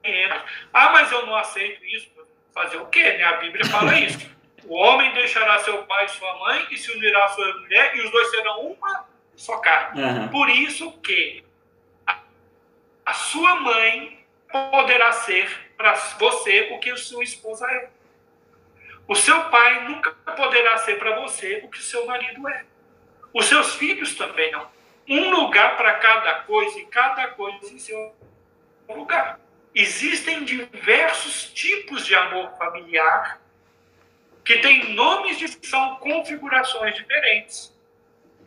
[0.04, 0.44] entra.
[0.72, 2.10] Ah, mas eu não aceito isso.
[2.52, 3.02] Fazer o quê?
[3.02, 3.24] Né?
[3.24, 4.36] A Bíblia fala isso.
[4.64, 8.00] O homem deixará seu pai e sua mãe e se unirá à sua mulher, e
[8.00, 9.06] os dois serão uma
[9.36, 10.02] só carne.
[10.02, 10.28] Uhum.
[10.28, 11.44] Por isso que
[12.06, 12.18] a,
[13.04, 14.26] a sua mãe
[14.70, 17.91] poderá ser para você o que sua esposa é.
[19.09, 22.65] O seu pai nunca poderá ser para você o que seu marido é.
[23.33, 24.69] Os seus filhos também não.
[25.09, 28.15] Um lugar para cada coisa e cada coisa em seu
[28.89, 29.39] lugar.
[29.74, 33.41] Existem diversos tipos de amor familiar
[34.45, 37.77] que têm nomes de são configurações diferentes.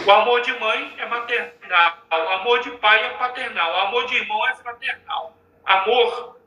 [0.06, 4.15] O amor de mãe é maternal, o amor de pai é paternal, o amor de
[4.15, 5.38] irmão é fraternal.
[5.65, 6.40] Amor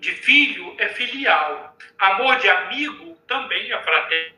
[0.00, 1.76] de filho é filial.
[1.98, 4.36] Amor de amigo também é fraterno.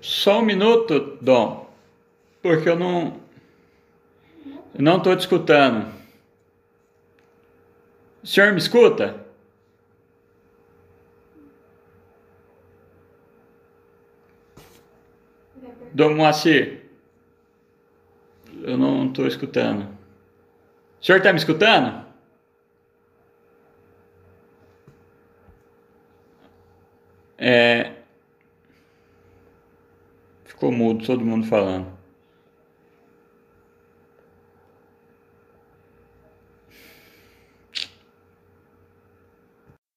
[0.00, 1.74] Só um minuto, Dom,
[2.40, 3.20] porque eu não
[4.78, 5.92] não estou te escutando.
[8.22, 9.26] O senhor me escuta?
[15.92, 16.85] Dom Moacir.
[18.62, 19.88] Eu não estou escutando.
[21.00, 22.04] O senhor está me escutando?
[27.38, 27.96] É,
[30.56, 31.94] Ficou mudo, todo mundo falando.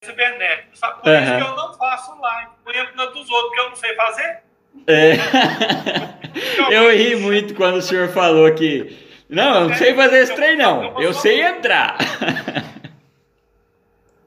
[0.04, 0.78] cibernético.
[0.78, 1.02] Sabe?
[1.02, 1.24] Por uhum.
[1.24, 2.52] isso que eu não faço live.
[2.66, 4.44] Eu entro na dos outros, porque eu não sei fazer.
[4.88, 5.14] É.
[6.72, 8.98] eu ri muito quando o senhor falou que.
[9.30, 11.00] Não, eu não sei fazer esse trem, não.
[11.00, 11.98] Eu sei entrar.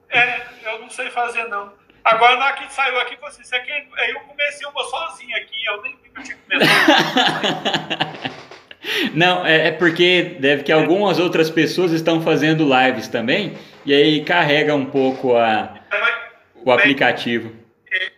[0.09, 1.73] É, eu não sei fazer, não.
[2.05, 5.83] Agora, na que saiu aqui, você, assim, aqui, aí eu comecei uma sozinho aqui, eu
[5.83, 8.33] nem vi que eu tinha começado.
[9.15, 13.57] Não, é, é, porque deve que algumas outras pessoas estão fazendo lives também,
[13.87, 15.75] e aí carrega um pouco a,
[16.65, 17.53] o aplicativo.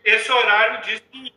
[0.05, 1.34] Esse horário diz que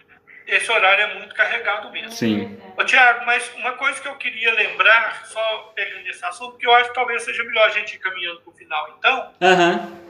[0.47, 2.11] esse horário é muito carregado mesmo.
[2.11, 2.59] Sim.
[2.77, 6.73] Ô, Tiago, mas uma coisa que eu queria lembrar, só pegando esse assunto, que eu
[6.73, 9.33] acho que talvez seja melhor a gente ir caminhando para o final, então.
[9.41, 10.07] Uhum.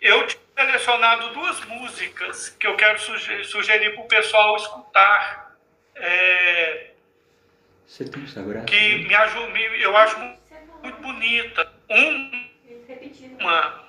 [0.00, 5.56] Eu tinha selecionado duas músicas que eu quero sugerir, para o pessoal escutar.
[5.94, 6.90] É,
[7.86, 8.24] Você tem?
[8.66, 10.18] Que me ajuda, eu acho
[10.82, 11.70] muito bonita.
[11.90, 12.46] Um,
[13.40, 13.86] uma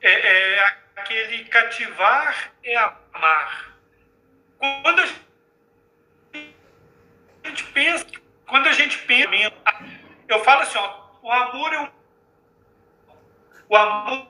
[0.00, 3.73] é, é aquele cativar é amar.
[4.82, 5.06] Quando a
[7.48, 8.06] gente pensa,
[8.46, 9.30] quando a gente pensa,
[10.28, 11.88] eu falo assim, ó, o amor é um,
[13.68, 14.28] o amor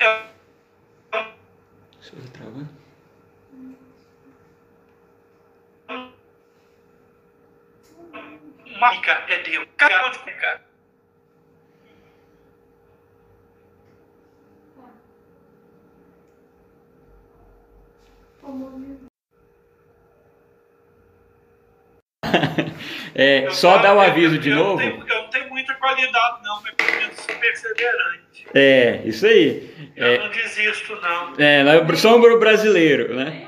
[0.00, 0.28] é
[8.78, 8.94] uma
[9.28, 9.68] é Deus.
[9.76, 10.67] Cada de
[23.14, 24.82] é, só dar o aviso eu, de eu, novo.
[24.82, 28.46] Eu, eu não tenho muita qualidade, não, mas eu perseverante.
[28.54, 29.92] É, isso aí.
[29.96, 31.34] Eu é, não desisto, não.
[31.38, 33.46] É, nós somos brasileiro, né?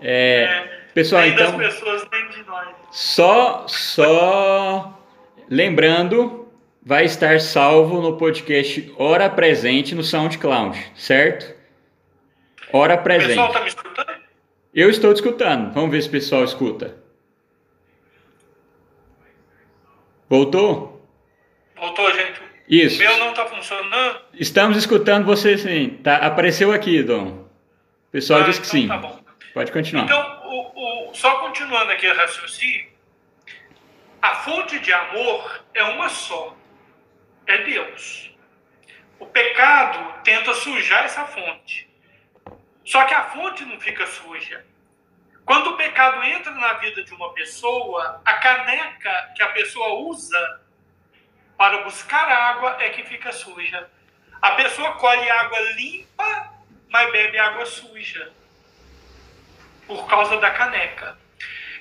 [0.00, 1.56] É, é, pessoal, nem então.
[1.58, 2.68] Das pessoas, nem de nós.
[2.90, 4.98] Só, só
[5.48, 6.48] lembrando,
[6.82, 11.54] vai estar salvo no podcast Hora Presente no SoundCloud, certo?
[12.72, 13.26] Hora Presente.
[13.26, 14.09] O pessoal está me escutando?
[14.72, 15.72] Eu estou te escutando.
[15.72, 16.96] Vamos ver se o pessoal escuta.
[20.28, 21.04] Voltou?
[21.76, 22.40] Voltou, gente.
[22.68, 22.96] Isso.
[22.96, 24.20] O meu não está funcionando?
[24.32, 25.98] Estamos escutando você sim.
[26.04, 27.26] Tá, apareceu aqui, Dom.
[27.30, 28.88] O pessoal ah, disse que então sim.
[28.88, 29.20] Tá bom.
[29.52, 30.04] Pode continuar.
[30.04, 32.86] Então, o, o, só continuando aqui o raciocínio,
[34.22, 36.56] a fonte de amor é uma só.
[37.48, 38.30] É Deus.
[39.18, 41.89] O pecado tenta sujar essa fonte.
[42.84, 44.64] Só que a fonte não fica suja.
[45.44, 50.60] Quando o pecado entra na vida de uma pessoa, a caneca que a pessoa usa
[51.56, 53.90] para buscar água é que fica suja.
[54.40, 56.54] A pessoa colhe água limpa,
[56.88, 58.32] mas bebe água suja
[59.86, 61.18] por causa da caneca.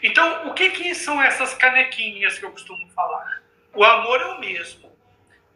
[0.02, 3.44] Então, o que, que são essas canequinhas que eu costumo falar?
[3.74, 4.92] O amor é o mesmo.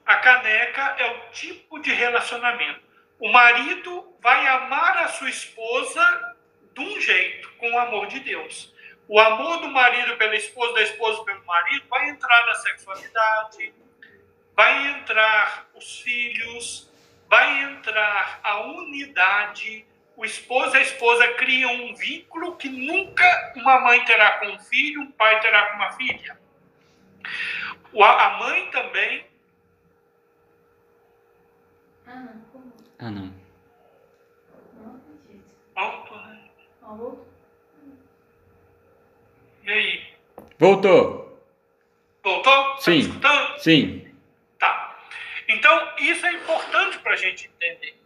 [0.06, 2.93] A caneca é o tipo de relacionamento.
[3.24, 6.36] O marido vai amar a sua esposa
[6.74, 8.76] de um jeito, com o amor de Deus.
[9.08, 13.74] O amor do marido pela esposa, da esposa pelo marido, vai entrar na sexualidade,
[14.54, 16.92] vai entrar os filhos,
[17.30, 19.86] vai entrar a unidade.
[20.18, 24.60] O esposo e a esposa criam um vínculo que nunca uma mãe terá com um
[24.60, 26.38] filho, um pai terá com uma filha.
[28.02, 29.26] A mãe também.
[32.06, 32.44] Ah.
[33.00, 33.34] Ah, não.
[35.76, 36.40] Voltou, né?
[39.64, 40.14] E aí?
[40.60, 41.42] Voltou.
[42.24, 42.54] Voltou?
[42.54, 42.92] Tá Sim.
[42.92, 43.60] Tá escutando?
[43.60, 44.16] Sim.
[44.60, 44.98] Tá.
[45.48, 48.00] Então, isso é importante para a gente entender.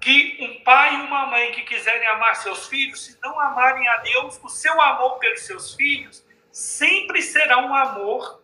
[0.00, 3.96] Que um pai e uma mãe que quiserem amar seus filhos, se não amarem a
[3.98, 8.40] Deus, o seu amor pelos seus filhos sempre será um amor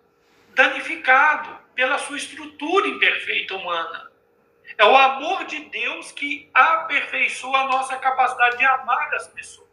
[0.54, 4.10] danificado pela sua estrutura imperfeita humana.
[4.78, 9.68] É o amor de Deus que aperfeiçoa a nossa capacidade de amar as pessoas.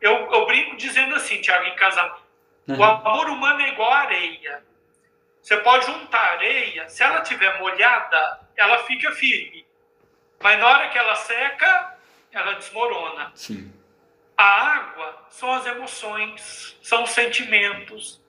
[0.00, 2.22] Eu, eu brinco dizendo assim, Tiago, em casamento.
[2.68, 2.78] Uhum.
[2.78, 4.64] O amor humano é igual a areia.
[5.42, 9.66] Você pode juntar areia, se ela estiver molhada, ela fica firme.
[10.40, 11.96] Mas na hora que ela seca,
[12.32, 13.32] ela desmorona.
[13.34, 13.72] Sim.
[14.36, 18.20] A água são as emoções, são os sentimentos.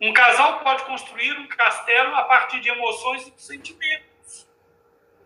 [0.00, 4.15] Um casal pode construir um castelo a partir de emoções e sentimentos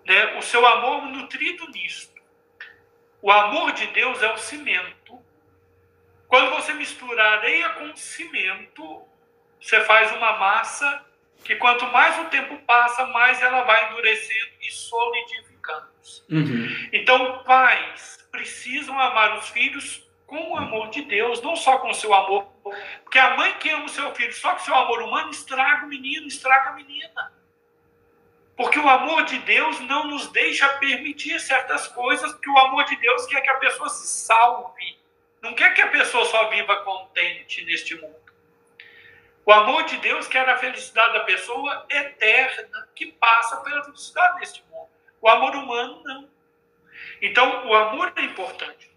[0.07, 2.21] né, o seu amor nutrido nisto.
[3.23, 5.21] O amor de Deus é o cimento.
[6.27, 9.03] Quando você mistura areia com cimento,
[9.61, 11.05] você faz uma massa
[11.45, 15.91] que quanto mais o tempo passa, mais ela vai endurecendo e solidificando.
[16.31, 16.89] Uhum.
[16.93, 21.95] Então, pais precisam amar os filhos com o amor de Deus, não só com o
[21.95, 22.45] seu amor.
[23.03, 25.89] Porque a mãe que ama o seu filho só com seu amor humano estraga o
[25.89, 27.33] menino, estraga a menina.
[28.61, 32.95] Porque o amor de Deus não nos deixa permitir certas coisas, porque o amor de
[32.97, 34.99] Deus quer que a pessoa se salve.
[35.41, 38.21] Não quer que a pessoa só viva contente neste mundo.
[39.47, 44.63] O amor de Deus quer a felicidade da pessoa eterna, que passa pela felicidade neste
[44.71, 44.91] mundo.
[45.23, 46.29] O amor humano, não.
[47.23, 48.91] Então, o amor é importante.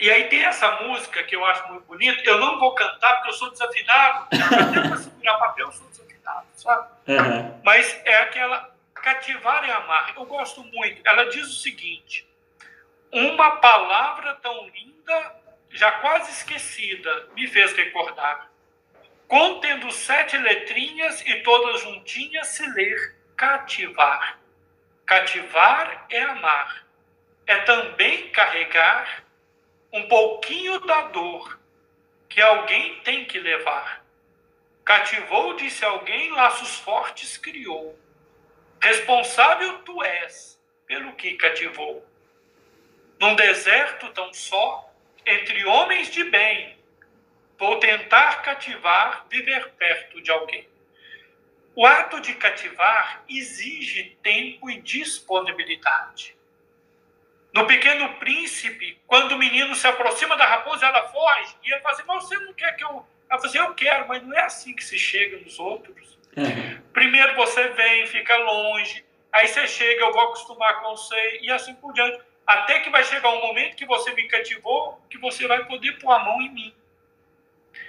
[0.00, 2.20] E aí tem essa música que eu acho muito bonita.
[2.24, 4.26] Eu não vou cantar porque eu sou desafinado.
[4.32, 6.88] Até para segurar papel eu sou desafinado, sabe?
[7.06, 7.60] Uhum.
[7.62, 8.71] Mas é aquela
[9.02, 10.14] cativar e amar.
[10.16, 11.02] Eu gosto muito.
[11.04, 12.26] Ela diz o seguinte:
[13.10, 15.36] uma palavra tão linda,
[15.70, 18.50] já quase esquecida, me fez recordar.
[19.28, 24.38] Contendo sete letrinhas e todas juntinhas se ler cativar.
[25.04, 26.86] Cativar é amar.
[27.46, 29.24] É também carregar
[29.92, 31.58] um pouquinho da dor
[32.28, 34.02] que alguém tem que levar.
[34.84, 37.98] Cativou, disse alguém, laços fortes criou.
[38.82, 42.04] Responsável tu és pelo que cativou.
[43.20, 44.92] Num deserto tão só,
[45.24, 46.76] entre homens de bem,
[47.56, 50.68] vou tentar cativar, viver perto de alguém.
[51.76, 56.36] O ato de cativar exige tempo e disponibilidade.
[57.54, 61.54] No Pequeno Príncipe, quando o menino se aproxima da raposa, ela foge.
[61.62, 63.06] E ele fala assim: você não quer que eu.
[63.30, 66.11] Ela fala assim: Eu quero, mas não é assim que se chega nos outros.
[66.36, 66.78] Uhum.
[66.92, 69.04] Primeiro você vem, fica longe.
[69.32, 71.40] Aí você chega, eu vou acostumar com você.
[71.40, 72.20] E assim por diante.
[72.46, 76.12] Até que vai chegar um momento que você me cativou, que você vai poder pôr
[76.12, 76.74] a mão em mim.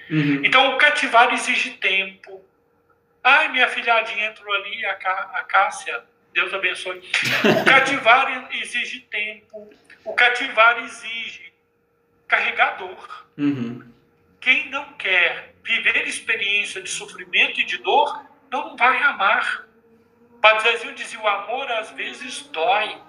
[0.10, 0.42] Uhum.
[0.46, 2.44] Então o cativar exige tempo.
[3.24, 6.04] Ai, minha filhadinha entrou ali, a, Cá, a Cássia
[6.34, 7.02] Deus abençoe.
[7.62, 9.72] O cativar exige tempo.
[10.04, 11.54] O cativar exige
[12.28, 13.26] carregador.
[13.38, 13.88] Uhum.
[14.42, 19.66] Quem não quer viver experiência de sofrimento e de dor, não vai amar.
[20.40, 23.02] Padre Zezinho dizia: o amor às vezes dói.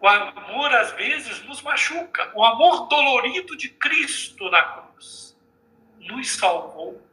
[0.00, 2.30] O amor às vezes nos machuca.
[2.34, 5.36] O amor dolorido de Cristo na cruz
[5.98, 7.04] nos salvou.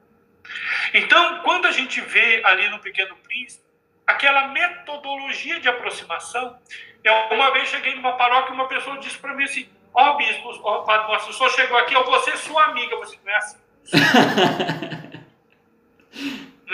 [0.93, 3.65] Então, quando a gente vê ali no Pequeno Príncipe,
[4.05, 6.57] aquela metodologia de aproximação.
[7.03, 10.17] Eu uma vez cheguei numa paróquia e uma pessoa disse para mim assim: Ó, oh,
[10.17, 12.93] bispo, ó, oh, padre, nosso senhor chegou aqui, eu vou ser sua amiga.
[12.93, 13.57] Eu falei, não é assim.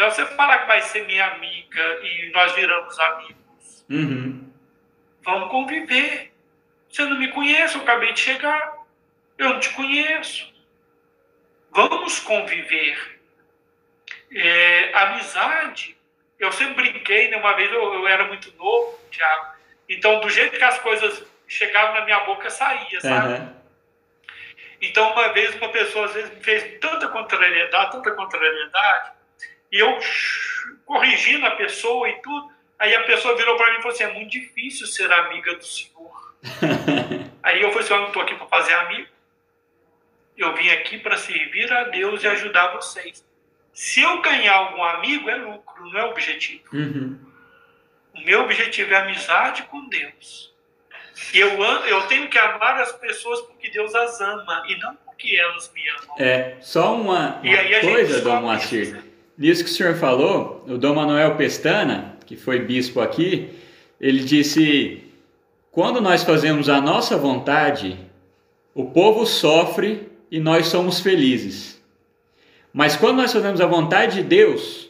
[0.03, 3.85] não você falar que vai ser minha amiga e nós viramos amigos.
[3.89, 4.51] Uhum.
[5.21, 6.33] Vamos conviver.
[6.89, 8.73] Você não me conhece, eu acabei de chegar.
[9.37, 10.53] Eu não te conheço.
[11.71, 13.19] Vamos conviver.
[14.31, 15.97] É, amizade
[16.43, 17.37] eu sempre brinquei, né?
[17.37, 19.53] Uma vez eu, eu era muito novo, Thiago.
[19.87, 23.33] Então, do jeito que as coisas chegavam na minha boca, saía, sabe?
[23.33, 23.55] Uhum.
[24.81, 29.11] Então, uma vez, uma pessoa às vezes me fez tanta contrariedade, tanta contrariedade,
[29.73, 29.97] e eu
[30.85, 34.13] corrigindo a pessoa e tudo, aí a pessoa virou para mim e falou assim: é
[34.13, 36.35] muito difícil ser amiga do senhor.
[37.41, 39.07] aí eu falei assim: eu não estou aqui para fazer amigo.
[40.37, 43.25] Eu vim aqui para servir a Deus e ajudar vocês.
[43.73, 46.63] Se eu ganhar algum amigo, é lucro, não é objetivo.
[46.71, 47.19] Uhum.
[48.13, 50.53] O meu objetivo é amizade com Deus.
[51.33, 55.71] Eu, eu tenho que amar as pessoas porque Deus as ama e não porque elas
[55.73, 56.15] me amam.
[56.19, 59.02] É, só uma, uma coisa, Dom Moacir.
[59.37, 63.49] Nisso que o senhor falou, o Dom Manuel Pestana, que foi bispo aqui,
[63.99, 65.03] ele disse:
[65.71, 67.97] quando nós fazemos a nossa vontade,
[68.75, 71.81] o povo sofre e nós somos felizes.
[72.71, 74.89] Mas quando nós fazemos a vontade de Deus,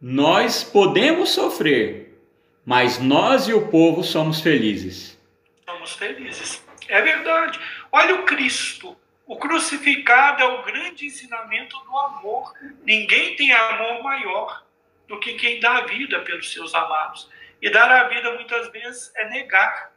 [0.00, 2.18] nós podemos sofrer,
[2.64, 5.18] mas nós e o povo somos felizes.
[5.64, 6.62] Somos felizes.
[6.88, 7.58] É verdade.
[7.92, 8.96] Olha o Cristo.
[9.26, 12.52] O crucificado é o grande ensinamento do amor.
[12.82, 14.64] Ninguém tem amor maior
[15.08, 17.30] do que quem dá a vida pelos seus amados.
[17.60, 19.92] E dar a vida muitas vezes é negar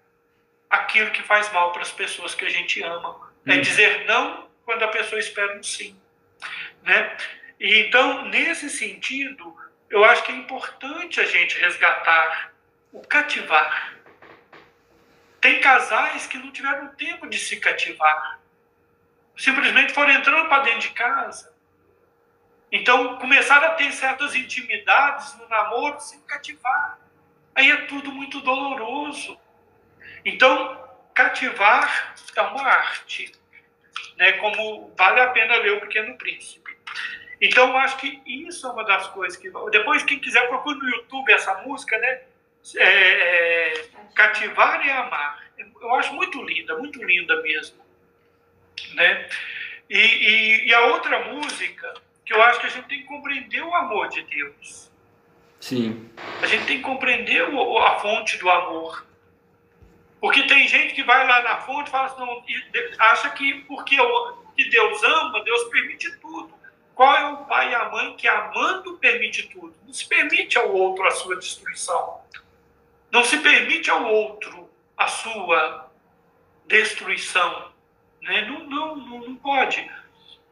[0.69, 3.31] aquilo que faz mal para as pessoas que a gente ama.
[3.45, 3.61] É hum.
[3.61, 5.99] dizer não quando a pessoa espera um sim.
[6.83, 7.17] Né?
[7.59, 9.55] E então, nesse sentido,
[9.89, 12.53] eu acho que é importante a gente resgatar
[12.93, 13.95] o cativar.
[15.41, 18.39] Tem casais que não tiveram tempo de se cativar.
[19.37, 21.55] Simplesmente foram entrando para dentro de casa.
[22.71, 26.99] Então, começaram a ter certas intimidades no namoro sem cativar.
[27.55, 29.39] Aí é tudo muito doloroso.
[30.25, 33.31] Então, cativar é uma arte
[34.17, 36.75] né, como vale a pena ler O Pequeno Príncipe.
[37.39, 39.51] Então, acho que isso é uma das coisas que.
[39.69, 42.21] Depois, quem quiser, procure no YouTube essa música, né?
[42.75, 43.85] É, é,
[44.15, 45.43] Cativar e Amar.
[45.79, 47.77] Eu acho muito linda, muito linda mesmo.
[48.93, 49.29] Né?
[49.89, 51.93] E, e, e, a outra música,
[52.25, 54.91] que eu acho que a gente tem que compreender o amor de Deus.
[55.59, 56.09] Sim.
[56.41, 59.05] A gente tem que compreender o, a fonte do amor.
[60.19, 62.43] Porque tem gente que vai lá na fonte e fala assim, não,
[62.99, 63.95] acha que porque
[64.55, 66.57] que Deus ama, Deus permite tudo.
[66.95, 69.75] Qual é o pai e a mãe que amando permite tudo?
[69.85, 72.19] Não se permite ao outro a sua destruição.
[73.11, 74.67] Não se permite ao outro
[74.97, 75.91] a sua
[76.65, 77.71] destruição.
[78.27, 78.41] Né?
[78.41, 79.81] Não, não, não, pode.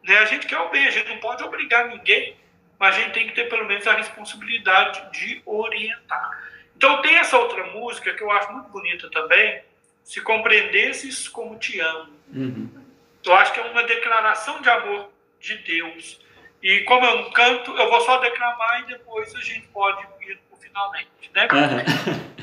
[0.04, 0.18] Né?
[0.18, 2.38] A gente quer o bem, a gente não pode obrigar ninguém,
[2.80, 6.44] mas a gente tem que ter pelo menos a responsabilidade de orientar.
[6.76, 9.64] Então tem essa outra música que eu acho muito bonita também,
[10.04, 12.14] Se Compreendesses Como Te Amo.
[12.34, 12.86] Uhum.
[13.24, 16.22] Eu acho que é uma declaração de amor de Deus.
[16.62, 20.38] E como eu não canto, eu vou só declamar e depois a gente pode ir
[20.50, 21.32] para finalmente.
[21.34, 21.48] Né?
[21.52, 22.36] Uhum.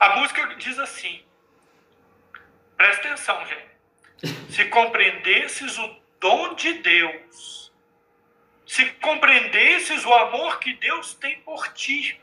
[0.00, 1.22] A música diz assim,
[2.76, 3.77] presta atenção, gente.
[4.50, 7.72] Se compreendesses o dom de Deus,
[8.66, 12.20] se compreendesses o amor que Deus tem por ti,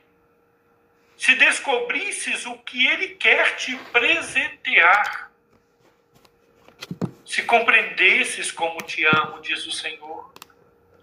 [1.18, 5.32] se descobrisses o que Ele quer te presentear,
[7.26, 10.34] se compreendesses como te amo, diz o Senhor,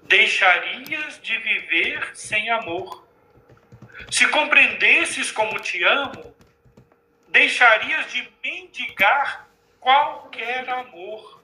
[0.03, 3.07] deixarias de viver sem amor.
[4.11, 6.35] Se compreendesses como te amo,
[7.29, 9.52] deixarias de mendigar
[9.83, 11.43] qualquer amor.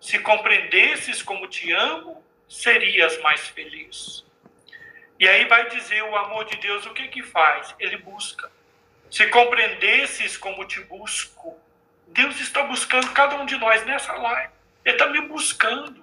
[0.00, 4.24] Se compreendesses como te amo, serias mais feliz.
[5.18, 7.74] E aí vai dizer o amor de Deus o que que faz?
[7.78, 8.50] Ele busca.
[9.10, 11.58] Se compreendesses como te busco,
[12.06, 14.52] Deus está buscando cada um de nós nessa live.
[14.84, 16.00] Ele está me buscando.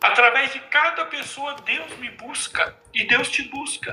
[0.00, 3.92] Através de cada pessoa, Deus me busca e Deus te busca.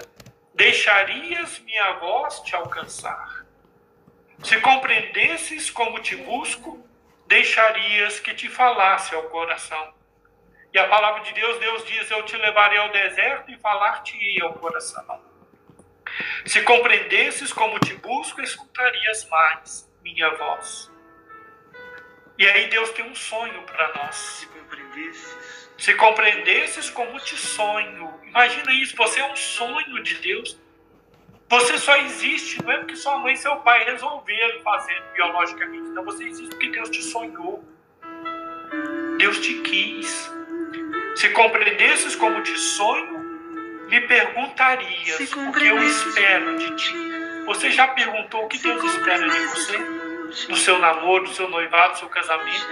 [0.54, 3.37] Deixarias minha voz te alcançar.
[4.44, 6.86] Se compreendesses como te busco,
[7.26, 9.94] deixarias que te falasse ao coração.
[10.74, 14.54] E a palavra de Deus, Deus diz: Eu te levarei ao deserto e falar-te-ei ao
[14.54, 15.22] coração.
[16.46, 20.92] Se compreendesses como te busco, escutarias mais minha voz.
[22.38, 24.16] E aí Deus tem um sonho para nós.
[24.16, 25.68] Se compreendesses.
[25.78, 28.20] Se compreendesses como te sonho.
[28.24, 30.60] Imagina isso, você é um sonho de Deus.
[31.50, 35.90] Você só existe, não é porque sua mãe e seu pai resolveram fazer biologicamente.
[35.92, 37.64] Não, você existe porque Deus te sonhou.
[39.18, 40.30] Deus te quis.
[41.16, 43.20] Se compreendesses como te sonho,
[43.88, 46.94] me perguntarias o que eu espero de ti.
[47.46, 49.78] Você já perguntou o que Deus espera de você?
[50.50, 52.68] No seu namoro, no seu noivado, no seu casamento,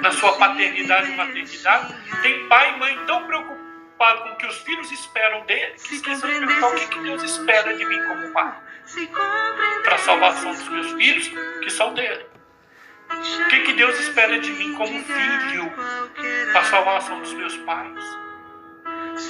[0.00, 1.94] na sua paternidade e maternidade?
[2.22, 3.55] Tem pai e mãe tão preocupados
[3.98, 7.22] com o que os filhos esperam dele que esqueceu de perguntar o que, que Deus
[7.22, 8.54] espera de mim como pai.
[9.82, 11.28] Para a salvação dos meus filhos,
[11.62, 12.26] que são dele.
[13.10, 15.72] O que, que Deus espera de mim como filho
[16.52, 18.04] para a salvação dos meus pais?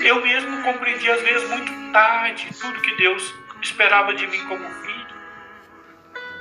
[0.01, 5.06] Eu mesmo compreendi às vezes muito tarde tudo que Deus esperava de mim como filho.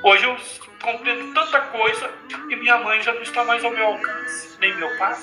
[0.03, 0.37] Hoje eu
[0.81, 2.11] compreendo tanta coisa
[2.49, 5.15] e minha mãe já não está mais ao meu alcance, nem meu pai.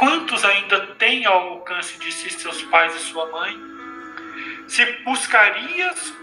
[0.00, 3.54] Quantos ainda têm ao alcance de si seus pais e sua mãe?
[4.66, 6.14] Se buscarias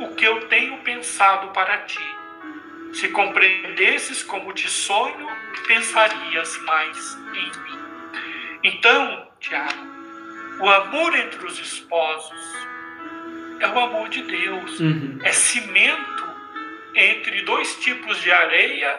[0.00, 2.04] o que eu tenho pensado para ti,
[2.92, 5.28] se compreendesses como te sonho,
[5.68, 7.78] pensarias mais em mim.
[8.64, 9.86] Então, Tiago,
[10.58, 12.66] o amor entre os esposos
[13.60, 14.80] é o amor de Deus.
[14.80, 15.20] Uhum.
[15.22, 16.28] É cimento
[16.92, 18.98] entre dois tipos de areia,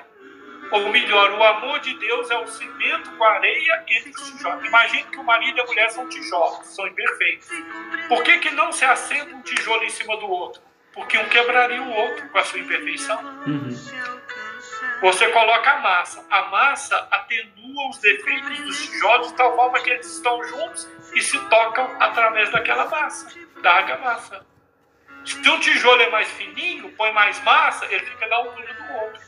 [0.72, 4.66] ou melhor, o amor de Deus é o cimento com areia entre os tijolos.
[4.66, 7.50] Imagine que o marido e a mulher são tijolos, são imperfeitos.
[8.08, 10.62] Por que, que não se assenta um tijolo em cima do outro?
[10.94, 13.20] porque um quebraria o outro com a sua imperfeição.
[13.48, 13.70] Uhum.
[15.02, 16.26] Você coloca a massa.
[16.30, 21.22] A massa atenua os defeitos dos tijolos de tal forma que eles estão juntos e
[21.22, 23.28] se tocam através daquela massa,
[23.62, 24.46] da argamassa.
[25.26, 29.22] Se um tijolo é mais fininho, põe mais massa, ele fica na altura do outro.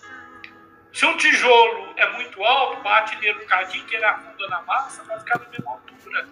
[0.93, 5.03] Se um tijolo é muito alto, bate nele um cadinho que ele afunda na massa,
[5.03, 6.29] vai ficar na mesma altura.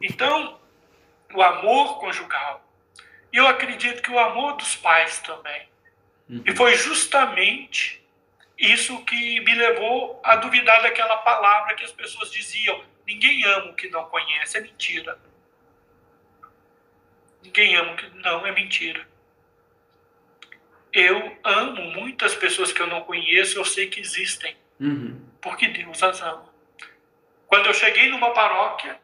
[0.00, 0.60] Então,
[1.34, 2.62] o amor conjugal
[3.32, 5.66] e eu acredito que o amor dos pais também.
[6.28, 6.42] Uhum.
[6.46, 8.04] E foi justamente
[8.58, 13.74] isso que me levou a duvidar daquela palavra que as pessoas diziam: ninguém ama o
[13.74, 14.58] que não conhece.
[14.58, 15.18] É mentira.
[17.42, 19.08] Ninguém ama o que não, é mentira.
[20.92, 24.56] Eu amo muitas pessoas que eu não conheço, eu sei que existem.
[24.78, 25.20] Uhum.
[25.40, 26.52] Porque Deus as ama.
[27.46, 28.98] Quando eu cheguei numa paróquia,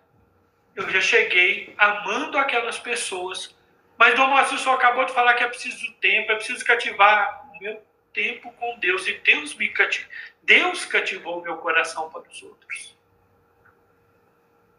[0.77, 3.57] eu já cheguei amando aquelas pessoas
[3.99, 7.45] mas Dom Márcio só acabou de falar que é preciso tempo, é preciso cativar.
[7.61, 7.83] Meu
[8.13, 10.09] tempo com Deus e Deus me cativou.
[10.45, 12.97] Deus cativou meu coração para os outros.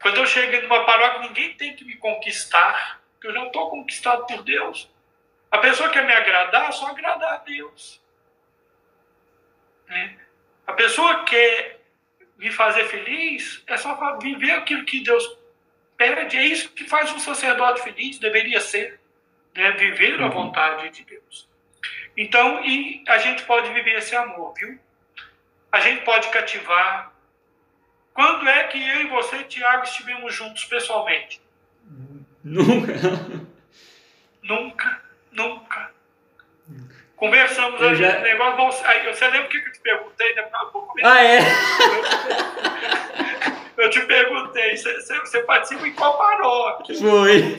[0.02, 4.26] Quando eu chego numa paróquia, ninguém tem que me conquistar, porque eu já estou conquistado
[4.26, 4.90] por Deus.
[5.52, 8.02] A pessoa quer me agradar, só agradar a Deus.
[9.88, 10.18] Né?
[10.68, 11.82] A pessoa quer
[12.38, 15.38] me fazer feliz, é só viver aquilo que Deus
[15.98, 16.38] pede.
[16.38, 19.00] É isso que faz um sacerdote feliz, deveria ser.
[19.56, 19.72] Né?
[19.72, 20.32] Viver a uhum.
[20.32, 21.50] vontade de Deus.
[22.16, 24.78] Então, e a gente pode viver esse amor, viu?
[25.72, 27.14] A gente pode cativar.
[28.14, 31.42] Quando é que eu e você, Tiago, estivemos juntos pessoalmente?
[32.44, 32.94] Nunca.
[34.42, 35.02] Nunca,
[35.32, 35.92] nunca.
[37.16, 38.20] Conversamos eu já...
[38.20, 38.86] negócio.
[39.14, 40.36] Você lembra o que eu te perguntei?
[40.36, 40.46] Né?
[41.04, 41.40] Ah, é?
[43.80, 46.96] Eu te perguntei, você, você participa em qual paróquia?
[46.96, 47.58] Foi.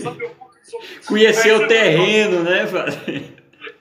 [1.06, 2.66] Conhecer o terreno, né,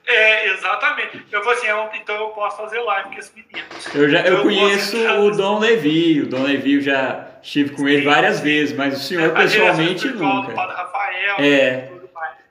[0.08, 1.22] É, exatamente.
[1.32, 3.68] Eu falei assim, é então eu posso fazer live com esse menino.
[3.94, 7.88] Eu, já, eu, eu conheço o Dom Levi, o Dom Levi eu já estive com
[7.88, 10.54] ele várias vezes, mas o senhor é, pessoalmente nunca.
[10.54, 11.89] Padre Rafael, é.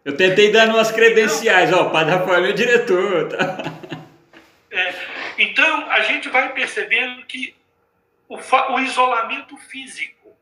[0.09, 3.29] Eu tentei dar umas credenciais, ó, o Padre Rafael é meu diretor.
[3.29, 3.59] Tá?
[4.71, 4.95] É,
[5.37, 7.55] então, a gente vai percebendo que
[8.27, 10.35] o, o isolamento físico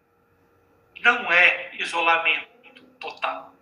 [1.01, 3.52] não é isolamento total.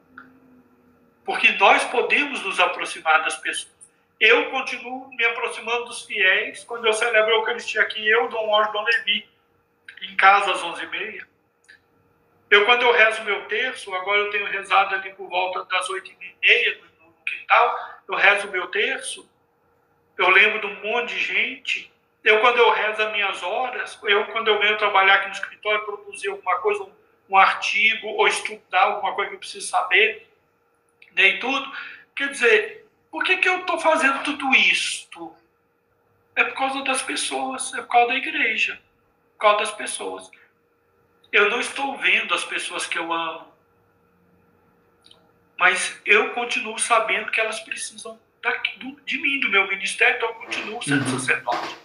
[1.25, 3.73] Porque nós podemos nos aproximar das pessoas.
[4.21, 8.73] Eu continuo me aproximando dos fiéis quando eu celebro a Eucaristia aqui, eu, Dom Jorge
[8.73, 9.27] Dom Levi,
[10.03, 11.25] em casa às 11h30.
[12.55, 16.79] Eu, quando eu rezo meu terço, agora eu tenho rezado ali por volta das 8h30
[17.01, 19.29] no quintal, eu rezo meu terço,
[20.17, 21.93] eu lembro de um monte de gente.
[22.23, 25.85] Eu, quando eu rezo as minhas horas, eu, quando eu venho trabalhar aqui no escritório,
[25.85, 26.93] produzir alguma coisa, um,
[27.31, 30.25] um artigo, ou estudar alguma coisa que eu preciso saber,
[31.11, 31.77] nem tudo.
[32.15, 35.35] Quer dizer, por que, que eu estou fazendo tudo isto?
[36.37, 38.81] É por causa das pessoas, é por causa da igreja,
[39.33, 40.31] por causa das pessoas.
[41.35, 43.53] Eu não estou vendo as pessoas que eu amo,
[45.59, 48.17] mas eu continuo sabendo que elas precisam
[49.05, 51.19] de mim, do meu ministério, então eu continuo sendo uhum.
[51.19, 51.77] sacerdote.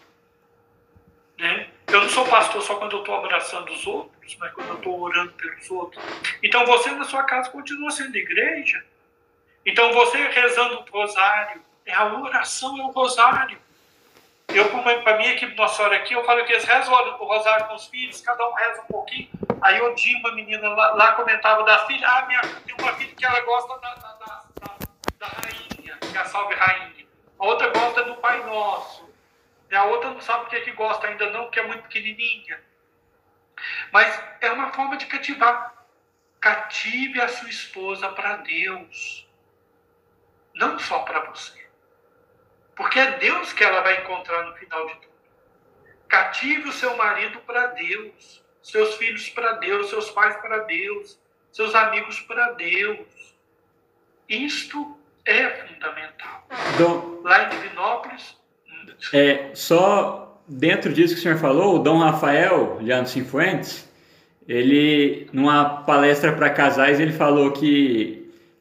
[1.39, 1.67] Né?
[1.87, 5.01] Eu não sou pastor só quando eu estou abraçando os outros, mas quando eu estou
[5.01, 6.03] orando pelos outros.
[6.43, 8.85] Então você na sua casa continua sendo igreja.
[9.65, 13.59] Então você rezando o rosário, é a oração é o rosário.
[14.53, 14.67] Eu,
[15.03, 17.75] para a minha equipe Nossa Senhora aqui, eu falo que eles rezam o rosário com
[17.75, 19.29] os filhos, cada um reza um pouquinho.
[19.61, 23.25] Aí o Dima, menina lá, lá, comentava da filha, ah, minha, tem uma filha que
[23.25, 24.41] ela gosta da, da, da,
[25.19, 27.05] da rainha, que é a salve rainha.
[27.37, 29.09] A outra gosta do Pai Nosso.
[29.69, 31.83] E a outra não sabe o que é que gosta ainda não, porque é muito
[31.83, 32.59] pequenininha.
[33.91, 35.75] Mas é uma forma de cativar.
[36.39, 39.27] Cative a sua esposa para Deus
[40.55, 41.58] não só para você.
[42.79, 45.09] Porque é Deus que ela vai encontrar no final de tudo.
[46.07, 51.19] Cative o seu marido para Deus, seus filhos para Deus, seus pais para Deus,
[51.51, 53.35] seus amigos para Deus.
[54.29, 56.47] Isto é fundamental.
[56.77, 58.37] Dom, Lá em Divinópolis.
[59.11, 63.91] É, só dentro disso que o senhor falou, o Dom Rafael Leandro Sinfuentes,
[64.47, 68.18] ele, numa palestra para casais, ele falou que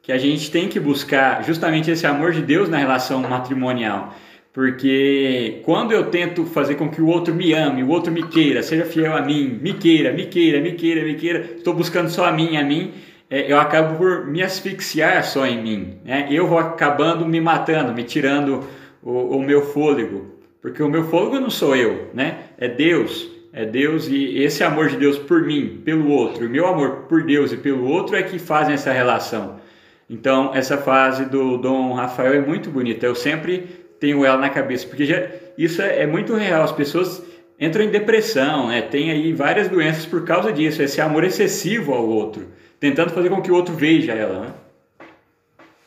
[0.08, 4.14] que a gente tem que buscar justamente esse amor de Deus na relação matrimonial.
[4.54, 8.62] Porque quando eu tento fazer com que o outro me ame, o outro me queira,
[8.62, 12.24] seja fiel a mim, me queira, me queira, me queira, me queira, estou buscando só
[12.24, 12.94] a mim, a mim,
[13.28, 15.98] é, eu acabo por me asfixiar só em mim.
[16.02, 16.26] Né?
[16.30, 18.64] Eu vou acabando me matando, me tirando
[19.02, 20.38] o, o meu fôlego.
[20.62, 22.44] Porque o meu fôlego não sou eu, né?
[22.56, 23.28] É Deus.
[23.52, 27.24] É Deus e esse amor de Deus por mim, pelo outro, o meu amor por
[27.24, 29.67] Deus e pelo outro é que fazem essa relação.
[30.08, 33.04] Então, essa fase do Dom Rafael é muito bonita.
[33.04, 33.60] Eu sempre
[34.00, 36.62] tenho ela na cabeça, porque já, isso é, é, muito real.
[36.62, 37.22] As pessoas
[37.60, 38.82] entram em depressão, né?
[38.82, 43.42] tem aí várias doenças por causa disso, esse amor excessivo ao outro, tentando fazer com
[43.42, 44.46] que o outro veja ela.
[44.46, 44.54] Né?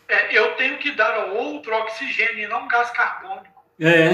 [0.10, 3.64] É, eu tenho que dar ao outro oxigênio e não gás carbônico.
[3.80, 4.10] É.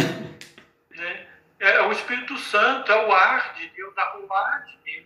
[0.96, 1.26] Né?
[1.60, 5.06] É, o Espírito Santo, é o ar de Deus, o ar de Deus.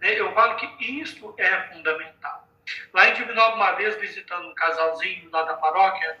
[0.00, 0.18] Né?
[0.18, 2.35] Eu falo que isso é fundamental.
[2.92, 6.18] Lá em Divinópolis, uma vez, visitando um casalzinho lá da paróquia,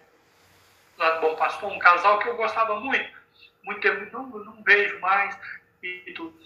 [0.96, 3.16] lá do Bom Pastor, um casal que eu gostava muito.
[3.62, 5.36] Muito tempo, não, não vejo mais
[5.82, 6.38] e tudo.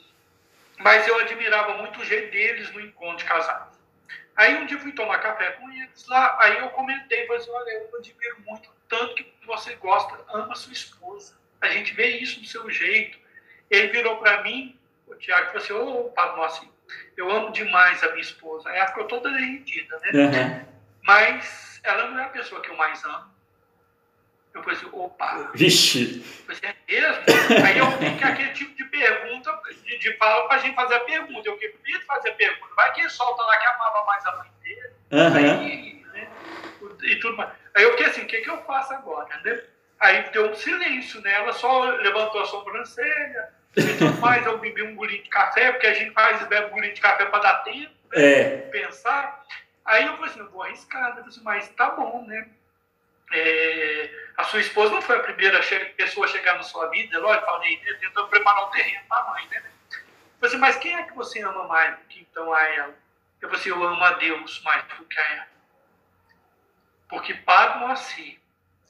[0.79, 3.79] Mas eu admirava muito o jeito deles no encontro de casados.
[4.35, 7.71] Aí um dia fui tomar café com eles lá, aí eu comentei, falei assim, olha,
[7.71, 11.39] eu admiro muito tanto que você gosta, ama sua esposa.
[11.61, 13.19] A gente vê isso do seu jeito.
[13.69, 16.69] Ele virou para mim, o Tiago, falou assim, ô, oh, Padre Moacir,
[17.17, 18.71] eu amo demais a minha esposa.
[18.71, 20.11] Ela ficou toda derretida, né?
[20.15, 20.67] Uhum.
[21.03, 23.31] Mas ela não é a pessoa que eu mais amo.
[24.53, 25.51] Eu falei assim, opa.
[25.55, 26.25] Vixe.
[26.49, 27.67] Eu falei é mesmo?
[27.67, 31.49] Aí eu que aquele tipo de pergunta, de, de fala pra gente fazer a pergunta.
[31.49, 32.75] Eu queria fazer a pergunta.
[32.75, 34.91] Vai que solta lá que amava mais a mãe dele.
[35.13, 35.37] Uhum.
[35.37, 36.29] Aí, né?
[37.03, 37.51] E tudo mais.
[37.75, 39.29] Aí eu fiquei assim, o que, que eu faço agora?
[39.45, 39.63] Né?
[40.01, 41.33] Aí deu um silêncio, né?
[41.35, 44.45] Ela só levantou a sobrancelha e tudo mais.
[44.45, 47.27] Eu bebi um golinho de café, porque a gente faz bebe um golinho de café
[47.27, 48.23] para dar tempo, né?
[48.23, 48.57] É.
[48.71, 49.45] pensar.
[49.85, 51.25] Aí eu falei assim, eu vou arriscar, né?
[51.27, 52.49] Assim, mas tá bom, né?
[53.33, 55.61] É, a sua esposa não foi a primeira
[55.97, 57.95] pessoa a chegar na sua vida, lógico, falei, né?
[58.01, 59.63] tentando preparar um terreno para a mãe, né?
[59.63, 62.95] Eu falei assim, mas quem é que você ama mais do que então a ela?
[63.41, 65.47] Eu falei assim, eu amo a Deus mais do que a ela.
[67.09, 68.39] Porque para Moacir,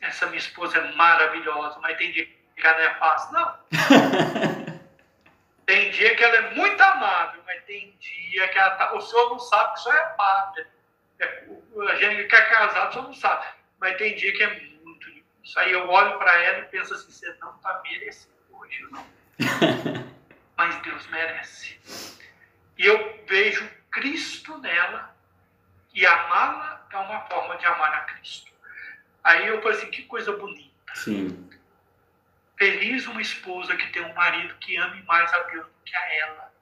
[0.00, 3.58] essa minha esposa é maravilhosa, mas tem dia que ela não é fácil, não.
[5.70, 9.30] tem dia que ela é muito amável, mas tem dia que ela tá, o senhor
[9.30, 10.66] não sabe que só é padre.
[11.20, 11.44] É,
[11.88, 13.46] a gente que é casado só não sabe.
[13.78, 15.60] Mas tem dia que é muito difícil.
[15.60, 19.06] Aí eu olho para ela e penso assim, você não está merecendo hoje, não.
[20.58, 21.78] mas Deus merece.
[22.76, 25.14] E eu vejo Cristo nela
[25.94, 28.50] e amá-la é uma forma de amar a Cristo.
[29.22, 30.94] Aí eu falei assim, que coisa bonita.
[30.96, 31.48] Sim.
[32.60, 36.14] Feliz uma esposa que tem um marido que ame mais a Deus do que a
[36.16, 36.52] ela.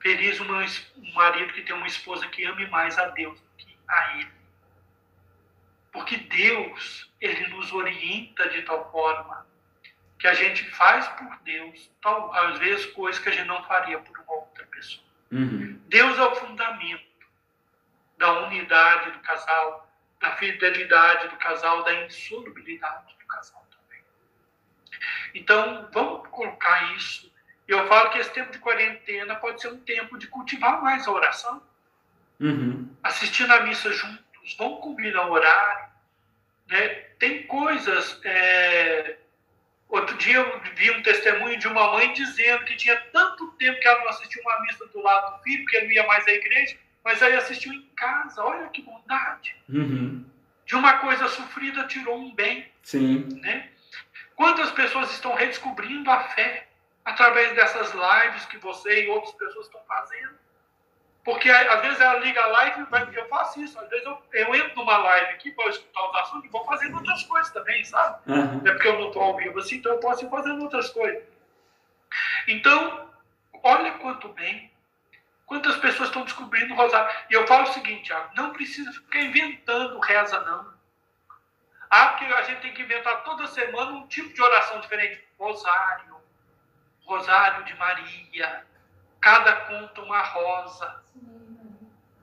[0.00, 0.64] Feliz uma,
[0.96, 4.32] um marido que tem uma esposa que ame mais a Deus do que a ele.
[5.92, 9.46] Porque Deus, ele nos orienta de tal forma
[10.18, 13.98] que a gente faz por Deus, tal, às vezes, coisas que a gente não faria
[13.98, 15.04] por uma outra pessoa.
[15.32, 15.78] Uhum.
[15.88, 17.26] Deus é o fundamento
[18.16, 23.61] da unidade do casal, da fidelidade do casal, da insolubilidade do casal.
[25.34, 27.32] Então, vamos colocar isso.
[27.66, 31.12] Eu falo que esse tempo de quarentena pode ser um tempo de cultivar mais a
[31.12, 31.62] oração,
[32.40, 32.88] uhum.
[33.02, 35.86] assistindo a missa juntos, vamos combinar o horário.
[36.68, 36.88] Né?
[37.18, 38.20] Tem coisas.
[38.24, 39.16] É...
[39.88, 43.86] Outro dia eu vi um testemunho de uma mãe dizendo que tinha tanto tempo que
[43.86, 46.30] ela não assistia uma missa do lado do filho, porque ele não ia mais à
[46.30, 48.42] igreja, mas aí assistiu em casa.
[48.42, 49.54] Olha que bondade.
[49.68, 50.24] Uhum.
[50.64, 52.66] De uma coisa sofrida tirou um bem.
[52.82, 53.28] Sim.
[53.42, 53.68] Né?
[54.42, 56.66] Quantas pessoas estão redescobrindo a fé
[57.04, 60.36] através dessas lives que você e outras pessoas estão fazendo?
[61.24, 64.74] Porque às vezes ela liga a live, eu faço isso, às vezes eu, eu entro
[64.74, 68.18] numa live aqui para escutar os assuntos e vou fazendo outras coisas também, sabe?
[68.32, 68.62] Uhum.
[68.66, 71.22] É porque eu não estou ao vivo assim, então eu posso ir fazendo outras coisas.
[72.48, 73.08] Então,
[73.62, 74.72] olha quanto bem
[75.46, 77.14] Quantas pessoas estão descobrindo o rosário?
[77.28, 80.72] E eu falo o seguinte, não precisa ficar inventando reza, não.
[81.94, 85.22] Ah, porque a gente tem que inventar toda semana um tipo de oração diferente.
[85.38, 86.16] Rosário,
[87.04, 88.64] Rosário de Maria,
[89.20, 91.02] cada conta uma rosa.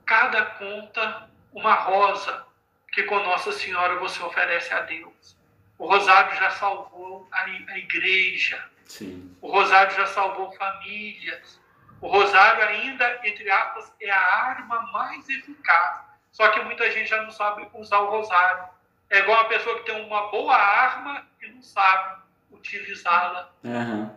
[0.04, 2.44] Cada conta uma rosa
[2.90, 5.36] que com Nossa Senhora você oferece a Deus.
[5.78, 7.48] O Rosário já salvou a,
[7.78, 8.68] igreja.
[8.86, 9.36] Sim.
[9.40, 11.60] O Rosário já salvou famílias.
[12.00, 16.00] O rosário ainda, entre aspas, é a arma mais eficaz.
[16.32, 18.79] Só que muita gente já não sabe usar o rosário.
[19.10, 23.52] É igual a pessoa que tem uma boa arma e não sabe utilizá-la.
[23.64, 24.16] Uhum.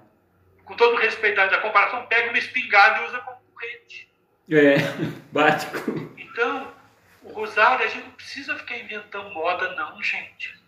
[0.65, 4.09] Com todo respeito da comparação, pega uma espingarda e usa como corrente.
[4.49, 4.77] É,
[5.33, 5.77] básico.
[6.17, 6.73] Então,
[7.23, 10.61] o rosário, a gente não precisa ficar inventando moda, não, gente.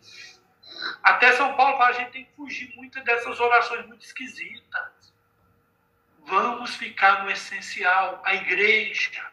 [1.04, 5.14] Até São Paulo a gente tem que fugir muito dessas orações muito esquisitas.
[6.26, 9.24] Vamos ficar no essencial, a igreja,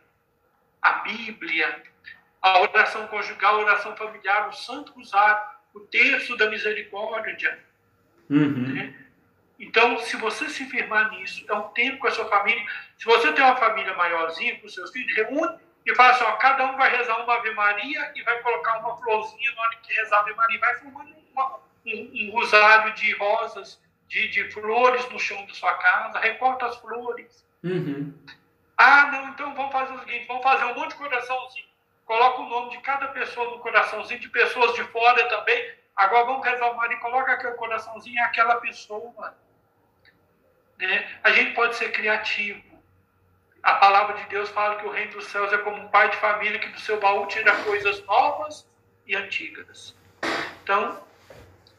[0.81, 1.83] a Bíblia,
[2.43, 5.41] a oração conjugal, a oração familiar, o Santo Rosário,
[5.73, 7.59] o terço da misericórdia.
[8.29, 8.75] Uhum.
[8.75, 8.95] Né?
[9.59, 12.67] Então, se você se firmar nisso, é um tempo com a sua família.
[12.99, 15.57] Se você tem uma família maiorzinha com seus filhos, reúne
[15.87, 18.97] e fala assim: ó, cada um vai rezar uma Ave Maria e vai colocar uma
[18.97, 20.59] florzinha na hora que rezar a Ave Maria.
[20.59, 25.75] Vai formando uma, um, um rosário de rosas de, de flores no chão da sua
[25.75, 27.47] casa, recorta as flores.
[27.63, 28.13] Uhum.
[28.77, 31.72] Ah, não, então vamos fazer o seguinte, vamos fazer um monte de coraçãozinho.
[32.05, 35.75] Coloca o nome de cada pessoa no coraçãozinho, de pessoas de fora também.
[35.95, 36.45] Agora vamos
[36.77, 39.37] Maria e coloca aquele coraçãozinho é aquela pessoa.
[40.79, 41.09] Né?
[41.23, 42.63] A gente pode ser criativo.
[43.63, 46.17] A palavra de Deus fala que o reino dos céus é como um pai de
[46.17, 48.69] família que do seu baú tira coisas novas
[49.07, 49.95] e antigas.
[50.63, 51.01] Então,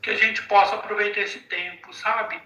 [0.02, 2.42] que a gente possa aproveitar esse tempo, sabe?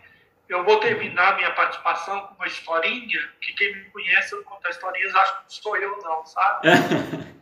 [0.49, 5.14] Eu vou terminar minha participação com uma historinha, que quem me conhece, eu contar historinhas,
[5.14, 6.70] acho que não sou eu não, sabe?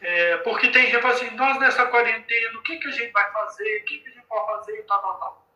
[0.00, 3.82] É, porque tem gente assim, nós nessa quarentena, o que, que a gente vai fazer?
[3.82, 4.78] O que, que a gente pode fazer?
[4.78, 5.46] E tal, tal, tal.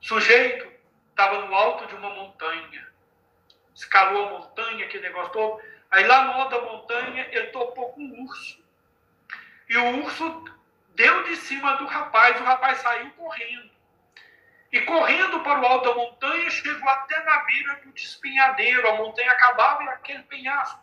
[0.00, 0.68] O sujeito
[1.10, 2.88] estava no alto de uma montanha,
[3.74, 5.62] escalou a montanha, aquele negócio todo.
[5.90, 8.60] Aí lá no alto da montanha, ele topou com um urso.
[9.68, 10.44] E o urso
[10.94, 13.70] deu de cima do rapaz, o rapaz saiu correndo.
[14.72, 18.88] E correndo para o alto da montanha, chegou até na beira do despenhadeiro.
[18.88, 20.81] A montanha acabava aquele penhasco.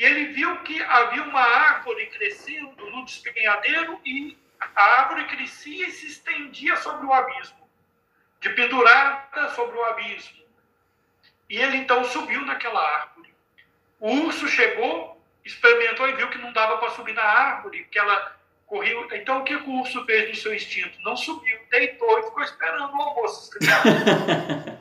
[0.00, 4.34] E ele viu que havia uma árvore crescendo no despenhadeiro e
[4.74, 7.68] a árvore crescia e se estendia sobre o abismo,
[8.40, 10.42] de pendurada sobre o abismo.
[11.50, 13.34] E ele então subiu naquela árvore.
[13.98, 18.40] O urso chegou, experimentou e viu que não dava para subir na árvore, que ela
[18.64, 19.06] correu.
[19.12, 20.98] Então o que o urso fez no seu instinto?
[21.02, 23.50] Não subiu, deitou e ficou esperando o almoço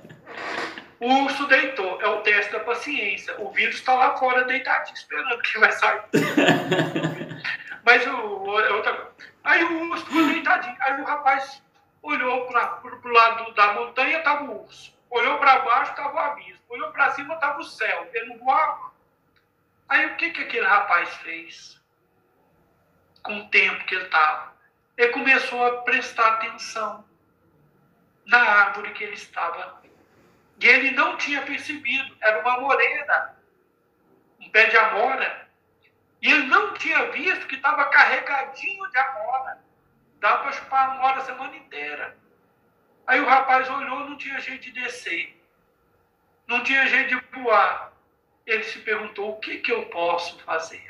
[1.00, 3.40] O urso deitou, é o teste da paciência.
[3.40, 6.02] O vírus está lá fora deitadinho, esperando que vai sair.
[7.84, 9.10] Mas o, é outra
[9.44, 10.76] Aí o urso ficou deitadinho.
[10.80, 11.62] Aí o rapaz
[12.02, 14.94] olhou para o lado da montanha, estava o urso.
[15.10, 16.62] Olhou para baixo, estava o abismo.
[16.70, 18.10] Olhou para cima, estava o céu.
[18.14, 18.92] Ele não voava.
[19.88, 21.82] Aí o que, que aquele rapaz fez?
[23.24, 24.54] Com o tempo que ele estava.
[24.98, 27.06] Ele começou a prestar atenção
[28.26, 29.79] na árvore que ele estava.
[30.62, 32.16] E ele não tinha percebido.
[32.22, 33.36] Era uma morena.
[34.40, 35.48] Um pé de amora.
[36.22, 39.58] E ele não tinha visto que estava carregadinho de amora.
[40.20, 42.18] Dá para chupar amora a semana inteira.
[43.08, 45.36] Aí o rapaz olhou, não tinha jeito de descer.
[46.46, 47.94] Não tinha jeito de voar.
[48.46, 50.84] Ele se perguntou: o que, que eu posso fazer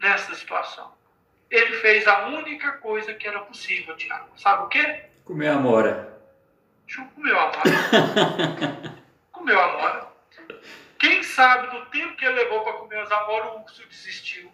[0.00, 0.92] nessa situação?
[1.50, 4.30] Ele fez a única coisa que era possível, Tiago.
[4.38, 5.04] Sabe o quê?
[5.24, 6.21] Comer amora.
[7.14, 7.62] Comeu amora.
[9.32, 10.08] Comeu amora.
[10.98, 14.52] Quem sabe no tempo que ele levou para comer as amoras, o urso desistiu.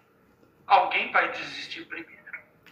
[0.66, 2.19] Alguém vai desistir primeiro.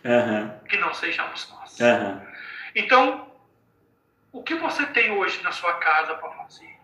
[0.04, 0.58] Uhum.
[0.60, 1.78] Que não sejamos nós.
[1.80, 2.26] Uhum.
[2.74, 3.32] Então,
[4.32, 6.76] o que você tem hoje na sua casa para fazer?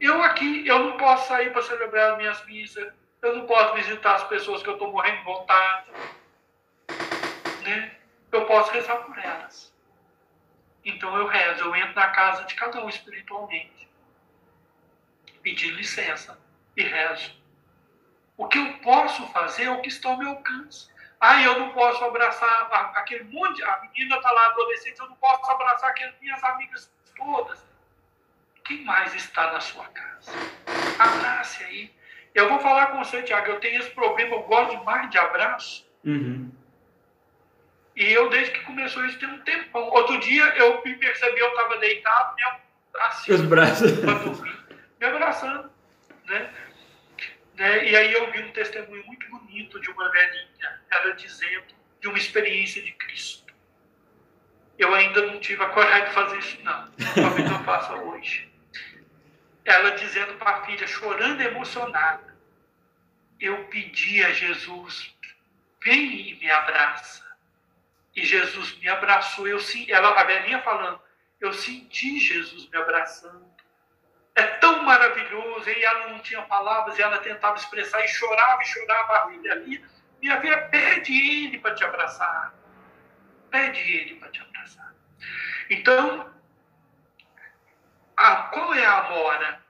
[0.00, 2.92] Eu aqui, eu não posso sair para celebrar as minhas missas.
[3.20, 5.90] Eu não posso visitar as pessoas que eu estou morrendo de vontade.
[7.64, 7.92] Né?
[8.32, 9.69] Eu posso rezar por elas.
[10.84, 13.88] Então eu rezo, eu entro na casa de cada um espiritualmente
[15.42, 16.38] pedir licença
[16.76, 17.32] e rezo.
[18.36, 20.88] O que eu posso fazer é o que está ao meu alcance.
[21.20, 25.50] Ah, eu não posso abraçar aquele monte, a menina está lá adolescente, eu não posso
[25.50, 27.62] abraçar aquelas minhas amigas todas.
[28.64, 30.32] Quem mais está na sua casa?
[30.98, 31.94] Abrace aí.
[32.34, 35.86] Eu vou falar com você, Tiago, eu tenho esse problema, eu gosto demais de abraço.
[36.04, 36.50] Uhum.
[37.96, 39.82] E eu, desde que começou isso, tem um tempão.
[39.90, 42.60] Outro dia eu me percebi, eu estava deitado, minha,
[43.06, 43.92] assim, os braços
[45.00, 45.70] me abraçando,
[46.26, 46.50] né?
[47.56, 47.88] né?
[47.88, 52.18] E aí eu vi um testemunho muito bonito de uma velhinha, ela dizendo de uma
[52.18, 53.52] experiência de Cristo.
[54.78, 56.90] Eu ainda não tive a coragem de fazer isso, não.
[57.14, 58.50] Talvez eu faça hoje.
[59.64, 62.34] Ela dizendo para a filha, chorando emocionada,
[63.38, 65.14] eu pedi a Jesus,
[65.82, 67.29] vem e me abraça.
[68.20, 69.48] E Jesus me abraçou.
[69.48, 71.00] Eu, ela, a velhinha falando,
[71.40, 73.50] eu senti Jesus me abraçando
[74.34, 78.66] é tão maravilhoso, e ela não tinha palavras, e ela tentava expressar, e chorava, e
[78.66, 79.84] chorava a filha ali.
[80.20, 82.54] Minha filha, pede ele para te abraçar.
[83.50, 84.94] Pede ele para te abraçar.
[85.68, 86.32] Então,
[88.16, 89.62] a, qual é a amora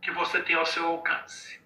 [0.00, 1.60] que você tem ao seu alcance?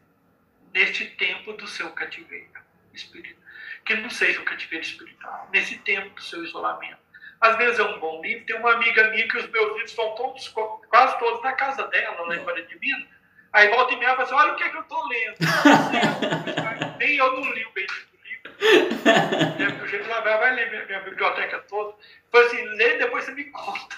[0.72, 2.60] Neste tempo do seu cativeiro
[2.92, 3.47] espiritual.
[3.89, 7.09] Que não seja o cativeiro espiritual, nesse tempo do seu isolamento
[7.40, 8.44] às vezes é um bom livro.
[8.47, 12.23] Tem uma amiga minha que os meus livros estão todos, quase todos na casa dela,
[12.23, 13.09] lá em Minas.
[13.52, 15.36] Aí volta e meia fala assim, olha o que, é que eu estou lendo.
[16.98, 19.85] Nem eu não li o bem do livro.
[19.85, 21.94] O jeito lá vai ler minha, minha, biblioteca toda.
[22.31, 23.97] Foi assim, lê, depois você me conta.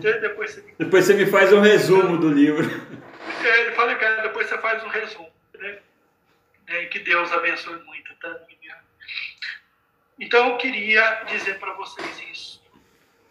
[0.00, 2.68] Depois você me, depois você me faz um resumo do livro.
[3.44, 5.32] É, ele fala que depois você faz um resumo.
[5.58, 5.78] Né?
[6.66, 8.28] É, que Deus abençoe muito, tá?
[10.22, 12.64] Então eu queria dizer para vocês isso.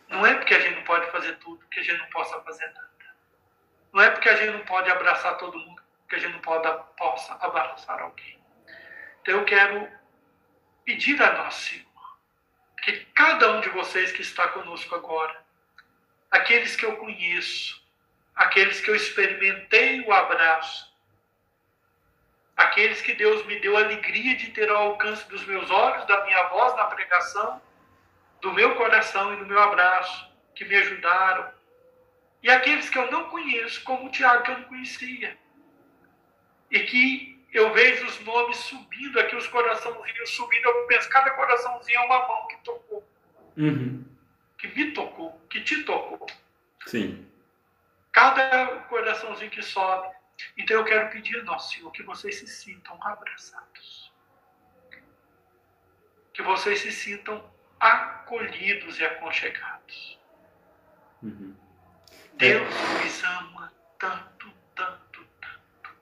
[0.09, 2.65] Não é porque a gente não pode fazer tudo que a gente não possa fazer
[2.67, 2.91] nada.
[3.93, 6.67] Não é porque a gente não pode abraçar todo mundo que a gente não pode,
[6.97, 8.37] possa abraçar alguém.
[9.21, 9.87] Então eu quero
[10.83, 11.85] pedir a Nosso Senhor
[12.83, 15.45] que cada um de vocês que está conosco agora,
[16.29, 17.81] aqueles que eu conheço,
[18.35, 20.90] aqueles que eu experimentei o abraço,
[22.61, 26.23] aqueles que Deus me deu a alegria de ter ao alcance dos meus olhos, da
[26.25, 27.61] minha voz na pregação,
[28.41, 31.51] do meu coração e do meu abraço, que me ajudaram.
[32.41, 35.37] E aqueles que eu não conheço, como o Tiago, que eu não conhecia.
[36.71, 40.65] E que eu vejo os nomes subindo aqui, os coraçãozinhos subindo.
[40.65, 43.07] Eu penso, cada coraçãozinho é uma mão que tocou.
[43.57, 44.05] Uhum.
[44.57, 46.25] Que me tocou, que te tocou.
[46.87, 47.27] Sim.
[48.11, 50.20] Cada coraçãozinho que sobe.
[50.57, 54.11] Então eu quero pedir, nosso Senhor, que vocês se sintam abraçados
[56.33, 57.43] que vocês se sintam
[57.79, 60.19] acolhidos e aconchegados.
[61.21, 61.55] Uhum.
[62.33, 62.73] Deus
[63.05, 65.95] os ama tanto, tanto, tanto.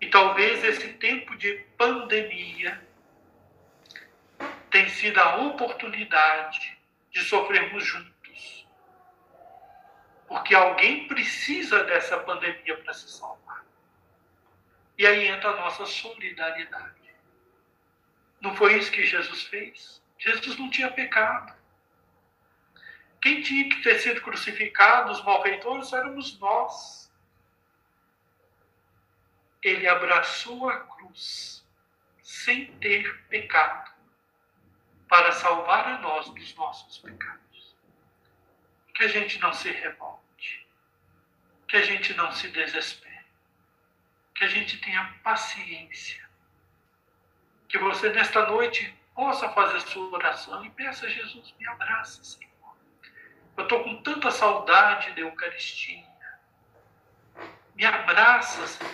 [0.00, 2.86] E talvez esse tempo de pandemia
[4.70, 6.78] tenha sido a oportunidade
[7.10, 8.11] de sofrermos juntos.
[10.32, 13.62] Porque alguém precisa dessa pandemia para se salvar.
[14.96, 17.14] E aí entra a nossa solidariedade.
[18.40, 20.02] Não foi isso que Jesus fez?
[20.18, 21.54] Jesus não tinha pecado.
[23.20, 27.12] Quem tinha que ter sido crucificado, os malfeitores, éramos nós.
[29.62, 31.62] Ele abraçou a cruz
[32.22, 33.92] sem ter pecado
[35.10, 37.76] para salvar a nós dos nossos pecados.
[38.94, 40.21] Que a gente não se revolte,
[41.72, 43.24] que a gente não se desespere,
[44.34, 46.22] que a gente tenha paciência,
[47.66, 52.76] que você nesta noite possa fazer sua oração e peça a Jesus, me abraça, Senhor.
[53.56, 56.04] Eu estou com tanta saudade da Eucaristia.
[57.74, 58.92] Me abraça, Senhor.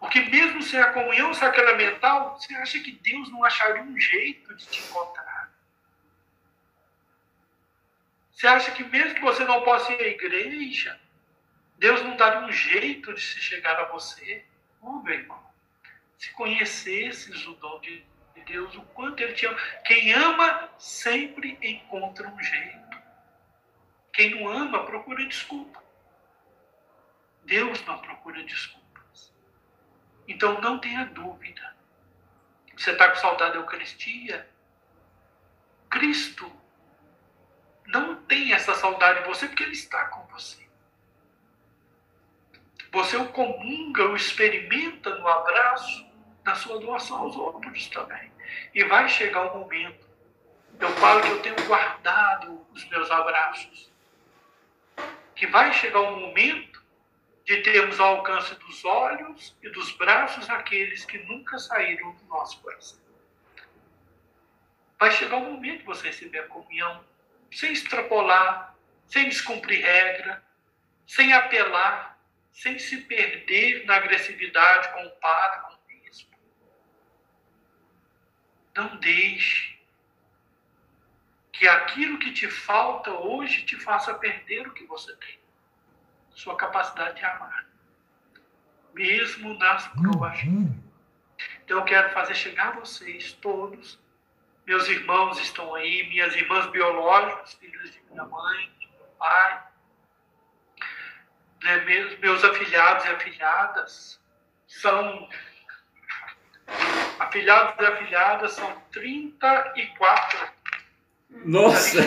[0.00, 4.66] Porque mesmo sem a comunhão sacramental, você acha que Deus não acharia um jeito de
[4.66, 5.52] te encontrar?
[8.32, 11.03] Você acha que mesmo que você não possa ir à igreja,
[11.76, 14.44] Deus não daria um jeito de se chegar a você?
[14.80, 15.42] Oh, meu irmão,
[16.18, 18.04] se conhecesses o dom de
[18.46, 19.58] Deus, o quanto Ele te ama.
[19.84, 23.02] Quem ama sempre encontra um jeito.
[24.12, 25.82] Quem não ama procura desculpa.
[27.44, 29.32] Deus não procura desculpas.
[30.28, 31.74] Então não tenha dúvida.
[32.76, 34.48] Você está com saudade da Eucaristia?
[35.90, 36.50] Cristo
[37.86, 40.63] não tem essa saudade de você porque Ele está com você.
[42.94, 46.06] Você o comunga, o experimenta no abraço,
[46.44, 48.30] na sua doação aos outros também.
[48.72, 50.06] E vai chegar o momento.
[50.78, 53.92] Eu falo que eu tenho guardado os meus abraços
[55.34, 56.80] que vai chegar o momento
[57.44, 62.60] de termos ao alcance dos olhos e dos braços aqueles que nunca saíram do nosso
[62.60, 63.00] coração.
[65.00, 67.04] Vai chegar o momento de você receber a comunhão
[67.50, 68.76] sem extrapolar,
[69.08, 70.42] sem descumprir regra,
[71.06, 72.13] sem apelar,
[72.54, 76.36] sem se perder na agressividade com o padre, com o bispo.
[78.76, 79.76] Não deixe
[81.52, 85.38] que aquilo que te falta hoje te faça perder o que você tem.
[86.30, 87.66] Sua capacidade de amar.
[88.94, 90.38] Mesmo nas provas.
[91.64, 93.98] Então eu quero fazer chegar a vocês todos.
[94.64, 99.73] Meus irmãos estão aí, minhas irmãs biológicas, filhos de minha mãe, de meu pai.
[101.64, 104.20] Né, meus, meus afilhados e afilhadas
[104.68, 105.28] são
[107.18, 110.54] afilhados e afilhadas são 34
[111.42, 111.98] nossa!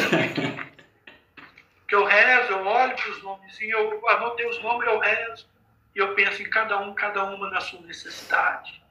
[1.87, 5.47] Que eu rezo, eu olho para os nomes, eu anotei os nomes, eu rezo,
[5.95, 8.83] e eu penso em cada um, cada uma na sua necessidade.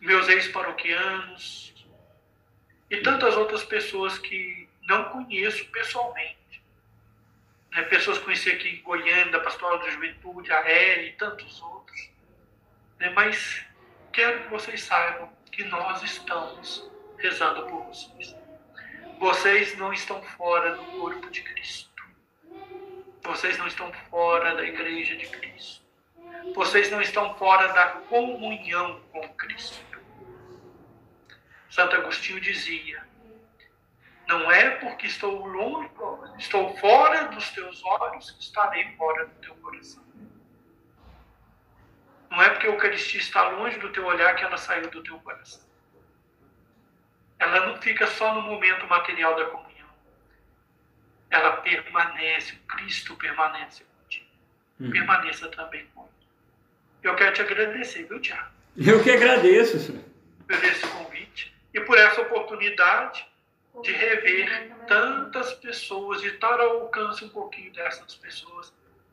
[0.00, 1.74] Meus ex-paroquianos,
[2.90, 6.39] e tantas outras pessoas que não conheço pessoalmente.
[7.72, 7.82] Né?
[7.82, 12.10] Pessoas que conheci aqui em Goiânia, da Pastoral da Juventude, a L e tantos outros.
[12.98, 13.10] Né?
[13.10, 13.64] Mas
[14.12, 18.34] quero que vocês saibam que nós estamos rezando por vocês.
[19.18, 21.90] Vocês não estão fora do corpo de Cristo.
[23.22, 25.84] Vocês não estão fora da igreja de Cristo.
[26.54, 29.84] Vocês não estão fora da comunhão com Cristo.
[31.68, 33.04] Santo Agostinho dizia:
[34.30, 35.90] Não é porque estou longe,
[36.38, 40.02] estou fora dos teus olhos que estarei fora do teu coração.
[42.30, 45.18] Não é porque a Eucaristia está longe do teu olhar que ela saiu do teu
[45.20, 45.70] coração
[47.40, 49.88] ela não fica só no momento material da comunhão.
[51.30, 54.26] Ela permanece, o Cristo permanece contigo.
[54.78, 54.90] Uhum.
[54.90, 56.12] Permaneça também comigo.
[57.02, 58.50] Eu quero te agradecer, viu, Tiago?
[58.76, 60.04] Eu que agradeço, senhor.
[60.46, 63.26] Por esse convite e por essa oportunidade
[63.82, 68.72] de rever tantas pessoas, de estar ao alcance um pouquinho dessas pessoas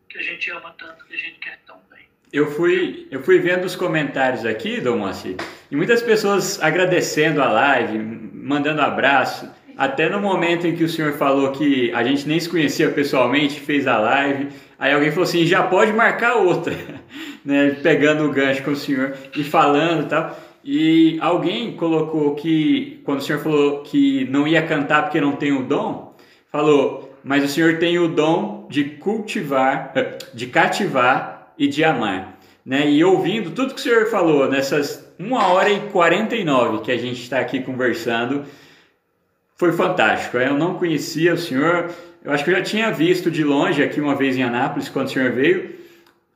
[0.10, 3.40] que a gente ama tanto, que a gente quer tão bem eu fui, eu fui
[3.40, 5.36] vendo os comentários aqui, Dom Moacir,
[5.72, 9.50] e muitas pessoas agradecendo a live, mandando abraço.
[9.78, 13.60] Até no momento em que o senhor falou que a gente nem se conhecia pessoalmente,
[13.60, 16.74] fez a live, aí alguém falou assim: já pode marcar outra,
[17.46, 17.78] né?
[17.82, 20.47] Pegando o gancho com o senhor e falando e tal.
[20.70, 25.54] E alguém colocou que, quando o senhor falou que não ia cantar porque não tem
[25.54, 26.14] o dom,
[26.52, 29.94] falou: mas o senhor tem o dom de cultivar,
[30.34, 32.38] de cativar e de amar.
[32.68, 32.92] né?
[32.92, 37.22] E ouvindo tudo que o senhor falou nessas 1 hora e 49 que a gente
[37.22, 38.44] está aqui conversando,
[39.56, 40.38] foi fantástico.
[40.38, 41.90] Eu não conhecia o senhor,
[42.22, 45.08] eu acho que eu já tinha visto de longe aqui uma vez em Anápolis, quando
[45.08, 45.76] o senhor veio,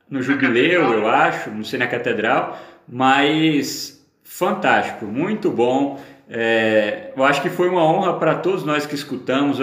[0.08, 4.01] no Jubileu, eu acho, não sei na Catedral, mas
[4.32, 6.00] fantástico, muito bom.
[6.28, 9.58] É, eu acho que foi uma honra para todos nós que escutamos.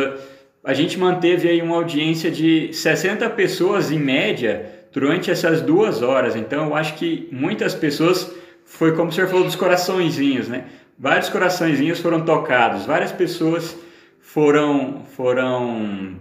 [0.64, 6.36] A gente manteve aí uma audiência de 60 pessoas em média durante essas duas horas.
[6.36, 8.32] Então eu acho que muitas pessoas
[8.64, 10.66] foi como o senhor falou dos coraçõezinhos, né?
[10.98, 13.76] Vários coraçõezinhos foram tocados, várias pessoas
[14.20, 16.20] foram foram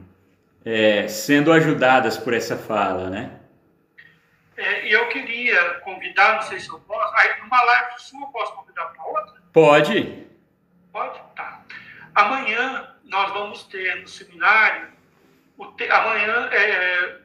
[0.65, 3.31] é, sendo ajudadas por essa fala, né?
[4.59, 8.27] É, e eu queria convidar, não sei se eu posso, aí, numa live sua eu
[8.27, 9.43] posso convidar para outra?
[9.53, 10.27] Pode.
[10.91, 11.21] Pode?
[11.37, 11.63] Tá.
[12.13, 14.89] Amanhã nós vamos ter no seminário,
[15.77, 17.19] te, amanhã é,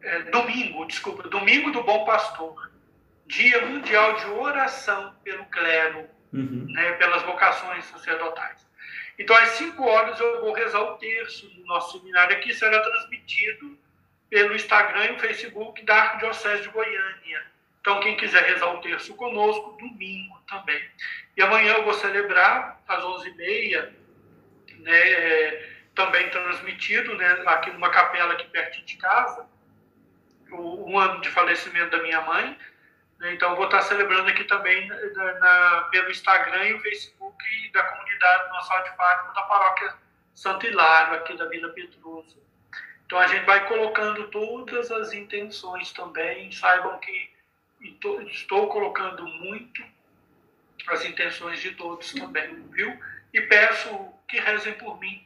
[0.00, 2.70] é, domingo, desculpa, domingo do Bom Pastor,
[3.26, 6.66] Dia Mundial de Oração pelo Clero, uhum.
[6.70, 8.66] né, pelas vocações sacerdotais.
[9.18, 13.75] Então, às 5 horas eu vou rezar o terço do nosso seminário aqui, será transmitido
[14.28, 17.46] pelo Instagram e o Facebook da Arquidiocese de Goiânia.
[17.80, 20.82] Então, quem quiser rezar o terço conosco, domingo também.
[21.36, 23.92] E amanhã eu vou celebrar, às 11h30,
[24.80, 25.50] né,
[25.94, 29.46] também transmitido, né, aqui numa capela aqui perto de casa,
[30.50, 32.58] o, um ano de falecimento da minha mãe.
[33.20, 37.84] Né, então, vou estar celebrando aqui também na, na, pelo Instagram e o Facebook da
[37.84, 39.94] comunidade Nossa de Fátima da paróquia
[40.34, 42.44] Santo Hilário, aqui da Vila Petruso.
[43.06, 46.50] Então a gente vai colocando todas as intenções também.
[46.52, 47.30] Saibam que
[48.28, 49.82] estou colocando muito
[50.88, 52.98] as intenções de todos também, viu?
[53.32, 53.88] E peço
[54.28, 55.24] que rezem por mim.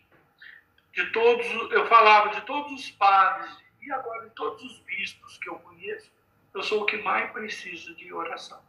[0.93, 5.49] De todos, eu falava de todos os padres e agora de todos os bispos que
[5.49, 6.11] eu conheço,
[6.53, 8.61] eu sou o que mais precisa de oração,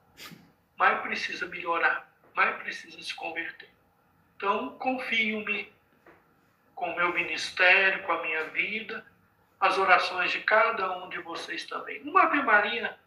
[0.78, 3.70] mais precisa melhorar, mais precisa se converter.
[4.38, 5.72] Então confio-me
[6.82, 9.06] com o meu ministério, com a minha vida,
[9.60, 12.02] as orações de cada um de vocês também.
[12.02, 12.98] Uma Ave Maria,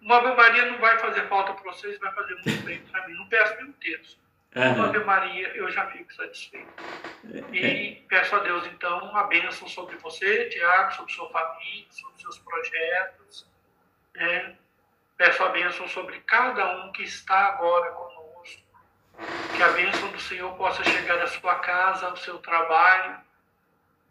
[0.00, 3.12] uma Ave Maria não vai fazer falta para vocês, vai fazer muito bem para mim.
[3.12, 4.18] Não peço nenhum terço.
[4.56, 4.74] Uhum.
[4.76, 6.72] Uma Ave Maria, eu já fico satisfeito.
[7.52, 8.08] E é.
[8.08, 13.46] peço a Deus, então, a bênção sobre você, Tiago, sobre sua família, sobre seus projetos.
[14.14, 14.56] Né?
[15.18, 18.22] Peço a bênção sobre cada um que está agora conosco.
[19.56, 23.20] Que a bênção do Senhor possa chegar à sua casa, ao seu trabalho.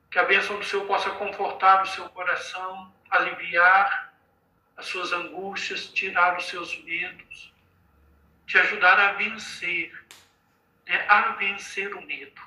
[0.09, 4.13] Que a bênção do Senhor possa confortar o seu coração, aliviar
[4.77, 7.53] as suas angústias, tirar os seus medos,
[8.47, 9.93] te ajudar a vencer,
[10.87, 11.05] né?
[11.07, 12.41] a vencer o medo.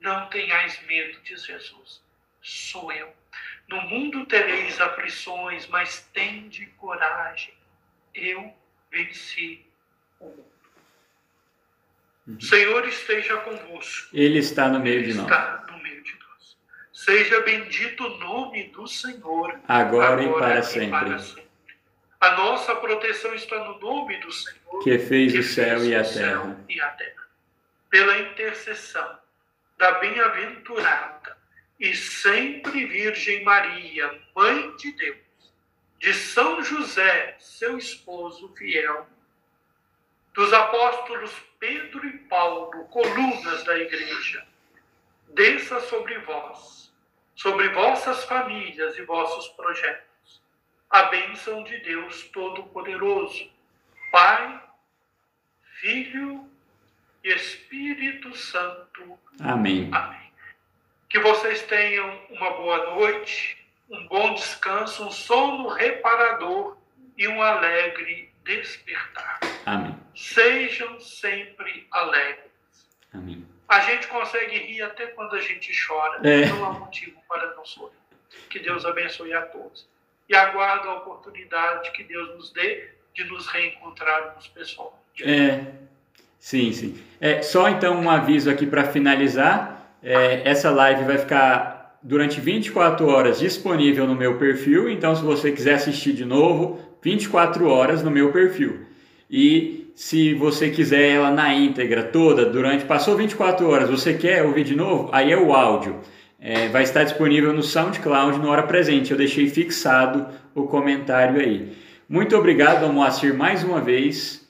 [0.00, 2.02] Não tenhais medo, diz Jesus,
[2.40, 3.14] sou eu.
[3.68, 7.54] No mundo tereis aflições, mas tende coragem.
[8.14, 8.56] Eu
[8.90, 9.66] venci
[10.20, 10.55] o mundo.
[12.26, 12.40] Uhum.
[12.40, 14.08] Senhor esteja convosco.
[14.12, 15.26] Ele está no meio Ele de nós.
[15.26, 16.56] Está no meio de nós.
[16.92, 19.60] Seja bendito o nome do Senhor.
[19.68, 20.90] Agora, agora e, para, e sempre.
[20.90, 21.46] para sempre.
[22.20, 24.82] A nossa proteção está no nome do Senhor.
[24.82, 27.26] Que fez que o céu, fez e, a céu e a terra.
[27.88, 29.18] Pela intercessão
[29.78, 31.36] da bem-aventurada
[31.78, 35.16] e sempre Virgem Maria, Mãe de Deus,
[36.00, 39.06] de São José, seu esposo fiel,
[40.34, 44.46] dos apóstolos Pedro e Paulo, colunas da igreja,
[45.28, 46.92] desça sobre vós,
[47.34, 50.42] sobre vossas famílias e vossos projetos,
[50.90, 53.50] a bênção de Deus Todo-Poderoso,
[54.10, 54.62] Pai,
[55.80, 56.48] Filho
[57.22, 59.18] e Espírito Santo.
[59.40, 59.90] Amém.
[59.92, 60.32] Amém.
[61.08, 66.76] Que vocês tenham uma boa noite, um bom descanso, um sono reparador
[67.16, 69.40] e um alegre despertar.
[69.64, 69.85] Amém.
[70.16, 72.50] Sejam sempre alegres.
[73.12, 73.46] Amém.
[73.68, 76.26] A gente consegue rir até quando a gente chora.
[76.26, 76.46] É.
[76.46, 77.92] Não há motivo para não sorrir.
[78.48, 79.86] Que Deus abençoe a todos.
[80.28, 85.22] E aguardo a oportunidade que Deus nos dê de nos reencontrarmos pessoalmente.
[85.22, 85.72] É,
[86.38, 87.02] sim, sim.
[87.20, 89.96] É, só então um aviso aqui para finalizar.
[90.02, 94.88] É, essa live vai ficar durante 24 horas disponível no meu perfil.
[94.88, 98.86] Então, se você quiser assistir de novo, 24 horas no meu perfil.
[99.28, 104.62] E se você quiser ela na íntegra toda, durante passou 24 horas, você quer ouvir
[104.62, 105.08] de novo?
[105.10, 105.98] Aí é o áudio.
[106.38, 109.10] É, vai estar disponível no SoundCloud no hora presente.
[109.10, 111.74] Eu deixei fixado o comentário aí.
[112.06, 114.46] Muito obrigado, Moacir, mais uma vez.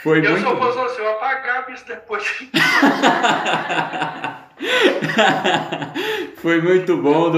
[0.00, 0.44] Foi eu muito...
[0.44, 2.22] só você, eu apagava isso depois.
[6.36, 7.30] Foi muito bom.